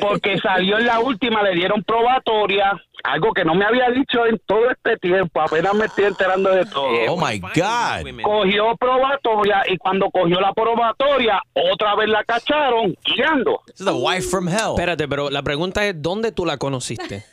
Porque 0.00 0.38
salió 0.38 0.78
en 0.78 0.86
la 0.86 1.00
última, 1.00 1.42
le 1.42 1.54
dieron 1.54 1.82
probatoria, 1.82 2.72
algo 3.04 3.32
que 3.32 3.44
no 3.44 3.54
me 3.54 3.64
había 3.64 3.90
dicho 3.90 4.26
en 4.26 4.40
todo 4.46 4.70
este 4.70 4.96
tiempo, 4.98 5.40
apenas 5.40 5.74
me 5.74 5.86
estoy 5.86 6.04
enterando 6.04 6.50
de 6.50 6.64
todo. 6.66 6.92
Oh 7.08 7.16
my 7.16 7.38
God. 7.38 8.22
Cogió 8.22 8.76
probatoria 8.76 9.62
y 9.68 9.76
cuando 9.78 10.10
cogió 10.10 10.40
la 10.40 10.52
probatoria, 10.52 11.42
otra 11.52 11.94
vez 11.96 12.08
la 12.08 12.24
cacharon 12.24 12.94
guiando. 13.04 13.60
This 13.66 13.80
is 13.80 13.86
the 13.86 13.92
wife 13.92 14.28
from 14.28 14.48
hell. 14.48 14.74
Espérate, 14.74 15.08
pero 15.08 15.30
la 15.30 15.42
pregunta 15.42 15.84
es, 15.84 16.00
¿dónde 16.00 16.32
tú 16.32 16.46
la 16.46 16.58
conociste? 16.58 17.24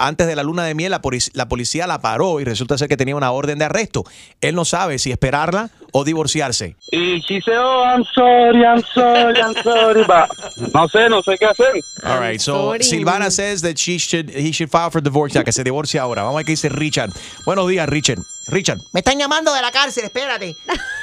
Antes 0.00 0.28
de 0.28 0.36
la 0.36 0.44
luna 0.44 0.64
de 0.64 0.74
miel, 0.74 0.92
la, 0.92 1.02
polic- 1.02 1.30
la 1.34 1.48
policía 1.48 1.86
la 1.88 2.00
paró 2.00 2.38
y 2.40 2.44
resulta 2.44 2.78
ser 2.78 2.88
que 2.88 2.96
tenía 2.96 3.16
una 3.16 3.32
orden 3.32 3.58
de 3.58 3.64
arresto. 3.64 4.04
Él 4.40 4.54
no 4.54 4.64
sabe 4.64 4.98
si 5.00 5.10
esperarla 5.10 5.70
o 5.92 6.04
divorciarse. 6.04 6.76
Y 6.92 7.20
she 7.22 7.40
said, 7.40 7.58
oh, 7.58 7.82
I'm 7.84 8.04
sorry, 8.14 8.62
I'm 8.62 8.82
sorry, 8.94 9.40
I'm 9.40 9.54
sorry, 9.64 10.04
but 10.04 10.28
no 10.72 10.86
sé, 10.88 11.08
no 11.08 11.20
sé 11.22 11.36
qué 11.36 11.46
hacer. 11.46 11.72
All 12.04 12.20
right, 12.20 12.38
so 12.40 12.74
Silvana 12.80 13.30
says 13.30 13.62
that 13.62 13.76
she 13.76 13.98
should, 13.98 14.30
he 14.30 14.52
should 14.52 14.70
file 14.70 14.90
for 14.90 15.02
divorce 15.02 15.34
ya 15.34 15.42
que 15.42 15.50
se 15.52 15.64
divorcia 15.64 16.02
ahora. 16.02 16.22
Vamos 16.22 16.36
a 16.36 16.38
ver 16.38 16.46
qué 16.46 16.52
dice 16.52 16.68
Richard. 16.68 17.10
Buenos 17.44 17.68
días, 17.68 17.88
Richard. 17.88 18.18
Richard. 18.48 18.78
Me 18.94 19.00
están 19.00 19.18
llamando 19.18 19.52
de 19.52 19.60
la 19.62 19.72
cárcel, 19.72 20.04
espérate. 20.04 20.54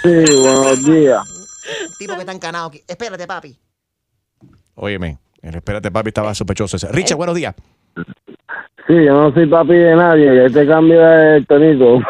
Sí, 0.04 0.36
buenos 0.40 0.86
días. 0.86 1.22
Tipo 2.00 2.14
que 2.14 2.20
está 2.22 2.32
encanado 2.32 2.68
aquí. 2.68 2.82
Espérate, 2.88 3.28
papi. 3.28 3.60
Óyeme, 4.76 5.18
el 5.42 5.56
espérate, 5.56 5.92
papi, 5.92 6.10
estaba 6.10 6.34
sospechoso. 6.34 6.78
ese. 6.78 6.88
Richard, 6.90 7.18
buenos 7.18 7.36
días. 7.36 7.56
Sí, 8.88 8.94
yo 9.04 9.14
no 9.14 9.34
soy 9.34 9.48
papi 9.48 9.74
de 9.74 9.96
nadie, 9.96 10.30
que 10.30 10.46
este 10.46 10.68
cambio 10.68 11.08
el 11.08 11.48
tonito. 11.48 11.96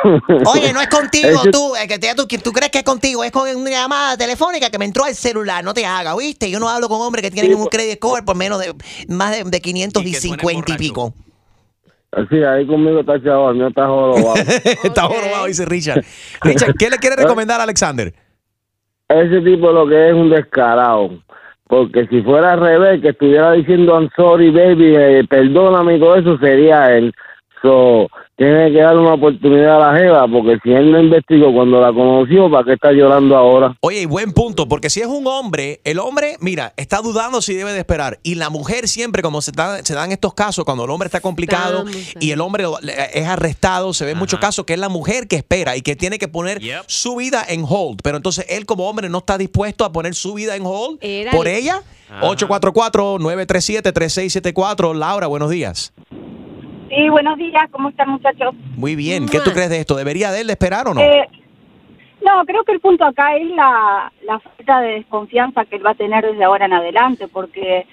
Oye, 0.54 0.74
no 0.74 0.82
es 0.82 0.88
contigo, 0.90 1.30
Ese- 1.30 1.50
tú, 1.52 1.74
eh, 1.76 1.88
que 1.88 1.98
te- 2.00 2.14
tú, 2.16 2.28
tú 2.28 2.52
crees 2.52 2.70
que 2.70 2.80
es 2.80 2.84
contigo, 2.84 3.24
es 3.24 3.32
con 3.32 3.48
una 3.56 3.70
llamada 3.70 4.18
telefónica 4.18 4.70
que 4.70 4.78
me 4.78 4.84
entró 4.84 5.06
al 5.06 5.16
celular, 5.16 5.64
no 5.64 5.74
te 5.74 5.86
hagas, 5.86 6.14
¿oíste? 6.16 6.50
Yo 6.52 6.60
no 6.60 6.68
hablo 6.68 6.90
con 6.90 7.00
hombres 7.00 7.24
que 7.24 7.32
tienen 7.32 7.56
un 7.58 7.68
credit 7.68 7.96
score 7.96 8.26
por 8.26 8.36
menos 8.36 8.60
de 8.60 8.74
más 9.08 9.32
de, 9.32 9.50
de 9.50 9.62
550 9.62 10.74
y, 10.74 10.78
pico. 10.78 11.14
Sí, 12.30 12.44
ahí 12.44 12.66
conmigo 12.68 13.00
está 13.02 13.22
chaval, 13.24 13.52
el 13.52 13.58
mío 13.58 13.68
está 13.68 13.88
jorobado. 13.88 14.36
Está 14.84 15.02
jorobado, 15.04 15.46
dice 15.46 15.66
Richard. 15.66 16.04
Richard, 16.42 16.74
¿qué 16.78 16.90
le 16.90 16.98
quiere 16.98 17.16
recomendar 17.24 17.60
a 17.62 17.64
Alexander? 17.64 18.14
Ese 19.08 19.40
tipo 19.42 19.72
lo 19.72 19.88
que 19.88 20.10
es 20.10 20.14
un 20.14 20.30
descarado. 20.30 21.10
Porque 21.68 22.06
si 22.08 22.22
fuera 22.22 22.54
al 22.54 22.60
revés, 22.60 23.02
que 23.02 23.10
estuviera 23.10 23.54
diciendo 23.54 24.00
I'm 24.00 24.10
sorry, 24.16 24.52
baby, 24.52 24.96
eh, 24.96 25.24
perdóname 25.28 25.98
y 25.98 26.00
todo 26.00 26.16
eso, 26.16 26.38
sería 26.38 26.96
él. 26.96 27.14
So, 27.62 28.08
tiene 28.38 28.70
que 28.72 28.82
darle 28.82 29.00
una 29.02 29.14
oportunidad 29.14 29.78
a 29.82 29.94
la 29.94 29.98
jeva, 29.98 30.28
porque 30.28 30.58
si 30.62 30.70
él 30.72 30.92
no 30.92 31.00
investigó 31.00 31.54
cuando 31.54 31.80
la 31.80 31.94
conoció, 31.94 32.52
¿para 32.52 32.66
qué 32.66 32.74
está 32.74 32.92
llorando 32.92 33.38
ahora? 33.38 33.78
Oye, 33.80 34.02
y 34.02 34.06
buen 34.06 34.34
punto, 34.34 34.68
porque 34.68 34.90
si 34.90 35.00
es 35.00 35.08
un 35.08 35.26
hombre, 35.26 35.80
el 35.86 36.00
hombre, 36.00 36.36
mira, 36.42 36.74
está 36.76 37.00
dudando 37.02 37.42
si 37.42 37.54
debe 37.54 37.72
de 37.72 37.80
esperar. 37.80 38.20
Y 38.24 38.36
la 38.36 38.50
mujer 38.50 38.90
siempre, 38.90 39.22
como 39.22 39.42
se, 39.42 39.54
da- 39.54 39.82
se 39.86 39.94
dan 39.94 40.12
estos 40.12 40.34
casos, 40.34 40.66
cuando 40.66 40.84
el 40.84 40.90
hombre 40.90 41.06
está 41.08 41.22
complicado 41.22 41.86
y 42.20 42.32
el 42.32 42.42
hombre 42.42 42.64
lo- 42.64 42.78
es 42.80 43.26
arrestado, 43.26 43.94
se 43.94 44.04
ven 44.04 44.18
muchos 44.18 44.38
casos 44.40 44.66
que 44.66 44.74
es 44.74 44.80
la 44.80 44.90
mujer 44.90 45.28
que 45.30 45.38
espera 45.38 45.78
y 45.78 45.82
que 45.82 45.96
tiene 45.96 46.20
que 46.20 46.28
poner 46.28 46.60
su 46.88 47.16
vida 47.16 47.42
en 47.48 47.64
hold. 47.68 48.02
Pero 48.04 48.18
entonces 48.18 48.46
él 48.50 48.66
como 48.66 48.90
hombre 48.90 49.08
no 49.08 49.20
está 49.20 49.38
dispuesto 49.38 49.86
a 49.86 49.94
poner 49.94 50.14
su 50.14 50.34
vida 50.34 50.58
en 50.58 50.64
hold 50.66 50.98
Era 51.02 51.32
por 51.32 51.48
el- 51.48 51.56
ella. 51.56 51.82
844-937-3674. 52.22 54.94
Laura, 54.94 55.28
buenos 55.28 55.50
días. 55.50 55.94
Sí, 56.90 57.10
buenos 57.10 57.38
días, 57.38 57.70
¿cómo 57.72 57.90
están 57.90 58.10
muchachos? 58.10 58.54
Muy 58.78 58.96
bien. 58.96 59.28
¿Qué 59.28 59.40
tú 59.40 59.52
crees 59.52 59.70
de 59.70 59.80
esto? 59.80 59.96
¿Debería 59.96 60.32
de 60.32 60.42
él 60.42 60.50
esperar 60.50 60.88
o 60.88 60.94
no? 60.94 61.02
Eh, 61.02 61.28
no, 62.24 62.46
creo 62.46 62.64
que 62.64 62.74
el 62.74 62.80
punto 62.80 63.06
acá 63.06 63.36
es 63.36 63.48
la, 63.52 64.12
la 64.24 64.40
falta 64.40 64.82
de 64.82 64.94
desconfianza 64.96 65.66
que 65.66 65.78
él 65.78 65.86
va 65.86 65.92
a 65.92 65.96
tener 65.96 66.26
desde 66.26 66.44
ahora 66.44 66.66
en 66.66 66.74
adelante, 66.74 67.28
porque 67.28 67.86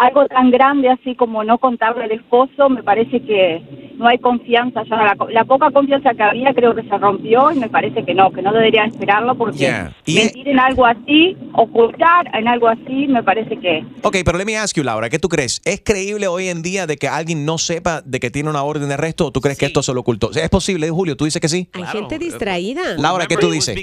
algo 0.00 0.26
tan 0.26 0.50
grande 0.50 0.88
así 0.88 1.14
como 1.14 1.44
no 1.44 1.58
contarle 1.58 2.04
al 2.04 2.12
esposo, 2.12 2.70
me 2.70 2.82
parece 2.82 3.20
que 3.20 3.62
no 3.98 4.08
hay 4.08 4.18
confianza 4.18 4.82
ya. 4.84 4.96
La, 4.96 5.16
la 5.30 5.44
poca 5.44 5.70
confianza 5.70 6.14
que 6.14 6.22
había 6.22 6.54
creo 6.54 6.74
que 6.74 6.82
se 6.82 6.96
rompió 6.96 7.50
y 7.50 7.58
me 7.58 7.68
parece 7.68 8.02
que 8.04 8.14
no, 8.14 8.30
que 8.32 8.40
no 8.40 8.52
debería 8.52 8.84
esperarlo 8.84 9.34
porque 9.36 9.60
Yeah. 9.60 9.94
Mentir 10.06 10.48
en 10.48 10.58
algo 10.58 10.86
así, 10.86 11.36
ocultar 11.52 12.30
en 12.32 12.48
algo 12.48 12.66
así, 12.68 13.06
me 13.08 13.22
parece 13.22 13.58
que 13.58 13.84
Ok, 14.02 14.16
pero 14.24 14.38
let 14.38 14.46
me 14.46 14.56
ask 14.56 14.74
you, 14.74 14.82
Laura, 14.82 15.10
¿qué 15.10 15.18
tú 15.18 15.28
crees? 15.28 15.60
¿Es 15.66 15.82
creíble 15.84 16.28
hoy 16.28 16.48
en 16.48 16.62
día 16.62 16.86
de 16.86 16.96
que 16.96 17.08
alguien 17.08 17.44
no 17.44 17.58
sepa 17.58 18.00
de 18.00 18.20
que 18.20 18.30
tiene 18.30 18.48
una 18.48 18.62
orden 18.62 18.88
de 18.88 18.94
arresto 18.94 19.26
o 19.26 19.32
tú 19.32 19.42
crees 19.42 19.58
que 19.58 19.66
esto 19.66 19.82
se 19.82 19.92
lo 19.92 20.00
ocultó? 20.00 20.30
¿Es 20.30 20.48
posible, 20.48 20.88
Julio? 20.88 21.14
¿Tú 21.14 21.26
dices 21.26 21.42
que 21.42 21.50
sí? 21.50 21.68
Hay 21.74 21.84
gente 21.84 22.18
distraída. 22.18 22.96
Laura, 22.96 23.26
¿qué 23.26 23.36
tú 23.36 23.50
dices? 23.50 23.76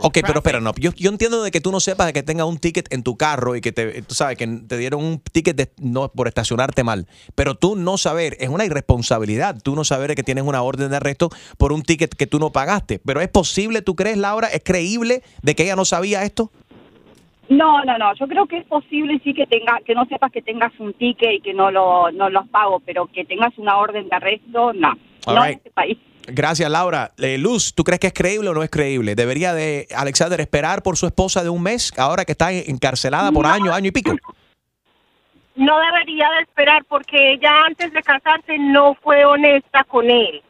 Ok, 0.00 0.18
pero 0.26 0.38
espera, 0.38 0.60
no. 0.60 0.72
Yo, 0.76 0.90
yo 0.96 1.10
entiendo 1.10 1.42
de 1.42 1.52
que 1.52 1.60
tú 1.60 1.70
no 1.70 1.78
sepas 1.78 2.08
de 2.08 2.12
que 2.12 2.24
tenga 2.24 2.44
un 2.44 2.58
ticket 2.58 2.92
en 2.92 3.04
tu 3.04 3.16
carro 3.16 3.54
y 3.54 3.60
que 3.60 3.70
te, 3.70 4.02
tú 4.02 4.14
sabes, 4.14 4.36
que 4.36 4.46
te 4.46 4.76
dieron 4.88 5.04
un 5.04 5.20
ticket 5.20 5.56
de- 5.56 5.70
no, 5.80 6.08
por 6.08 6.28
estacionarte 6.28 6.82
mal. 6.84 7.06
Pero 7.34 7.54
tú 7.54 7.76
no 7.76 7.98
saber, 7.98 8.36
es 8.40 8.48
una 8.48 8.64
irresponsabilidad. 8.64 9.56
Tú 9.62 9.74
no 9.74 9.84
saber 9.84 10.14
que 10.14 10.22
tienes 10.22 10.44
una 10.44 10.62
orden 10.62 10.90
de 10.90 10.96
arresto 10.96 11.30
por 11.56 11.72
un 11.72 11.82
ticket 11.82 12.14
que 12.14 12.26
tú 12.26 12.38
no 12.38 12.50
pagaste. 12.50 13.00
Pero 13.04 13.20
es 13.20 13.28
posible, 13.28 13.82
¿tú 13.82 13.94
crees, 13.94 14.16
Laura? 14.16 14.48
¿Es 14.48 14.62
creíble 14.64 15.22
de 15.42 15.54
que 15.54 15.64
ella 15.64 15.76
no 15.76 15.84
sabía 15.84 16.24
esto? 16.24 16.50
No, 17.48 17.82
no, 17.84 17.96
no. 17.96 18.14
Yo 18.14 18.26
creo 18.28 18.46
que 18.46 18.58
es 18.58 18.66
posible 18.66 19.20
sí 19.24 19.32
que 19.32 19.46
tenga, 19.46 19.80
que 19.86 19.94
no 19.94 20.04
sepas 20.06 20.30
que 20.30 20.42
tengas 20.42 20.72
un 20.78 20.92
ticket 20.92 21.32
y 21.32 21.40
que 21.40 21.54
no 21.54 21.70
lo, 21.70 22.10
no 22.12 22.28
lo 22.28 22.44
pago, 22.46 22.80
pero 22.80 23.06
que 23.06 23.24
tengas 23.24 23.56
una 23.58 23.78
orden 23.78 24.08
de 24.08 24.16
arresto, 24.16 24.72
no. 24.74 24.92
All 25.26 25.34
no 25.34 25.42
right. 25.42 25.52
en 25.52 25.58
este 25.58 25.70
país. 25.70 25.98
Gracias, 26.30 26.70
Laura. 26.70 27.12
Eh, 27.16 27.38
Luz, 27.38 27.72
¿tú 27.74 27.84
crees 27.84 28.00
que 28.00 28.08
es 28.08 28.12
creíble 28.12 28.50
o 28.50 28.54
no 28.54 28.62
es 28.62 28.68
creíble? 28.68 29.14
¿Debería 29.14 29.54
de 29.54 29.88
Alexander 29.96 30.38
esperar 30.42 30.82
por 30.82 30.98
su 30.98 31.06
esposa 31.06 31.42
de 31.42 31.48
un 31.48 31.62
mes 31.62 31.90
ahora 31.96 32.26
que 32.26 32.32
está 32.32 32.52
encarcelada 32.52 33.32
por 33.32 33.46
año, 33.46 33.72
año 33.72 33.88
y 33.88 33.92
pico? 33.92 34.14
No 35.58 35.74
debería 35.80 36.28
de 36.36 36.42
esperar 36.42 36.84
porque 36.88 37.32
ella 37.34 37.50
antes 37.66 37.92
de 37.92 38.00
casarse 38.02 38.56
no 38.58 38.94
fue 39.02 39.24
honesta 39.24 39.84
con 39.84 40.08
él. 40.08 40.42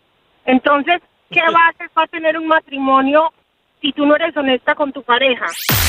Entonces, 0.45 1.01
¿qué 1.31 1.41
bases 1.41 1.91
va 1.97 2.03
a 2.03 2.07
tener 2.07 2.39
un 2.39 2.47
matrimonio 2.47 3.33
si 3.81 3.93
tú 3.93 4.05
no 4.05 4.15
eres 4.17 4.37
honesta 4.37 4.75
con 4.75 4.93
tu 4.93 5.03
pareja? 5.03 5.47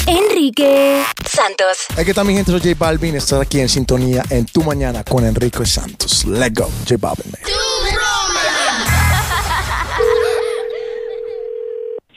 Enrique 0.08 1.04
Santos. 1.26 1.88
Aquí 1.98 2.12
está 2.12 2.24
mi 2.24 2.34
gente, 2.34 2.52
soy 2.52 2.62
J 2.62 2.76
Balvin. 2.80 3.16
Estás 3.16 3.42
aquí 3.42 3.60
en 3.60 3.68
sintonía 3.68 4.24
en 4.30 4.46
Tu 4.46 4.64
Mañana 4.64 5.04
con 5.04 5.26
Enrique 5.26 5.66
Santos. 5.66 6.26
Let's 6.26 6.54
go, 6.54 6.70
J 6.88 6.96
Balvin. 6.98 7.32
man. 7.32 7.42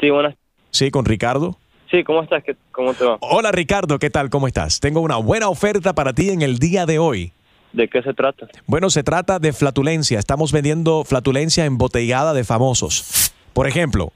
Sí, 0.00 0.11
buenas. 0.11 0.34
Sí, 0.70 0.90
con 0.90 1.05
Ricardo. 1.05 1.59
Sí, 1.93 2.03
¿cómo 2.05 2.22
estás? 2.24 2.43
¿Qué- 2.43 2.57
¿Cómo 2.72 2.93
te 2.95 3.05
va? 3.05 3.18
Hola 3.20 3.53
Ricardo, 3.53 3.99
¿qué 4.01 4.11
tal? 4.11 4.30
¿Cómo 4.30 4.47
estás? 4.49 4.80
Tengo 4.80 5.01
una 5.01 5.16
buena 5.18 5.49
oferta 5.49 5.93
para 5.93 6.12
ti 6.12 6.30
en 6.30 6.43
el 6.43 6.59
día 6.59 6.86
de 6.86 6.99
hoy. 6.99 7.32
¿De 7.72 7.86
qué 7.88 8.03
se 8.03 8.12
trata? 8.14 8.49
Bueno, 8.66 8.90
se 8.90 9.03
trata 9.05 9.38
de 9.38 9.53
flatulencia. 9.53 10.18
Estamos 10.18 10.53
vendiendo 10.53 11.05
flatulencia 11.05 11.64
embotellada 11.66 12.32
de 12.34 12.43
famosos. 12.45 13.32
Por 13.53 13.68
ejemplo, 13.68 14.12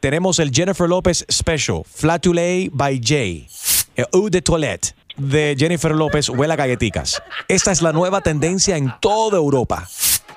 tenemos 0.00 0.38
el 0.40 0.50
Jennifer 0.50 0.88
Lopez 0.88 1.24
Special, 1.30 1.82
Flatulé 1.86 2.68
by 2.72 3.00
Jay, 3.02 3.46
el 3.94 4.06
Eau 4.12 4.28
de 4.28 4.42
Toilette, 4.42 4.94
de 5.16 5.54
Jennifer 5.56 5.92
López 5.94 6.28
huele 6.30 6.54
a 6.54 6.56
galletitas. 6.56 7.22
Esta 7.46 7.70
es 7.72 7.82
la 7.82 7.92
nueva 7.92 8.20
tendencia 8.22 8.76
en 8.76 8.92
toda 9.00 9.36
Europa. 9.38 9.86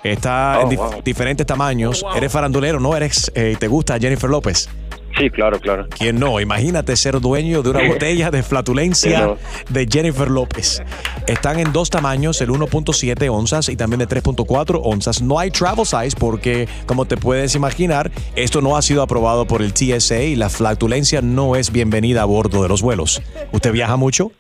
Está 0.04 0.60
en 0.62 0.68
Oh, 0.68 0.72
dif- 0.72 0.78
wow. 0.92 1.02
diferentes 1.04 1.46
tamaños. 1.48 2.06
Eres 2.16 2.32
farandulero, 2.32 2.80
¿no? 2.80 2.96
Eres, 2.96 3.32
eh, 3.34 3.56
¿Te 3.60 3.68
gusta 3.68 3.98
Jennifer 3.98 4.30
López? 4.30 4.70
Sí, 5.18 5.30
claro, 5.30 5.60
claro. 5.62 5.88
¿Quién 5.98 6.20
no? 6.20 6.40
Imagínate 6.42 6.96
ser 6.98 7.22
dueño 7.22 7.64
de 7.64 7.70
una 7.70 7.88
botella 7.88 8.32
de 8.32 8.44
flatulencia 8.44 9.36
de 9.70 9.88
Jennifer 9.90 10.30
López. 10.30 10.84
Están 11.26 11.60
en 11.60 11.72
dos 11.72 11.90
tamaños, 11.90 12.42
el 12.42 12.50
1.7 12.50 13.30
onzas 13.32 13.70
y 13.70 13.78
también 13.78 14.00
de 14.00 14.10
3.4 14.10 14.82
onzas. 14.84 15.22
No 15.22 15.40
hay 15.40 15.52
travel 15.52 15.86
size 15.86 16.18
porque, 16.20 16.68
como 16.86 17.06
te 17.06 17.16
puedes 17.16 17.56
imaginar, 17.56 18.12
esto 18.36 18.60
no 18.60 18.76
ha 18.76 18.82
sido 18.82 19.02
aprobado 19.02 19.48
por 19.48 19.62
el 19.62 19.74
TSA 19.74 20.20
y 20.22 20.36
la 20.36 20.50
flatulencia 20.50 21.22
no 21.22 21.56
es 21.56 21.72
bienvenida 21.72 22.22
a 22.24 22.26
bordo 22.26 22.62
de 22.64 22.68
los 22.68 22.82
vuelos. 22.82 23.22
¿Usted 23.54 23.72
viaja 23.72 23.96
mucho? 23.96 24.32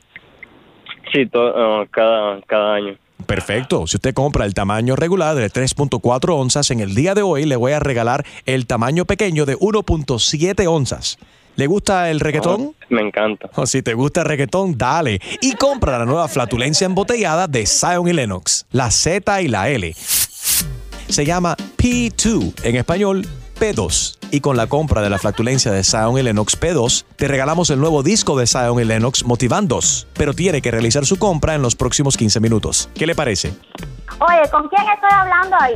Sí, 1.13 1.25
to- 1.27 1.39
uh, 1.81 1.85
cada, 1.89 2.41
cada 2.47 2.75
año. 2.75 2.97
Perfecto. 3.25 3.87
Si 3.87 3.97
usted 3.97 4.13
compra 4.13 4.45
el 4.45 4.53
tamaño 4.53 4.95
regular 4.95 5.35
de 5.35 5.49
3.4 5.49 6.33
onzas, 6.33 6.69
en 6.71 6.79
el 6.79 6.93
día 6.93 7.15
de 7.15 7.21
hoy 7.21 7.45
le 7.45 7.55
voy 7.55 7.71
a 7.71 7.79
regalar 7.79 8.25
el 8.45 8.67
tamaño 8.67 9.05
pequeño 9.05 9.45
de 9.45 9.57
1.7 9.57 10.67
onzas. 10.67 11.17
¿Le 11.55 11.67
gusta 11.67 12.11
el 12.11 12.19
reggaetón? 12.19 12.75
Me 12.89 13.01
encanta. 13.01 13.49
O 13.55 13.65
si 13.65 13.81
te 13.81 13.93
gusta 13.93 14.21
el 14.21 14.27
reggaetón, 14.27 14.77
dale. 14.77 15.21
Y 15.41 15.53
compra 15.53 15.97
la 15.97 16.05
nueva 16.05 16.27
flatulencia 16.27 16.85
embotellada 16.85 17.47
de 17.47 17.65
Zion 17.65 18.07
y 18.09 18.13
Lennox, 18.13 18.65
la 18.71 18.91
Z 18.91 19.41
y 19.41 19.47
la 19.47 19.69
L. 19.69 19.95
Se 21.07 21.25
llama 21.25 21.55
P2, 21.77 22.53
en 22.63 22.75
español 22.75 23.25
P2. 23.55 24.17
Y 24.31 24.41
con 24.41 24.57
la 24.57 24.67
compra 24.67 25.01
de 25.01 25.09
la 25.09 25.17
flatulencia 25.17 25.71
de 25.71 25.83
Zion 25.83 26.17
y 26.17 26.23
Lennox 26.23 26.59
P2, 26.59 27.05
te 27.15 27.27
regalamos 27.27 27.69
el 27.69 27.79
nuevo 27.79 28.03
disco 28.03 28.37
de 28.37 28.47
Zion 28.47 28.79
y 28.79 28.83
Lennox 28.83 29.23
Motivandos. 29.25 30.07
Pero 30.13 30.33
tiene 30.33 30.61
que 30.61 30.71
realizar 30.71 31.05
su 31.05 31.17
compra 31.17 31.55
en 31.55 31.61
los 31.61 31.75
próximos 31.75 32.17
15 32.17 32.39
minutos. 32.39 32.89
¿Qué 32.95 33.07
le 33.07 33.15
parece? 33.15 33.53
Oye, 34.19 34.49
¿con 34.51 34.67
quién 34.69 34.83
estoy 34.93 35.09
hablando 35.11 35.55
ahí? 35.59 35.73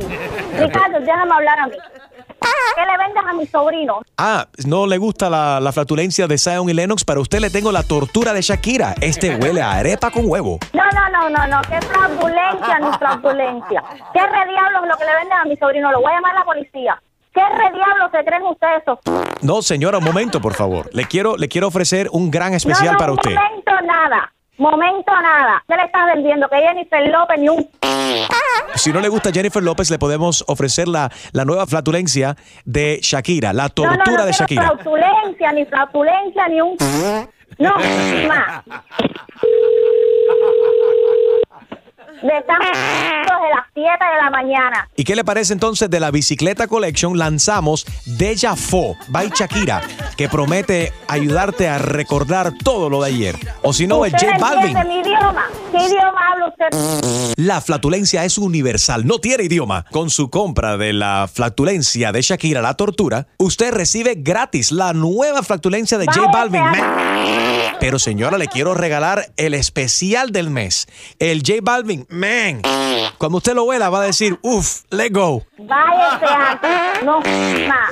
Ricardo, 0.58 1.00
déjame 1.00 1.34
hablar 1.34 1.58
a 1.60 1.66
mí. 1.66 1.76
¿Qué 2.74 2.82
le 2.86 2.96
vendes 2.98 3.22
a 3.28 3.32
mi 3.34 3.46
sobrino? 3.46 4.00
Ah, 4.16 4.46
no 4.64 4.86
le 4.86 4.96
gusta 4.98 5.28
la, 5.28 5.60
la 5.60 5.72
flatulencia 5.72 6.26
de 6.26 6.38
Zion 6.38 6.68
y 6.70 6.72
Lennox. 6.72 7.04
Para 7.04 7.20
usted 7.20 7.40
le 7.40 7.50
tengo 7.50 7.70
la 7.72 7.82
tortura 7.82 8.32
de 8.32 8.40
Shakira. 8.40 8.94
Este 9.00 9.36
huele 9.36 9.60
a 9.60 9.72
arepa 9.72 10.10
con 10.10 10.24
huevo. 10.26 10.58
No, 10.72 10.82
no, 10.94 11.10
no, 11.10 11.28
no, 11.30 11.46
no, 11.48 11.60
qué 11.62 11.80
fraudulencia, 11.86 12.78
ni 12.78 12.96
fraudulencia. 12.98 13.84
¿Qué 14.14 14.20
re 14.20 14.48
diablos 14.50 14.82
lo 14.88 14.96
que 14.96 15.04
le 15.04 15.14
venden 15.16 15.38
a 15.38 15.44
mi 15.44 15.56
sobrino? 15.56 15.92
Lo 15.92 16.00
voy 16.00 16.12
a 16.12 16.14
llamar 16.16 16.36
a 16.36 16.38
la 16.40 16.44
policía. 16.44 17.02
¿Qué 17.32 17.40
re 17.40 17.70
diablos 17.72 18.10
se 18.12 18.24
creen 18.24 18.42
ustedes? 18.42 18.82
No, 19.42 19.62
señora, 19.62 19.98
un 19.98 20.04
momento, 20.04 20.40
por 20.40 20.54
favor. 20.54 20.90
Le 20.92 21.04
quiero, 21.06 21.36
le 21.36 21.48
quiero 21.48 21.68
ofrecer 21.68 22.08
un 22.12 22.30
gran 22.30 22.54
especial 22.54 22.86
no, 22.86 22.92
no, 22.92 22.98
para 22.98 23.12
usted. 23.12 23.34
Momento 23.34 23.72
nada, 23.86 24.32
momento 24.58 25.12
nada. 25.22 25.62
¿Qué 25.68 25.76
le 25.76 25.84
estás 25.84 26.06
vendiendo? 26.14 26.48
Que 26.48 26.56
Jennifer 26.56 27.08
López 27.08 27.38
ni 27.38 27.48
un... 27.48 27.68
Si 28.74 28.92
no 28.92 29.00
le 29.00 29.08
gusta 29.08 29.30
Jennifer 29.32 29.62
López, 29.62 29.90
le 29.90 29.98
podemos 29.98 30.44
ofrecer 30.48 30.88
la, 30.88 31.10
la 31.32 31.44
nueva 31.44 31.66
flatulencia 31.66 32.36
de 32.64 32.98
Shakira, 33.02 33.52
la 33.52 33.64
No, 33.64 33.84
no, 33.84 33.96
tortura 33.96 34.18
no 34.18 34.26
de 34.26 34.32
Shakira. 34.32 34.62
fraudulencia, 34.72 35.52
ni 35.52 35.64
fraudulencia, 35.66 36.48
ni 36.48 36.60
un... 36.60 36.76
No, 37.58 37.74
más. 38.26 38.62
De 42.22 42.28
están 42.36 42.58
desde 42.60 43.48
las 43.54 43.66
7 43.72 43.88
de 43.88 44.22
la 44.22 44.30
mañana. 44.30 44.88
¿Y 44.94 45.04
qué 45.04 45.16
le 45.16 45.24
parece 45.24 45.52
entonces 45.54 45.88
de 45.88 46.00
la 46.00 46.10
bicicleta 46.10 46.66
collection? 46.66 47.16
Lanzamos 47.18 47.86
Deja 48.04 48.56
Fo 48.56 48.96
by 49.08 49.30
Shakira, 49.34 49.80
que 50.16 50.28
promete 50.28 50.92
ayudarte 51.08 51.68
a 51.68 51.78
recordar 51.78 52.52
todo 52.62 52.90
lo 52.90 53.02
de 53.02 53.08
ayer. 53.08 53.36
O 53.62 53.72
si 53.72 53.86
no, 53.86 54.04
es 54.04 54.12
¿Usted 54.12 54.28
J 54.32 54.38
Balvin. 54.38 54.76
mi 54.88 54.98
idioma? 55.00 55.44
¿Qué 55.72 55.78
idioma 55.78 56.20
habla 56.32 56.48
usted? 56.48 57.34
La 57.36 57.60
flatulencia 57.62 58.24
es 58.24 58.36
universal, 58.36 59.06
no 59.06 59.18
tiene 59.18 59.44
idioma. 59.44 59.86
Con 59.90 60.10
su 60.10 60.28
compra 60.28 60.76
de 60.76 60.92
la 60.92 61.28
flatulencia 61.32 62.12
de 62.12 62.20
Shakira, 62.20 62.60
la 62.60 62.74
tortura, 62.74 63.28
usted 63.38 63.72
recibe 63.72 64.14
gratis 64.18 64.72
la 64.72 64.92
nueva 64.92 65.42
flatulencia 65.42 65.96
de 65.96 66.06
J 66.06 66.30
Balvin. 66.30 66.62
Pero 67.80 67.98
señora, 67.98 68.36
le 68.36 68.48
quiero 68.48 68.74
regalar 68.74 69.32
el 69.38 69.54
especial 69.54 70.32
del 70.32 70.50
mes. 70.50 70.86
El 71.18 71.38
J 71.38 71.60
Balvin, 71.62 72.06
man. 72.10 72.62
Cuando 73.18 73.38
usted 73.38 73.54
lo 73.54 73.64
huela, 73.64 73.90
va 73.90 74.02
a 74.02 74.04
decir, 74.04 74.38
uff, 74.42 74.82
let 74.90 75.10
go. 75.10 75.44
Váyase 75.58 76.26
antes. 76.26 77.02
No, 77.04 77.20
más. 77.20 77.90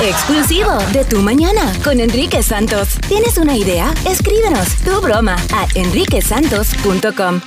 Exclusivo 0.00 0.72
de 0.92 1.04
Tu 1.04 1.20
Mañana 1.22 1.72
con 1.84 2.00
Enrique 2.00 2.42
Santos. 2.42 2.98
¿Tienes 3.08 3.38
una 3.38 3.56
idea? 3.56 3.92
Escríbenos 4.04 4.76
tu 4.84 5.00
broma 5.00 5.36
a 5.54 5.66
enriquesantos.com. 5.74 7.40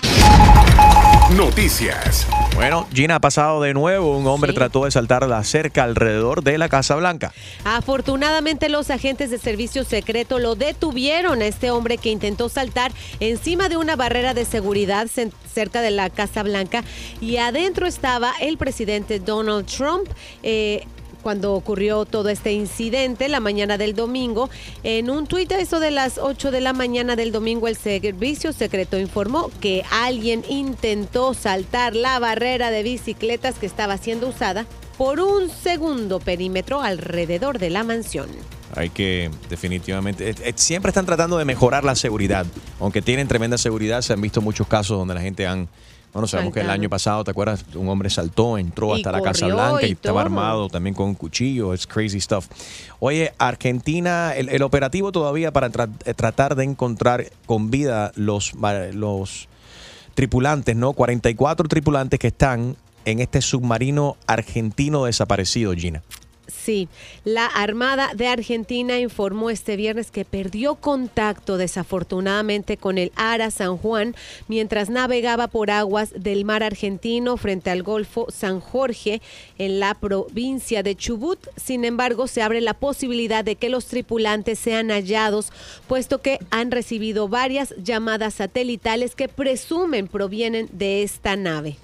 Noticias. 1.32 2.28
Bueno, 2.53 2.88
Gina 2.93 3.15
ha 3.15 3.19
pasado 3.19 3.59
de 3.59 3.73
nuevo. 3.73 4.15
Un 4.15 4.28
hombre 4.28 4.53
trató 4.53 4.86
de 4.86 4.91
saltar 4.91 5.28
la 5.28 5.43
cerca 5.43 5.84
alrededor 5.84 6.43
de 6.43 6.59
la 6.59 6.69
Casa 6.69 6.95
Blanca. 6.95 7.34
Afortunadamente 7.63 8.69
los 8.69 8.91
agentes 8.91 9.32
de 9.32 9.39
servicio 9.39 9.84
secreto 9.86 10.38
lo 10.38 10.53
detuvieron 10.53 11.41
a 11.41 11.47
este 11.47 11.71
hombre 11.71 11.97
que 11.97 12.11
intentó 12.11 12.47
saltar 12.47 12.91
encima 13.19 13.69
de 13.69 13.78
una 13.78 13.95
barrera 13.95 14.36
de 14.36 14.45
seguridad 14.45 15.07
cerca 15.51 15.82
de 15.82 15.91
la 15.91 16.11
Casa 16.11 16.43
Blanca 16.43 16.84
y 17.19 17.38
adentro 17.38 17.88
estaba 17.88 18.32
el 18.39 18.59
presidente 18.59 19.19
Donald 19.19 19.65
Trump. 19.65 20.07
eh, 20.43 20.86
cuando 21.26 21.55
ocurrió 21.55 22.05
todo 22.05 22.30
este 22.30 22.53
incidente 22.53 23.30
la 23.30 23.39
mañana 23.39 23.80
del 23.80 23.95
domingo. 23.95 24.47
En 24.84 25.09
un 25.09 25.26
tuit 25.26 25.51
a 25.53 25.59
eso 25.59 25.80
de 25.80 25.89
las 25.89 26.19
8 26.19 26.51
de 26.51 26.61
la 26.61 26.71
mañana 26.71 27.15
del 27.15 27.32
domingo, 27.32 27.67
el 27.67 27.76
servicio 27.76 28.53
secreto 28.53 28.99
informó 28.99 29.49
que 29.59 29.84
alguien 29.89 30.43
intentó 30.47 31.34
saltar 31.34 31.95
la 31.95 32.19
barrera 32.19 32.69
de 32.69 32.84
bicicletas 32.84 33.57
que 33.57 33.65
estaba 33.65 33.97
siendo 33.97 34.28
usada 34.28 34.67
por 34.99 35.19
un 35.19 35.49
segundo 35.49 36.19
perímetro 36.19 36.84
alrededor 36.84 37.57
de 37.57 37.71
la 37.71 37.84
mansión. 37.84 38.28
Hay 38.76 38.91
que 38.91 39.32
definitivamente, 39.49 40.30
eh, 40.30 40.36
eh, 40.43 40.53
siempre 40.57 40.89
están 40.89 41.07
tratando 41.07 41.39
de 41.39 41.45
mejorar 41.45 41.84
la 41.84 41.95
seguridad. 41.95 42.45
Aunque 42.80 43.01
tienen 43.01 43.28
tremenda 43.28 43.57
seguridad, 43.57 44.03
se 44.03 44.13
han 44.13 44.21
visto 44.21 44.41
muchos 44.41 44.67
casos 44.67 44.99
donde 44.99 45.15
la 45.15 45.21
gente 45.21 45.47
han... 45.47 45.69
Bueno, 46.16 46.28
sabemos 46.28 46.53
que 46.53 46.61
el 46.61 46.70
año 46.70 46.89
pasado, 46.89 47.24
¿te 47.26 47.32
acuerdas? 47.32 47.66
Un 47.76 47.89
hombre 47.89 48.09
saltó, 48.09 48.57
entró 48.57 48.93
Y 48.95 48.99
hasta 48.99 49.11
la 49.11 49.18
Casa 49.22 49.47
Blanca 49.47 49.86
y, 49.86 49.89
y 49.89 49.91
estaba 49.91 50.22
armado 50.22 50.70
también 50.70 50.95
con 50.95 51.07
un 51.09 51.16
cuchillo. 51.16 51.74
Es 51.74 51.86
crazy 51.86 52.22
stuff. 52.22 52.47
Oye, 52.99 53.34
Argentina, 53.38 54.34
el, 54.34 54.47
el 54.47 54.61
operativo 54.63 55.11
todavía 55.11 55.51
para 55.51 55.70
tra- 55.70 55.89
eh, 56.05 56.13
tratar 56.13 56.55
de 56.55 56.63
encontrar 56.63 57.26
con 57.45 57.70
vida 57.70 58.13
los, 58.16 58.53
los 58.93 59.49
tripulantes, 60.13 60.76
¿no? 60.78 60.93
44 60.93 61.68
tripulantes 61.68 62.18
que 62.18 62.28
están 62.28 62.78
en 63.03 63.20
este 63.20 63.41
submarino 63.41 64.16
argentino 64.26 65.03
desaparecido, 65.05 65.74
Gina. 65.74 66.01
Sí, 66.47 66.87
la 67.23 67.47
Armada 67.47 68.11
de 68.15 68.27
Argentina 68.27 68.99
informó 68.99 69.49
este 69.49 69.75
viernes 69.75 70.11
que 70.11 70.25
perdió 70.25 70.75
contacto 70.75 71.57
desafortunadamente 71.57 72.77
con 72.77 72.97
el 72.97 73.11
Ara 73.15 73.49
San 73.49 73.77
Juan 73.77 74.15
mientras 74.47 74.89
navegaba 74.89 75.47
por 75.47 75.71
aguas 75.71 76.11
del 76.15 76.45
mar 76.45 76.61
argentino 76.61 77.37
frente 77.37 77.71
al 77.71 77.81
Golfo 77.81 78.27
San 78.29 78.59
Jorge 78.59 79.21
en 79.57 79.79
la 79.79 79.95
provincia 79.95 80.83
de 80.83 80.95
Chubut. 80.95 81.39
Sin 81.55 81.83
embargo, 81.83 82.27
se 82.27 82.41
abre 82.41 82.61
la 82.61 82.75
posibilidad 82.75 83.43
de 83.43 83.55
que 83.55 83.69
los 83.69 83.85
tripulantes 83.87 84.59
sean 84.59 84.89
hallados, 84.89 85.51
puesto 85.87 86.21
que 86.21 86.39
han 86.51 86.71
recibido 86.71 87.27
varias 87.27 87.73
llamadas 87.77 88.35
satelitales 88.35 89.15
que 89.15 89.29
presumen 89.29 90.07
provienen 90.07 90.69
de 90.71 91.03
esta 91.03 91.35
nave. 91.35 91.77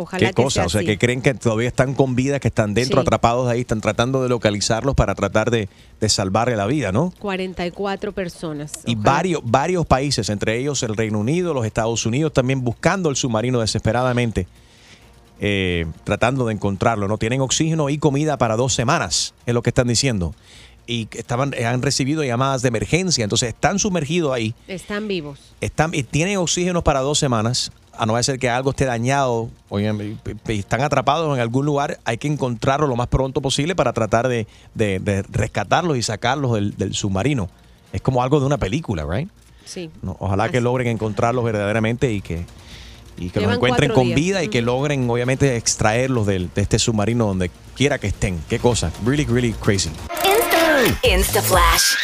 Ojalá 0.00 0.28
¿Qué 0.28 0.32
que 0.32 0.42
cosa? 0.44 0.54
sea 0.54 0.66
O 0.66 0.68
sea, 0.68 0.78
así. 0.80 0.86
que 0.86 0.96
creen 0.96 1.20
que 1.22 1.34
todavía 1.34 1.66
están 1.66 1.92
con 1.94 2.14
vida, 2.14 2.38
que 2.38 2.46
están 2.48 2.72
dentro, 2.72 2.98
Sí. 2.98 3.02
atrapados 3.02 3.48
ahí, 3.48 3.62
están 3.62 3.80
tratando 3.80 4.22
de 4.22 4.28
localizarlos 4.28 4.94
para 4.94 5.16
tratar 5.16 5.50
de, 5.50 5.68
de 6.00 6.08
salvarle 6.08 6.54
la 6.56 6.66
vida, 6.66 6.92
¿no? 6.92 7.12
44 7.18 8.12
personas. 8.12 8.72
Y 8.86 8.94
varios, 8.94 9.40
varios 9.44 9.84
países, 9.86 10.28
entre 10.28 10.56
ellos 10.56 10.84
el 10.84 10.94
Reino 10.96 11.18
Unido, 11.18 11.52
los 11.52 11.66
Estados 11.66 12.06
Unidos, 12.06 12.32
también 12.32 12.62
buscando 12.62 13.10
el 13.10 13.16
submarino 13.16 13.58
desesperadamente, 13.60 14.46
eh, 15.40 15.86
tratando 16.04 16.46
de 16.46 16.54
encontrarlo. 16.54 17.08
No 17.08 17.18
tienen 17.18 17.40
oxígeno 17.40 17.90
y 17.90 17.98
comida 17.98 18.38
para 18.38 18.56
dos 18.56 18.74
semanas, 18.74 19.34
es 19.46 19.54
lo 19.54 19.62
que 19.62 19.70
están 19.70 19.88
diciendo. 19.88 20.34
Y 20.86 21.06
estaban, 21.12 21.52
eh, 21.56 21.66
han 21.66 21.82
recibido 21.82 22.24
llamadas 22.24 22.62
de 22.62 22.68
emergencia, 22.68 23.22
entonces 23.24 23.50
están 23.50 23.78
sumergidos 23.78 24.32
ahí, 24.32 24.54
Están 24.68 25.06
vivos. 25.06 25.38
están, 25.60 25.92
y 25.94 26.02
tienen 26.02 26.38
oxígeno 26.38 26.82
para 26.82 27.00
dos 27.00 27.18
semanas. 27.18 27.72
A 27.98 28.06
no 28.06 28.22
ser 28.22 28.38
que 28.38 28.48
algo 28.48 28.70
esté 28.70 28.84
dañado, 28.84 29.50
y 30.48 30.52
están 30.58 30.82
atrapados 30.82 31.34
en 31.34 31.40
algún 31.40 31.66
lugar, 31.66 31.98
hay 32.04 32.16
que 32.16 32.28
encontrarlo 32.28 32.86
lo 32.86 32.94
más 32.96 33.08
pronto 33.08 33.40
posible 33.42 33.74
para 33.74 33.92
tratar 33.92 34.28
de, 34.28 34.46
de- 34.74 35.00
de 35.00 35.22
rescatarlos 35.22 35.96
y 35.96 36.02
sacarlos 36.02 36.54
del, 36.54 36.76
del 36.76 36.94
submarino. 36.94 37.48
Es 37.92 38.00
como 38.00 38.22
algo 38.22 38.38
de 38.38 38.46
una 38.46 38.56
película, 38.58 39.04
¿right? 39.04 39.28
Sí. 39.64 39.90
No, 40.02 40.16
ojalá 40.20 40.48
que 40.48 40.60
logren 40.60 40.86
encontrarlos 40.86 41.44
verdaderamente 41.44 42.12
y 42.12 42.20
que, 42.20 42.44
y 43.18 43.30
que 43.30 43.40
los 43.40 43.52
encuentren 43.54 43.90
con 43.92 44.04
días. 44.04 44.16
vida 44.16 44.42
y 44.44 44.48
que 44.48 44.62
logren, 44.62 45.10
obviamente, 45.10 45.56
extraerlos 45.56 46.26
del- 46.26 46.50
de 46.54 46.62
este 46.62 46.78
submarino 46.78 47.26
donde 47.26 47.50
quiera 47.76 47.98
que 47.98 48.06
estén. 48.06 48.38
Qué 48.48 48.58
cosa. 48.60 48.92
Really, 49.04 49.24
really 49.24 49.52
crazy. 49.54 49.90
Instaflash. 51.02 51.96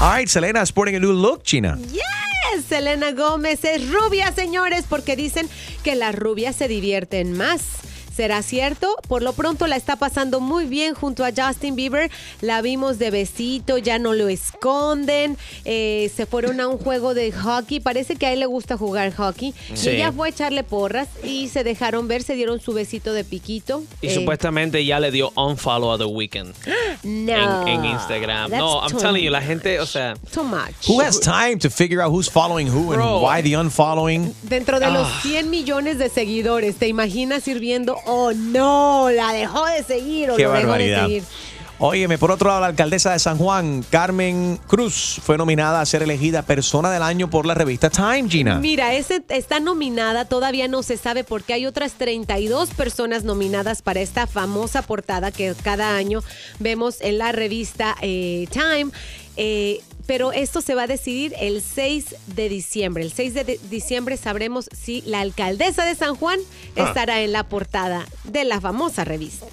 All 0.00 0.12
right, 0.16 0.28
Selena 0.28 0.64
sporting 0.66 0.96
a 0.96 1.00
new 1.00 1.12
look, 1.12 1.42
China. 1.42 1.78
Yes, 1.92 2.64
Selena 2.68 3.12
Gómez 3.12 3.64
es 3.64 3.90
rubia, 3.90 4.32
señores, 4.32 4.84
porque 4.88 5.16
dicen 5.16 5.48
que 5.82 5.94
las 5.94 6.14
rubias 6.14 6.56
se 6.56 6.68
divierten 6.68 7.36
más. 7.36 7.62
¿Será 8.14 8.42
cierto? 8.42 8.96
Por 9.08 9.22
lo 9.22 9.32
pronto 9.32 9.66
la 9.66 9.76
está 9.76 9.96
pasando 9.96 10.40
muy 10.40 10.66
bien 10.66 10.94
junto 10.94 11.24
a 11.24 11.30
Justin 11.36 11.74
Bieber. 11.74 12.10
La 12.40 12.62
vimos 12.62 12.98
de 12.98 13.10
besito, 13.10 13.78
ya 13.78 13.98
no 13.98 14.12
lo 14.14 14.28
esconden. 14.28 15.36
Eh, 15.64 16.10
se 16.14 16.26
fueron 16.26 16.60
a 16.60 16.68
un 16.68 16.78
juego 16.78 17.14
de 17.14 17.32
hockey. 17.32 17.80
Parece 17.80 18.16
que 18.16 18.26
a 18.26 18.32
él 18.32 18.40
le 18.40 18.46
gusta 18.46 18.76
jugar 18.76 19.12
hockey. 19.14 19.52
Sí. 19.74 19.90
Y 19.90 19.96
ella 19.96 20.12
fue 20.12 20.28
a 20.28 20.30
echarle 20.30 20.62
porras 20.62 21.08
y 21.24 21.48
se 21.48 21.64
dejaron 21.64 22.06
ver, 22.08 22.22
se 22.22 22.34
dieron 22.34 22.60
su 22.60 22.72
besito 22.72 23.12
de 23.12 23.24
piquito. 23.24 23.82
Y 24.00 24.08
Eh, 24.08 24.14
supuestamente 24.14 24.84
ya 24.84 25.00
le 25.00 25.10
dio 25.10 25.32
unfollow 25.36 25.92
a 25.92 25.98
The 25.98 26.04
Weeknd 26.04 26.54
no. 27.02 27.62
en, 27.66 27.68
en 27.68 27.84
Instagram. 27.84 28.50
That's 28.50 28.60
No, 28.62 28.80
I'm 28.80 28.90
too 28.92 28.98
telling 28.98 29.24
you, 29.24 29.30
la 29.30 29.42
gente, 29.42 29.80
o 29.80 29.86
sea, 29.86 30.14
Too 30.32 30.44
much. 30.44 30.88
Who 30.88 31.00
has 31.00 31.18
time 31.20 31.58
to 31.58 31.68
figure 31.70 32.00
out 32.00 32.12
who's 32.12 32.28
following 32.30 32.68
who 32.68 32.92
and 32.92 33.02
why 33.22 33.42
the 33.42 33.56
unfollowing? 33.56 34.32
Dentro 34.42 34.78
de 34.78 34.90
los 34.90 35.06
Ah. 35.08 35.20
100 35.22 35.50
millones 35.50 35.98
de 35.98 36.08
seguidores, 36.08 36.76
¿te 36.76 36.86
imaginas 36.88 37.46
ir 37.48 37.58
oh 38.06 38.32
no, 38.32 39.10
la 39.10 39.32
dejó 39.32 39.66
de 39.66 39.82
seguir 39.82 40.30
o 40.30 40.36
Qué 40.36 40.44
lo 40.44 40.50
dejó 40.50 40.60
de 40.60 40.66
barbaridad. 40.66 41.02
seguir? 41.06 41.24
Óyeme, 41.78 42.18
por 42.18 42.30
otro 42.30 42.48
lado, 42.48 42.60
la 42.60 42.68
alcaldesa 42.68 43.12
de 43.12 43.18
San 43.18 43.36
Juan, 43.36 43.84
Carmen 43.90 44.60
Cruz, 44.68 45.20
fue 45.22 45.36
nominada 45.36 45.80
a 45.80 45.86
ser 45.86 46.04
elegida 46.04 46.42
persona 46.42 46.88
del 46.88 47.02
año 47.02 47.28
por 47.28 47.46
la 47.46 47.54
revista 47.54 47.90
Time, 47.90 48.28
Gina. 48.28 48.60
Mira, 48.60 48.94
ese 48.94 49.24
está 49.28 49.58
nominada, 49.58 50.24
todavía 50.24 50.68
no 50.68 50.84
se 50.84 50.96
sabe 50.96 51.24
porque 51.24 51.52
hay 51.52 51.66
otras 51.66 51.94
32 51.94 52.70
personas 52.70 53.24
nominadas 53.24 53.82
para 53.82 54.00
esta 54.00 54.28
famosa 54.28 54.82
portada 54.82 55.32
que 55.32 55.52
cada 55.64 55.96
año 55.96 56.22
vemos 56.60 57.00
en 57.00 57.18
la 57.18 57.32
revista 57.32 57.96
eh, 58.02 58.46
Time. 58.52 58.92
Eh, 59.36 59.80
pero 60.06 60.32
esto 60.32 60.60
se 60.60 60.74
va 60.74 60.82
a 60.82 60.86
decidir 60.86 61.32
el 61.40 61.60
6 61.62 62.14
de 62.34 62.48
diciembre. 62.48 63.02
El 63.04 63.12
6 63.12 63.34
de 63.34 63.44
de- 63.44 63.60
diciembre 63.70 64.16
sabremos 64.16 64.68
si 64.72 65.02
la 65.06 65.20
alcaldesa 65.20 65.84
de 65.84 65.94
San 65.94 66.14
Juan 66.14 66.38
Ah. 66.76 66.84
estará 66.88 67.20
en 67.22 67.32
la 67.32 67.44
portada 67.48 68.06
de 68.24 68.44
la 68.44 68.60
famosa 68.60 69.04
revista. 69.04 69.46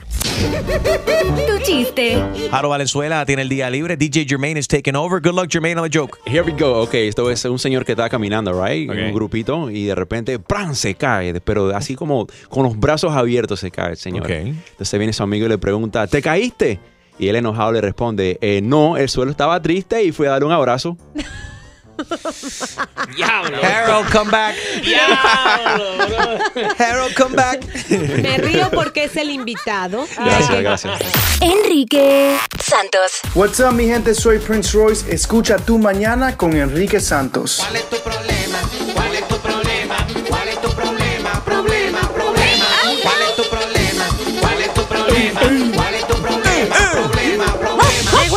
Tu 1.48 1.64
chiste. 1.64 2.18
Jaro 2.50 2.70
Valenzuela 2.70 3.26
tiene 3.26 3.44
el 3.44 3.50
día 3.50 3.70
libre. 3.70 3.96
DJ 3.98 4.26
Jermaine 4.28 4.58
is 4.60 4.68
taking 4.68 4.96
over. 4.96 5.22
Good 5.22 5.36
luck, 5.36 5.50
Jermaine, 5.52 5.78
on 5.80 5.90
the 5.90 5.96
joke. 5.98 6.18
Here 6.26 6.42
we 6.42 6.52
go. 6.54 6.82
Ok, 6.82 6.94
esto 6.96 7.30
es 7.30 7.46
un 7.46 7.60
señor 7.60 7.86
que 7.86 7.92
está 7.94 8.10
caminando, 8.10 8.52
right? 8.54 8.90
En 8.90 9.06
un 9.06 9.14
grupito 9.14 9.70
y 9.70 9.86
de 9.86 9.96
repente, 9.96 10.40
¡pran! 10.40 10.76
se 10.76 10.96
cae. 10.96 11.40
Pero 11.42 11.76
así 11.76 11.96
como 11.96 12.28
con 12.50 12.64
los 12.64 12.80
brazos 12.80 13.12
abiertos 13.14 13.60
se 13.60 13.70
cae 13.72 13.92
el 13.92 13.98
señor. 13.98 14.24
Ok. 14.24 14.30
Entonces 14.32 14.98
viene 15.00 15.14
su 15.14 15.22
amigo 15.24 15.46
y 15.46 15.50
le 15.50 15.58
pregunta, 15.58 16.08
¿te 16.08 16.22
caíste? 16.22 16.80
Y 17.20 17.28
él 17.28 17.36
enojado 17.36 17.72
le 17.72 17.82
responde, 17.82 18.38
"Eh, 18.42 18.62
no, 18.64 18.98
el 18.98 19.10
suelo 19.10 19.32
estaba 19.32 19.62
triste 19.62 20.04
y 20.04 20.12
fui 20.12 20.28
a 20.28 20.32
darle 20.32 20.46
un 20.48 20.52
abrazo. 20.54 20.98
Diablo. 23.16 23.58
Harold, 23.64 24.12
come 24.12 24.32
back. 24.32 24.56
Harold, 26.80 27.14
come 27.16 27.36
back. 27.36 27.62
Me 27.90 28.38
río 28.38 28.72
porque 28.72 29.04
es 29.04 29.16
el 29.18 29.30
invitado. 29.30 30.06
Gracias, 30.18 30.62
gracias. 30.62 31.00
Enrique 31.42 32.38
Santos. 32.60 33.20
What's 33.36 33.60
up, 33.60 33.74
mi 33.74 33.86
gente? 33.86 34.16
Soy 34.16 34.40
Prince 34.40 34.76
Royce. 34.76 35.14
Escucha 35.14 35.58
tu 35.58 35.78
mañana 35.78 36.36
con 36.38 36.56
Enrique 36.56 37.00
Santos. 37.00 37.58
¿Cuál 37.60 37.76
es 37.76 37.90
tu 37.90 37.98
problema? 37.98 38.60
¿Cuál 38.96 39.14
es 39.14 39.28
tu 39.28 39.38
problema? 39.38 39.98
¿Cuál 40.28 40.48
es 40.48 40.62
tu 40.62 40.70
problema? 40.72 40.91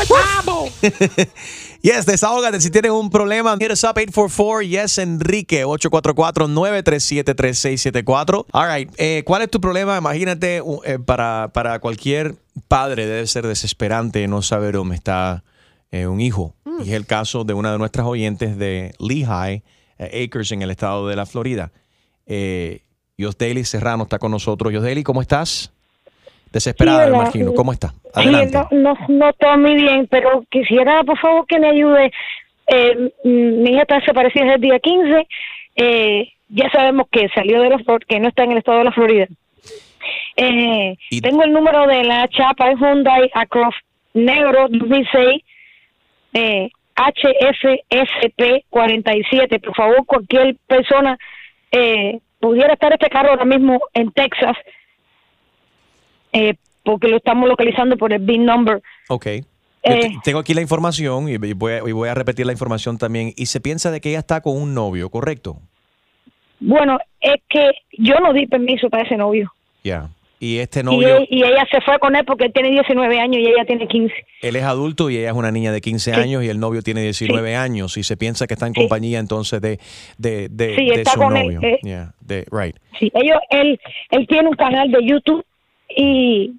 Problema. 0.07 0.71
Yes, 1.85 2.07
desahógate 2.07 2.63
si 2.63 2.71
tienes 2.71 2.93
un 2.93 3.11
problema. 3.11 3.55
Hit 3.61 3.73
us 3.73 3.85
up 3.85 3.99
844 3.99 4.63
Yes 4.63 4.97
Enrique 4.97 5.67
844-937-3674. 5.67 8.47
All 8.53 8.75
right, 8.75 8.91
eh, 8.97 9.23
¿cuál 9.27 9.43
es 9.43 9.51
tu 9.51 9.61
problema? 9.61 9.99
Imagínate 9.99 10.63
eh, 10.87 10.99
para, 11.05 11.51
para 11.53 11.79
cualquier 11.81 12.37
padre 12.69 13.05
debe 13.05 13.27
ser 13.27 13.47
desesperante 13.47 14.27
no 14.29 14.41
saber 14.41 14.77
dónde 14.77 14.95
está 14.95 15.45
eh, 15.91 16.07
un 16.07 16.23
hijo. 16.23 16.55
Y 16.81 16.89
es 16.89 16.95
el 16.95 17.05
caso 17.05 17.45
de 17.45 17.53
una 17.53 17.73
de 17.73 17.77
nuestras 17.77 18.07
oyentes 18.07 18.57
de 18.57 18.95
Lehigh 18.99 19.63
eh, 19.99 20.25
Acres 20.25 20.53
en 20.53 20.63
el 20.63 20.71
estado 20.71 21.07
de 21.07 21.17
la 21.17 21.27
Florida. 21.27 21.71
Eh, 22.25 22.81
Yosdeli 23.19 23.67
Serrano 23.67 24.05
está 24.05 24.19
con 24.19 24.31
nosotros. 24.31 24.73
Yosdeli, 24.73 25.03
¿cómo 25.03 25.21
estás? 25.21 25.74
Desesperada, 26.55 27.05
Sí, 27.05 27.11
me 27.11 27.17
hola. 27.17 27.25
imagino. 27.25 27.53
¿Cómo 27.55 27.73
está? 27.73 27.89
Sí, 27.89 27.99
Adelante. 28.15 28.59
no, 28.71 28.95
no, 28.95 28.97
no 29.09 29.33
todo 29.35 29.59
muy 29.59 29.75
bien, 29.75 30.07
pero 30.09 30.45
quisiera, 30.51 31.03
por 31.05 31.19
favor, 31.19 31.47
que 31.47 31.59
me 31.59 31.69
ayude. 31.69 32.13
Eh, 32.69 33.11
mi 33.25 33.71
hija 33.71 33.83
está 33.83 33.99
desaparecida 33.99 34.45
desde 34.45 34.55
el 34.55 34.61
día 34.63 34.79
15. 34.79 35.27
Eh, 35.77 36.29
ya 36.49 36.71
sabemos 36.71 37.09
que 37.11 37.29
salió 37.35 37.61
de 37.61 37.71
la 37.71 37.79
que 38.09 38.21
no 38.21 38.29
está 38.29 38.45
en 38.45 38.53
el 38.53 38.59
estado 38.59 38.79
de 38.79 38.85
la 38.85 38.93
Florida. 38.93 39.27
Eh, 40.37 40.97
tengo 41.23 41.43
el 41.43 41.53
número 41.53 41.87
de 41.87 42.05
la 42.05 42.29
chapa 42.29 42.69
de 42.69 42.77
Hyundai 42.77 43.31
Across 43.35 43.75
negro 44.15 44.67
2006 44.69 45.43
eh, 46.35 46.71
HFSP 46.97 48.65
47. 48.71 49.59
Por 49.61 49.75
favor, 49.75 50.07
cualquier 50.07 50.57
persona 50.67 51.19
eh, 51.73 52.21
pudiera 52.39 52.75
estar 52.75 52.93
este 52.93 53.09
carro 53.09 53.31
ahora 53.31 53.45
mismo 53.45 53.81
en 53.95 54.13
Texas 54.13 54.57
eh, 56.35 56.55
porque 56.83 57.09
lo 57.09 57.17
estamos 57.17 57.49
localizando 57.49 57.97
por 57.97 58.13
el 58.13 58.21
BIN 58.21 58.45
number. 58.45 58.83
Ok. 59.09 59.27
Eh. 59.27 59.45
te- 59.83 60.13
tengo 60.25 60.39
aquí 60.39 60.55
la 60.55 60.61
información 60.63 61.29
y 61.29 61.37
voy, 61.55 61.73
a, 61.73 61.79
y 61.87 61.93
voy 61.93 62.09
a 62.09 62.15
repetir 62.15 62.45
la 62.47 62.53
información 62.53 62.97
también. 62.99 63.33
Y 63.37 63.47
se 63.47 63.61
piensa 63.61 63.91
de 63.91 64.01
que 64.01 64.11
ella 64.11 64.19
está 64.21 64.41
con 64.41 64.57
un 64.57 64.75
novio, 64.75 65.09
¿correcto? 65.11 65.59
Bueno, 66.61 66.99
es 67.21 67.37
que 67.49 67.71
yo 67.99 68.19
no 68.21 68.33
di 68.33 68.47
permiso 68.47 68.89
para 68.89 69.03
ese 69.05 69.17
novio. 69.17 69.53
Ya. 69.83 70.09
Y 70.41 70.59
este 70.59 70.81
Y, 70.81 70.83
novio, 70.83 71.17
él- 71.19 71.27
y 71.31 71.43
ella 71.43 71.67
se 71.71 71.81
fue 71.81 71.99
con 71.99 72.17
él 72.17 72.25
porque 72.27 72.45
él 72.47 72.53
tiene 72.53 72.71
19 72.71 73.19
años 73.19 73.39
y 73.39 73.47
ella 73.47 73.65
tiene 73.67 73.87
15. 73.87 74.15
él 74.43 74.57
es 74.57 74.63
adulto 74.65 75.09
y 75.09 75.17
ella 75.19 75.29
es 75.31 75.35
una 75.37 75.51
niña 75.51 75.73
de 75.73 75.81
15 75.81 76.13
años 76.13 76.43
y 76.45 76.49
el 76.49 76.59
novio 76.61 76.83
tiene 76.83 77.03
19 77.03 77.57
años. 77.57 77.97
Y 77.97 78.03
se 78.03 78.17
piensa 78.17 78.47
que 78.47 78.55
está 78.55 78.67
en 78.67 78.75
compañía 78.75 79.19
entonces 79.21 79.61
de, 79.61 79.79
de, 80.19 80.49
de, 80.51 80.77
Sí, 80.77 80.87
de 80.89 80.95
está 80.97 81.13
su 81.13 81.21
con 81.21 81.37
él, 81.37 81.55
novio. 81.55 81.61
eh. 81.63 81.79
Yeah, 81.83 82.13
de- 82.21 82.47
right. 82.51 82.77
Sí, 82.99 83.11
ellos, 83.15 83.39
él, 83.51 83.79
él 84.11 84.27
tiene 84.27 84.49
un 84.49 84.57
canal 84.57 84.91
de 84.91 84.99
YouTube 85.07 85.45
y, 85.97 86.53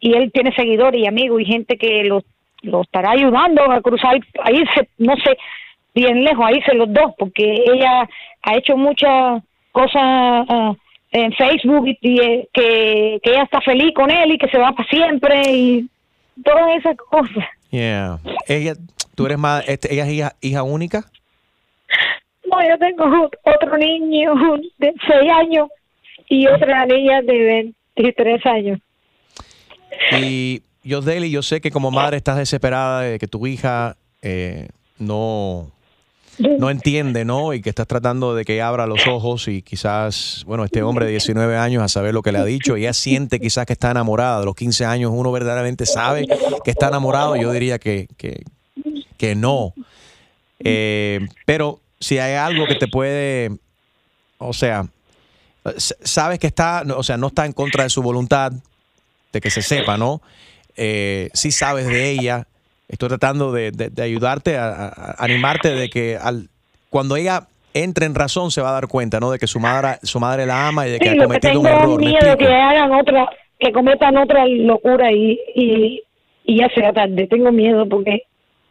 y 0.00 0.14
él 0.14 0.30
tiene 0.32 0.54
seguidores 0.54 1.00
y 1.00 1.06
amigos 1.06 1.40
y 1.40 1.44
gente 1.44 1.76
que 1.76 2.04
lo, 2.04 2.22
lo 2.62 2.82
estará 2.82 3.12
ayudando 3.12 3.70
a 3.70 3.80
cruzar, 3.80 4.18
a 4.42 4.52
irse, 4.52 4.88
no 4.98 5.14
sé, 5.16 5.36
bien 5.94 6.24
lejos, 6.24 6.44
a 6.44 6.52
irse 6.52 6.74
los 6.74 6.92
dos, 6.92 7.12
porque 7.18 7.64
ella 7.66 8.08
ha 8.42 8.56
hecho 8.56 8.76
muchas 8.76 9.42
cosas 9.72 10.02
ah, 10.02 10.74
en 11.12 11.32
Facebook 11.32 11.86
y, 11.88 11.98
y, 12.00 12.20
eh, 12.20 12.48
que, 12.52 13.20
que 13.22 13.30
ella 13.30 13.42
está 13.44 13.60
feliz 13.60 13.92
con 13.94 14.10
él 14.10 14.32
y 14.32 14.38
que 14.38 14.48
se 14.48 14.58
va 14.58 14.72
para 14.72 14.88
siempre 14.88 15.42
y 15.50 15.88
todas 16.44 16.78
esas 16.78 16.96
cosas. 16.96 17.44
Yeah. 17.70 18.18
Ella, 18.48 18.74
tú 19.14 19.26
eres 19.26 19.38
más, 19.38 19.66
este, 19.68 19.92
ella 19.92 20.04
es 20.04 20.12
hija, 20.12 20.32
hija 20.40 20.62
única. 20.62 21.04
No, 22.50 22.60
yo 22.68 22.78
tengo 22.78 23.30
otro 23.44 23.78
niño 23.78 24.34
de 24.78 24.92
6 25.06 25.32
años 25.32 25.68
y 26.28 26.46
otra 26.46 26.84
niña 26.86 27.22
de 27.22 27.72
23 27.96 28.46
años. 28.46 28.80
Y 30.18 30.62
yo, 30.82 31.00
Deli, 31.00 31.30
yo 31.30 31.42
sé 31.42 31.60
que 31.60 31.70
como 31.70 31.90
madre 31.90 32.16
estás 32.16 32.36
desesperada 32.36 33.02
de 33.02 33.18
que 33.18 33.28
tu 33.28 33.46
hija 33.46 33.96
eh, 34.20 34.68
no, 34.98 35.70
no 36.38 36.70
entiende, 36.70 37.24
¿no? 37.24 37.52
Y 37.52 37.60
que 37.60 37.68
estás 37.68 37.86
tratando 37.86 38.34
de 38.34 38.44
que 38.44 38.60
abra 38.62 38.86
los 38.86 39.06
ojos 39.06 39.48
y 39.48 39.62
quizás, 39.62 40.44
bueno, 40.46 40.64
este 40.64 40.82
hombre 40.82 41.06
de 41.06 41.12
19 41.12 41.56
años 41.56 41.82
a 41.82 41.88
saber 41.88 42.14
lo 42.14 42.22
que 42.22 42.32
le 42.32 42.38
ha 42.38 42.44
dicho, 42.44 42.76
ella 42.76 42.92
siente 42.92 43.40
quizás 43.40 43.66
que 43.66 43.74
está 43.74 43.90
enamorada. 43.90 44.40
De 44.40 44.46
los 44.46 44.54
15 44.54 44.84
años 44.84 45.12
uno 45.14 45.30
verdaderamente 45.30 45.86
sabe 45.86 46.26
que 46.64 46.70
está 46.70 46.88
enamorado. 46.88 47.36
Yo 47.36 47.52
diría 47.52 47.78
que, 47.78 48.08
que, 48.16 48.42
que 49.16 49.34
no. 49.34 49.74
Eh, 50.60 51.20
pero 51.46 51.80
si 52.00 52.18
hay 52.18 52.34
algo 52.34 52.66
que 52.66 52.76
te 52.76 52.88
puede, 52.88 53.50
o 54.38 54.52
sea, 54.52 54.86
sabes 55.76 56.38
que 56.38 56.46
está, 56.46 56.82
o 56.96 57.02
sea, 57.02 57.16
no 57.16 57.28
está 57.28 57.46
en 57.46 57.52
contra 57.52 57.84
de 57.84 57.90
su 57.90 58.02
voluntad, 58.02 58.52
de 59.32 59.40
que 59.40 59.50
se 59.50 59.62
sepa, 59.62 59.96
¿no? 59.96 60.20
Eh, 60.76 61.28
sí 61.32 61.50
sabes 61.52 61.86
de 61.86 62.10
ella. 62.10 62.46
Estoy 62.88 63.08
tratando 63.08 63.52
de, 63.52 63.70
de- 63.70 63.88
de 63.90 64.02
ayudarte, 64.02 64.56
a, 64.58 65.14
animarte 65.18 65.70
de 65.74 65.88
que 65.88 66.16
al, 66.20 66.48
cuando 66.90 67.16
ella 67.16 67.46
entre 67.74 68.04
en 68.04 68.14
razón 68.14 68.50
se 68.50 68.60
va 68.60 68.68
a 68.70 68.72
dar 68.72 68.88
cuenta, 68.88 69.18
¿no? 69.18 69.30
De 69.30 69.38
que 69.38 69.46
su 69.46 69.58
madre, 69.60 69.98
su 70.02 70.20
madre 70.20 70.44
la 70.44 70.68
ama 70.68 70.86
y 70.86 70.90
de 70.92 70.98
que 70.98 71.04
Sí, 71.06 71.10
ha 71.10 71.14
lo 71.14 71.20
que 71.22 71.26
cometido 71.26 71.52
tengo 71.52 71.60
un 71.62 71.66
error. 71.68 72.00
¿me 72.00 72.06
miedo 72.10 72.36
que 72.36 72.46
hagan 72.46 72.92
otra, 72.92 73.30
que 73.58 73.72
cometan 73.72 74.16
otra 74.18 74.44
locura 74.46 75.10
y, 75.10 75.38
y, 75.54 76.02
y 76.44 76.58
ya 76.58 76.68
sea 76.74 76.92
tarde. 76.92 77.26
Tengo 77.28 77.50
miedo 77.50 77.88
porque 77.88 78.24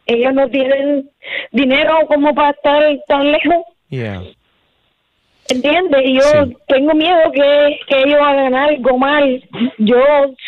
ellos 0.06 0.32
no 0.34 0.48
tienen 0.48 1.10
dinero 1.50 1.94
como 2.06 2.32
para 2.34 2.50
estar 2.50 2.82
tan 3.08 3.32
lejos, 3.32 3.56
Yeah. 3.88 4.22
¿Entiendes? 5.48 6.02
Y 6.04 6.14
yo 6.14 6.58
tengo 6.66 6.94
miedo 6.94 7.30
que, 7.32 7.80
que 7.88 8.02
ellos 8.02 8.20
hagan 8.20 8.54
algo 8.54 8.98
mal. 8.98 9.42
Yo 9.78 9.98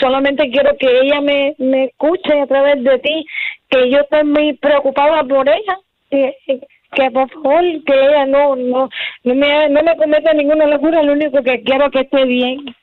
solamente 0.01 0.51
quiero 0.51 0.77
que 0.77 1.01
ella 1.01 1.21
me, 1.21 1.55
me 1.59 1.85
escuche 1.85 2.41
a 2.41 2.47
través 2.47 2.83
de 2.83 2.99
ti, 2.99 3.27
que 3.69 3.91
yo 3.91 4.01
estoy 4.01 4.25
muy 4.25 4.53
preocupada 4.55 5.23
por 5.25 5.49
ella. 5.49 5.79
Que, 6.11 6.37
que 6.47 7.11
por 7.11 7.29
favor, 7.31 7.63
que 7.85 7.95
ella 7.95 8.27
no, 8.27 8.57
no, 8.57 8.89
no 9.25 9.35
me, 9.35 9.69
no 9.69 9.83
me 9.83 9.97
cometa 9.97 10.33
ninguna 10.33 10.67
locura, 10.67 11.03
lo 11.03 11.13
único 11.13 11.43
que 11.43 11.63
quiero 11.63 11.87
es 11.87 11.93
que 11.93 12.01
esté 12.01 12.25
bien. 12.25 12.75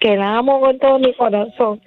Que 0.00 0.16
la 0.16 0.36
amo 0.36 0.60
con 0.60 0.78
todo 0.78 0.98
mi 0.98 1.12
corazón. 1.14 1.80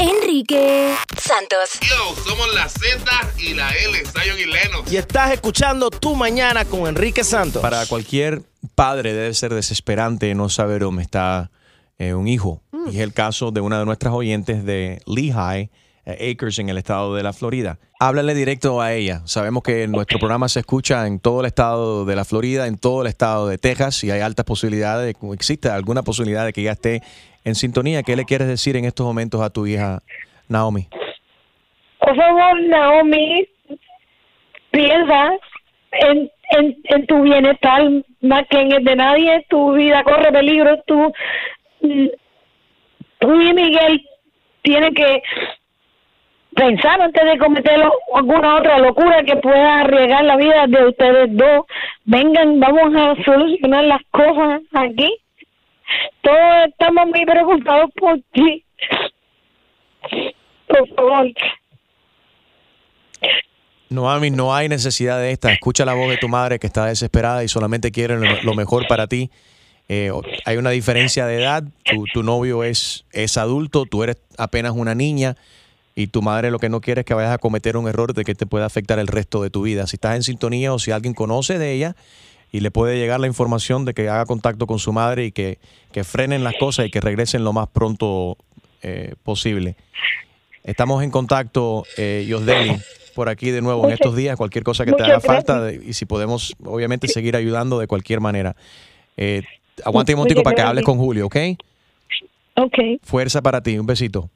Enrique 0.00 0.94
Santos. 1.20 1.78
Yo, 1.82 2.14
somos 2.24 2.54
la 2.54 2.66
Z 2.70 3.04
y 3.38 3.52
la 3.52 3.68
L, 3.70 3.98
Zion 3.98 4.38
y 4.38 4.46
Lennox. 4.46 4.90
Y 4.90 4.96
estás 4.96 5.30
escuchando 5.32 5.90
Tu 5.90 6.16
Mañana 6.16 6.64
con 6.64 6.86
Enrique 6.86 7.22
Santos. 7.22 7.60
Para 7.60 7.84
cualquier 7.84 8.40
padre 8.74 9.12
debe 9.12 9.34
ser 9.34 9.52
desesperante 9.52 10.34
no 10.34 10.48
saber 10.48 10.80
dónde 10.80 11.02
está 11.02 11.50
eh, 11.98 12.14
un 12.14 12.28
hijo. 12.28 12.62
Y 12.90 12.96
es 12.96 13.02
el 13.02 13.12
caso 13.12 13.50
de 13.50 13.60
una 13.60 13.78
de 13.78 13.84
nuestras 13.84 14.14
oyentes 14.14 14.64
de 14.64 15.02
Lehigh 15.06 15.70
eh, 16.06 16.32
Acres 16.32 16.58
en 16.58 16.70
el 16.70 16.78
estado 16.78 17.14
de 17.14 17.22
la 17.22 17.34
Florida. 17.34 17.78
Háblale 17.98 18.32
directo 18.34 18.80
a 18.80 18.94
ella. 18.94 19.20
Sabemos 19.26 19.62
que 19.62 19.86
nuestro 19.86 20.18
programa 20.18 20.48
se 20.48 20.60
escucha 20.60 21.06
en 21.06 21.20
todo 21.20 21.40
el 21.40 21.46
estado 21.46 22.06
de 22.06 22.16
la 22.16 22.24
Florida, 22.24 22.66
en 22.66 22.78
todo 22.78 23.02
el 23.02 23.08
estado 23.08 23.48
de 23.48 23.58
Texas 23.58 24.02
y 24.02 24.10
hay 24.10 24.22
altas 24.22 24.46
posibilidades, 24.46 25.14
de- 25.20 25.34
existe 25.34 25.68
alguna 25.68 26.02
posibilidad 26.02 26.46
de 26.46 26.54
que 26.54 26.62
ella 26.62 26.72
esté 26.72 27.02
en 27.44 27.54
sintonía. 27.54 28.02
¿Qué 28.02 28.16
le 28.16 28.24
quieres 28.24 28.48
decir 28.48 28.76
en 28.76 28.84
estos 28.84 29.06
momentos 29.06 29.40
a 29.40 29.50
tu 29.50 29.66
hija 29.66 30.00
Naomi? 30.48 30.88
Por 31.98 32.16
favor, 32.16 32.60
Naomi, 32.62 33.46
piensa 34.70 35.32
en, 35.92 36.30
en, 36.84 37.06
tu 37.06 37.22
bienestar 37.22 37.82
más 38.20 38.46
que 38.48 38.60
en 38.60 38.72
el 38.72 38.84
de 38.84 38.96
nadie. 38.96 39.46
Tu 39.48 39.72
vida 39.72 40.02
corre 40.02 40.32
peligro. 40.32 40.82
Tú, 40.86 41.12
tú 43.18 43.40
y 43.40 43.52
Miguel 43.52 44.06
tienen 44.62 44.94
que 44.94 45.22
pensar 46.54 47.00
antes 47.00 47.24
de 47.24 47.38
cometer 47.38 47.82
alguna 48.14 48.56
otra 48.56 48.78
locura 48.78 49.22
que 49.22 49.36
pueda 49.36 49.80
arriesgar 49.80 50.24
la 50.24 50.36
vida 50.36 50.66
de 50.66 50.88
ustedes 50.88 51.36
dos. 51.36 51.66
Vengan, 52.04 52.60
vamos 52.60 52.94
a 52.96 53.22
solucionar 53.24 53.84
las 53.84 54.02
cosas 54.10 54.62
aquí. 54.72 55.16
Todos 56.22 56.68
estamos 56.68 57.06
muy 57.06 57.24
preocupados 57.24 57.90
por 57.98 58.18
ti. 58.32 58.64
Por 60.66 60.88
favor. 60.94 61.26
Noami, 63.88 64.30
no 64.30 64.54
hay 64.54 64.68
necesidad 64.68 65.18
de 65.18 65.32
esta. 65.32 65.52
Escucha 65.52 65.84
la 65.84 65.94
voz 65.94 66.10
de 66.10 66.16
tu 66.16 66.28
madre 66.28 66.58
que 66.58 66.66
está 66.66 66.86
desesperada 66.86 67.42
y 67.42 67.48
solamente 67.48 67.90
quiere 67.90 68.16
lo, 68.42 68.54
mejor 68.54 68.86
para 68.86 69.08
ti. 69.08 69.30
Eh, 69.88 70.12
hay 70.44 70.56
una 70.56 70.70
diferencia 70.70 71.26
de 71.26 71.42
edad. 71.42 71.64
Tu, 71.82 72.04
tu 72.12 72.22
novio 72.22 72.62
es, 72.62 73.04
es 73.10 73.36
adulto, 73.36 73.86
tú 73.86 74.04
eres 74.04 74.18
apenas 74.38 74.72
una 74.76 74.94
niña 74.94 75.36
y 75.96 76.06
tu 76.06 76.22
madre 76.22 76.50
lo 76.50 76.58
que 76.58 76.68
no 76.68 76.80
quiere 76.80 77.00
es 77.00 77.04
que 77.04 77.14
vayas 77.14 77.32
a 77.32 77.38
cometer 77.38 77.76
un 77.76 77.88
error 77.88 78.14
de 78.14 78.24
que 78.24 78.34
te 78.34 78.46
pueda 78.46 78.64
afectar 78.64 78.98
el 78.98 79.06
resto 79.06 79.42
de 79.42 79.50
tu 79.50 79.62
vida. 79.62 79.86
Si 79.86 79.96
estás 79.96 80.16
en 80.16 80.22
sintonía 80.22 80.72
o 80.72 80.78
si 80.78 80.92
alguien 80.92 81.14
conoce 81.14 81.58
de 81.58 81.72
ella 81.72 81.96
y 82.52 82.60
le 82.60 82.70
puede 82.70 82.98
llegar 82.98 83.20
la 83.20 83.26
información 83.26 83.84
de 83.84 83.94
que 83.94 84.08
haga 84.08 84.26
contacto 84.26 84.66
con 84.66 84.78
su 84.78 84.92
madre 84.92 85.26
y 85.26 85.32
que, 85.32 85.58
que 85.92 86.04
frenen 86.04 86.44
las 86.44 86.54
cosas 86.58 86.86
y 86.86 86.90
que 86.90 87.00
regresen 87.00 87.44
lo 87.44 87.52
más 87.52 87.68
pronto 87.68 88.36
eh, 88.82 89.14
posible. 89.22 89.76
Estamos 90.64 91.02
en 91.02 91.10
contacto, 91.10 91.84
eh, 91.96 92.26
Yosdeli, 92.28 92.76
por 93.14 93.28
aquí 93.28 93.50
de 93.50 93.62
nuevo 93.62 93.86
en 93.86 93.92
estos 93.92 94.16
días. 94.16 94.36
Cualquier 94.36 94.64
cosa 94.64 94.84
que 94.84 94.92
te 94.92 95.02
haga 95.02 95.20
falta 95.20 95.72
y 95.72 95.92
si 95.92 96.06
podemos, 96.06 96.54
obviamente, 96.64 97.08
seguir 97.08 97.36
ayudando 97.36 97.78
de 97.78 97.86
cualquier 97.86 98.20
manera. 98.20 98.56
Eh, 99.16 99.42
aguante 99.84 100.14
un 100.14 100.18
momentico 100.18 100.42
para 100.42 100.56
que 100.56 100.62
hables 100.62 100.84
con 100.84 100.98
Julio, 100.98 101.26
¿ok? 101.26 101.36
Ok, 102.56 102.78
Fuerza 103.02 103.40
para 103.40 103.62
ti, 103.62 103.78
un 103.78 103.86
besito. 103.86 104.28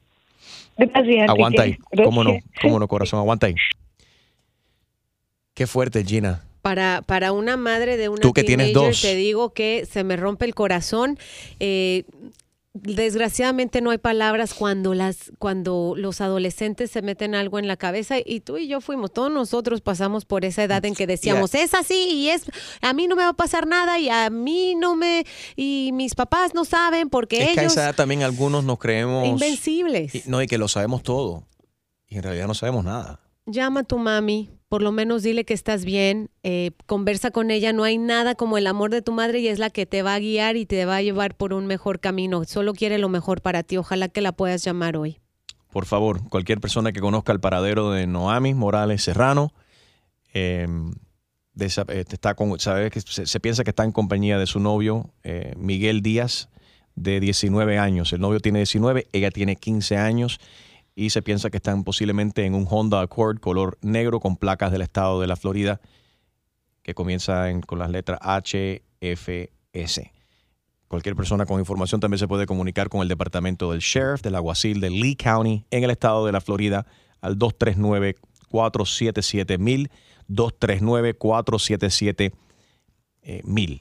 gracias. 0.77 1.29
Aguanta 1.29 1.63
ahí. 1.63 1.77
¿Cómo 2.03 2.23
no? 2.23 2.37
¿Cómo 2.61 2.79
no, 2.79 2.87
corazón? 2.87 3.19
Aguanta 3.19 3.47
ahí. 3.47 3.55
Qué 5.53 5.67
fuerte, 5.67 6.03
Gina. 6.03 6.43
Para, 6.65 7.03
para 7.05 7.31
una 7.31 7.57
madre 7.57 7.95
de 7.95 8.09
una 8.09 8.21
Tú 8.21 8.33
que 8.33 8.43
tienes 8.43 8.73
dos. 8.73 8.99
te 8.99 9.13
digo 9.15 9.53
que 9.53 9.85
se 9.85 10.03
me 10.03 10.15
rompe 10.17 10.45
el 10.45 10.55
corazón. 10.55 11.19
Eh, 11.59 12.05
desgraciadamente 12.73 13.81
no 13.81 13.91
hay 13.91 13.97
palabras 13.99 14.53
cuando 14.53 14.93
las 14.93 15.31
cuando 15.39 15.93
los 15.95 16.19
adolescentes 16.21 16.91
se 16.91 17.01
meten 17.01 17.33
algo 17.35 17.57
en 17.59 17.67
la 17.67 17.77
cabeza 17.77 18.15
y 18.23 18.41
tú 18.41 18.57
y 18.57 18.67
yo 18.67 18.81
fuimos 18.81 19.13
todos 19.13 19.31
nosotros 19.31 19.79
pasamos 19.79 20.25
por 20.25 20.43
esa 20.43 20.63
edad 20.63 20.83
en 20.83 20.93
que 20.93 21.07
decíamos 21.07 21.55
es 21.55 21.73
así 21.73 22.09
y 22.11 22.29
es 22.29 22.43
a 22.81 22.93
mí 22.93 23.07
no 23.07 23.15
me 23.15 23.23
va 23.23 23.29
a 23.29 23.33
pasar 23.33 23.65
nada 23.65 23.97
y 23.97 24.09
a 24.09 24.29
mí 24.29 24.75
no 24.75 24.95
me 24.97 25.25
y 25.55 25.91
mis 25.93 26.15
papás 26.15 26.53
no 26.53 26.65
saben 26.65 27.09
porque 27.09 27.43
Es 27.45 27.51
que 27.53 27.59
a 27.61 27.63
esa 27.63 27.83
edad 27.83 27.95
también 27.95 28.23
algunos 28.23 28.65
nos 28.65 28.77
creemos... 28.77 29.25
invencibles 29.25 30.13
y- 30.15 30.23
no, 30.25 30.41
y 30.41 30.47
que 30.47 30.57
lo 30.57 30.67
sabemos 30.67 31.01
todo. 31.01 31.47
Y 32.07 32.17
en 32.17 32.23
realidad 32.23 32.47
no 32.47 32.53
sabemos 32.55 32.83
nada. 32.83 33.21
Llama 33.45 33.81
a 33.81 33.83
tu 33.83 33.97
mami, 33.97 34.49
por 34.69 34.81
lo 34.81 34.91
menos 34.91 35.23
dile 35.23 35.45
que 35.45 35.53
estás 35.53 35.85
bien, 35.85 36.29
eh, 36.43 36.71
conversa 36.85 37.31
con 37.31 37.51
ella, 37.51 37.71
no 37.71 37.83
hay 37.83 37.97
nada 37.97 38.35
como 38.35 38.57
el 38.57 38.67
amor 38.67 38.91
de 38.91 39.01
tu 39.01 39.11
madre 39.11 39.39
y 39.39 39.47
es 39.47 39.59
la 39.59 39.69
que 39.69 39.85
te 39.85 40.01
va 40.01 40.15
a 40.15 40.19
guiar 40.19 40.55
y 40.55 40.65
te 40.65 40.85
va 40.85 40.97
a 40.97 41.01
llevar 41.01 41.35
por 41.35 41.53
un 41.53 41.67
mejor 41.67 41.99
camino. 41.99 42.43
Solo 42.45 42.73
quiere 42.73 42.97
lo 42.97 43.09
mejor 43.09 43.41
para 43.41 43.63
ti, 43.63 43.77
ojalá 43.77 44.09
que 44.09 44.21
la 44.21 44.31
puedas 44.31 44.63
llamar 44.63 44.97
hoy. 44.97 45.19
Por 45.71 45.85
favor, 45.85 46.27
cualquier 46.29 46.59
persona 46.59 46.91
que 46.93 46.99
conozca 46.99 47.31
el 47.31 47.39
paradero 47.39 47.91
de 47.91 48.07
Noami 48.07 48.53
Morales 48.53 49.03
Serrano, 49.03 49.53
eh, 50.33 50.67
eh, 51.59 52.05
está 52.09 52.33
con, 52.33 52.59
sabe 52.59 52.89
que 52.89 53.01
se, 53.01 53.39
piensa 53.39 53.63
que 53.63 53.69
está 53.69 53.83
en 53.83 53.91
compañía 53.91 54.39
de 54.39 54.47
su 54.47 54.59
novio, 54.59 55.13
Miguel 55.57 56.01
Díaz, 56.01 56.49
de 56.95 57.19
19 57.19 57.77
años. 57.77 58.13
El 58.13 58.21
novio 58.21 58.39
tiene 58.39 58.59
19, 58.59 59.07
ella 59.11 59.31
tiene 59.31 59.57
15 59.57 59.97
años 59.97 60.39
y 60.95 61.09
se 61.09 61.21
piensa 61.21 61.49
que 61.49 61.57
están 61.57 61.83
posiblemente 61.83 62.45
en 62.45 62.55
un 62.55 62.65
Honda 62.69 63.01
Accord 63.01 63.39
color 63.39 63.77
negro 63.81 64.19
con 64.21 64.37
placas 64.37 64.71
del 64.71 64.81
estado 64.81 65.19
de 65.19 65.27
la 65.27 65.35
Florida 65.35 65.81
que 66.83 66.93
comienza 66.93 67.49
en- 67.49 67.61
con 67.61 67.79
las 67.79 67.89
letras 67.89 68.19
HFS. 68.21 70.11
Cualquier 70.87 71.15
persona 71.15 71.45
con 71.45 71.59
información 71.59 71.99
también 71.99 72.19
se 72.19 72.27
puede 72.27 72.45
comunicar 72.45 72.89
con 72.89 73.01
el 73.01 73.07
departamento 73.07 73.71
del 73.71 73.81
sheriff, 73.81 74.21
del 74.21 74.35
alguacil 74.35 74.79
de 74.79 74.91
Lee 74.91 75.15
County 75.15 75.65
en 75.71 75.83
el 75.83 75.89
estado 75.89 76.25
de 76.25 76.31
la 76.31 76.41
Florida 76.41 76.85
al 77.21 77.37
239-477-1000, 77.37 79.89
239-477-1000. 80.29 82.31
eh, 83.23 83.79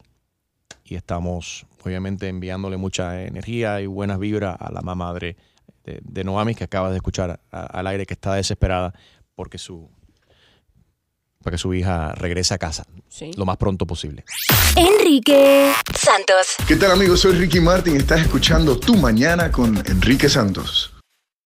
Y 0.85 0.95
estamos 0.97 1.67
obviamente 1.85 2.29
enviándole 2.29 2.77
mucha 2.79 3.23
energía 3.25 3.81
y 3.81 3.87
buenas 3.87 4.19
vibras 4.19 4.57
a 4.59 4.73
la 4.73 4.81
mamá 4.81 5.12
de, 5.15 5.37
de, 5.85 6.01
de 6.03 6.24
Noami 6.24 6.55
que 6.55 6.64
acaba 6.64 6.91
de 6.91 6.97
escuchar 6.97 7.41
a- 7.53 7.61
al 7.66 7.87
aire 7.87 8.07
que 8.07 8.14
está 8.14 8.35
desesperada 8.35 8.95
porque 9.35 9.59
su, 9.59 9.91
para 11.43 11.55
que 11.55 11.59
su 11.59 11.74
hija 11.74 12.12
regrese 12.12 12.55
a 12.55 12.59
casa 12.59 12.85
lo 13.37 13.45
más 13.45 13.57
pronto 13.59 13.87
posible. 13.87 14.24
Enrique 14.76 15.72
Santos. 15.95 16.57
¿Qué 16.66 16.76
tal 16.76 16.91
amigos? 16.93 17.20
Soy 17.20 17.32
Ricky 17.35 17.61
Martin. 17.61 17.97
Estás 17.97 18.20
escuchando 18.22 18.78
Tu 18.80 18.97
Mañana 18.97 19.53
con 19.53 19.76
Enrique 19.87 20.28
Santos. 20.28 20.93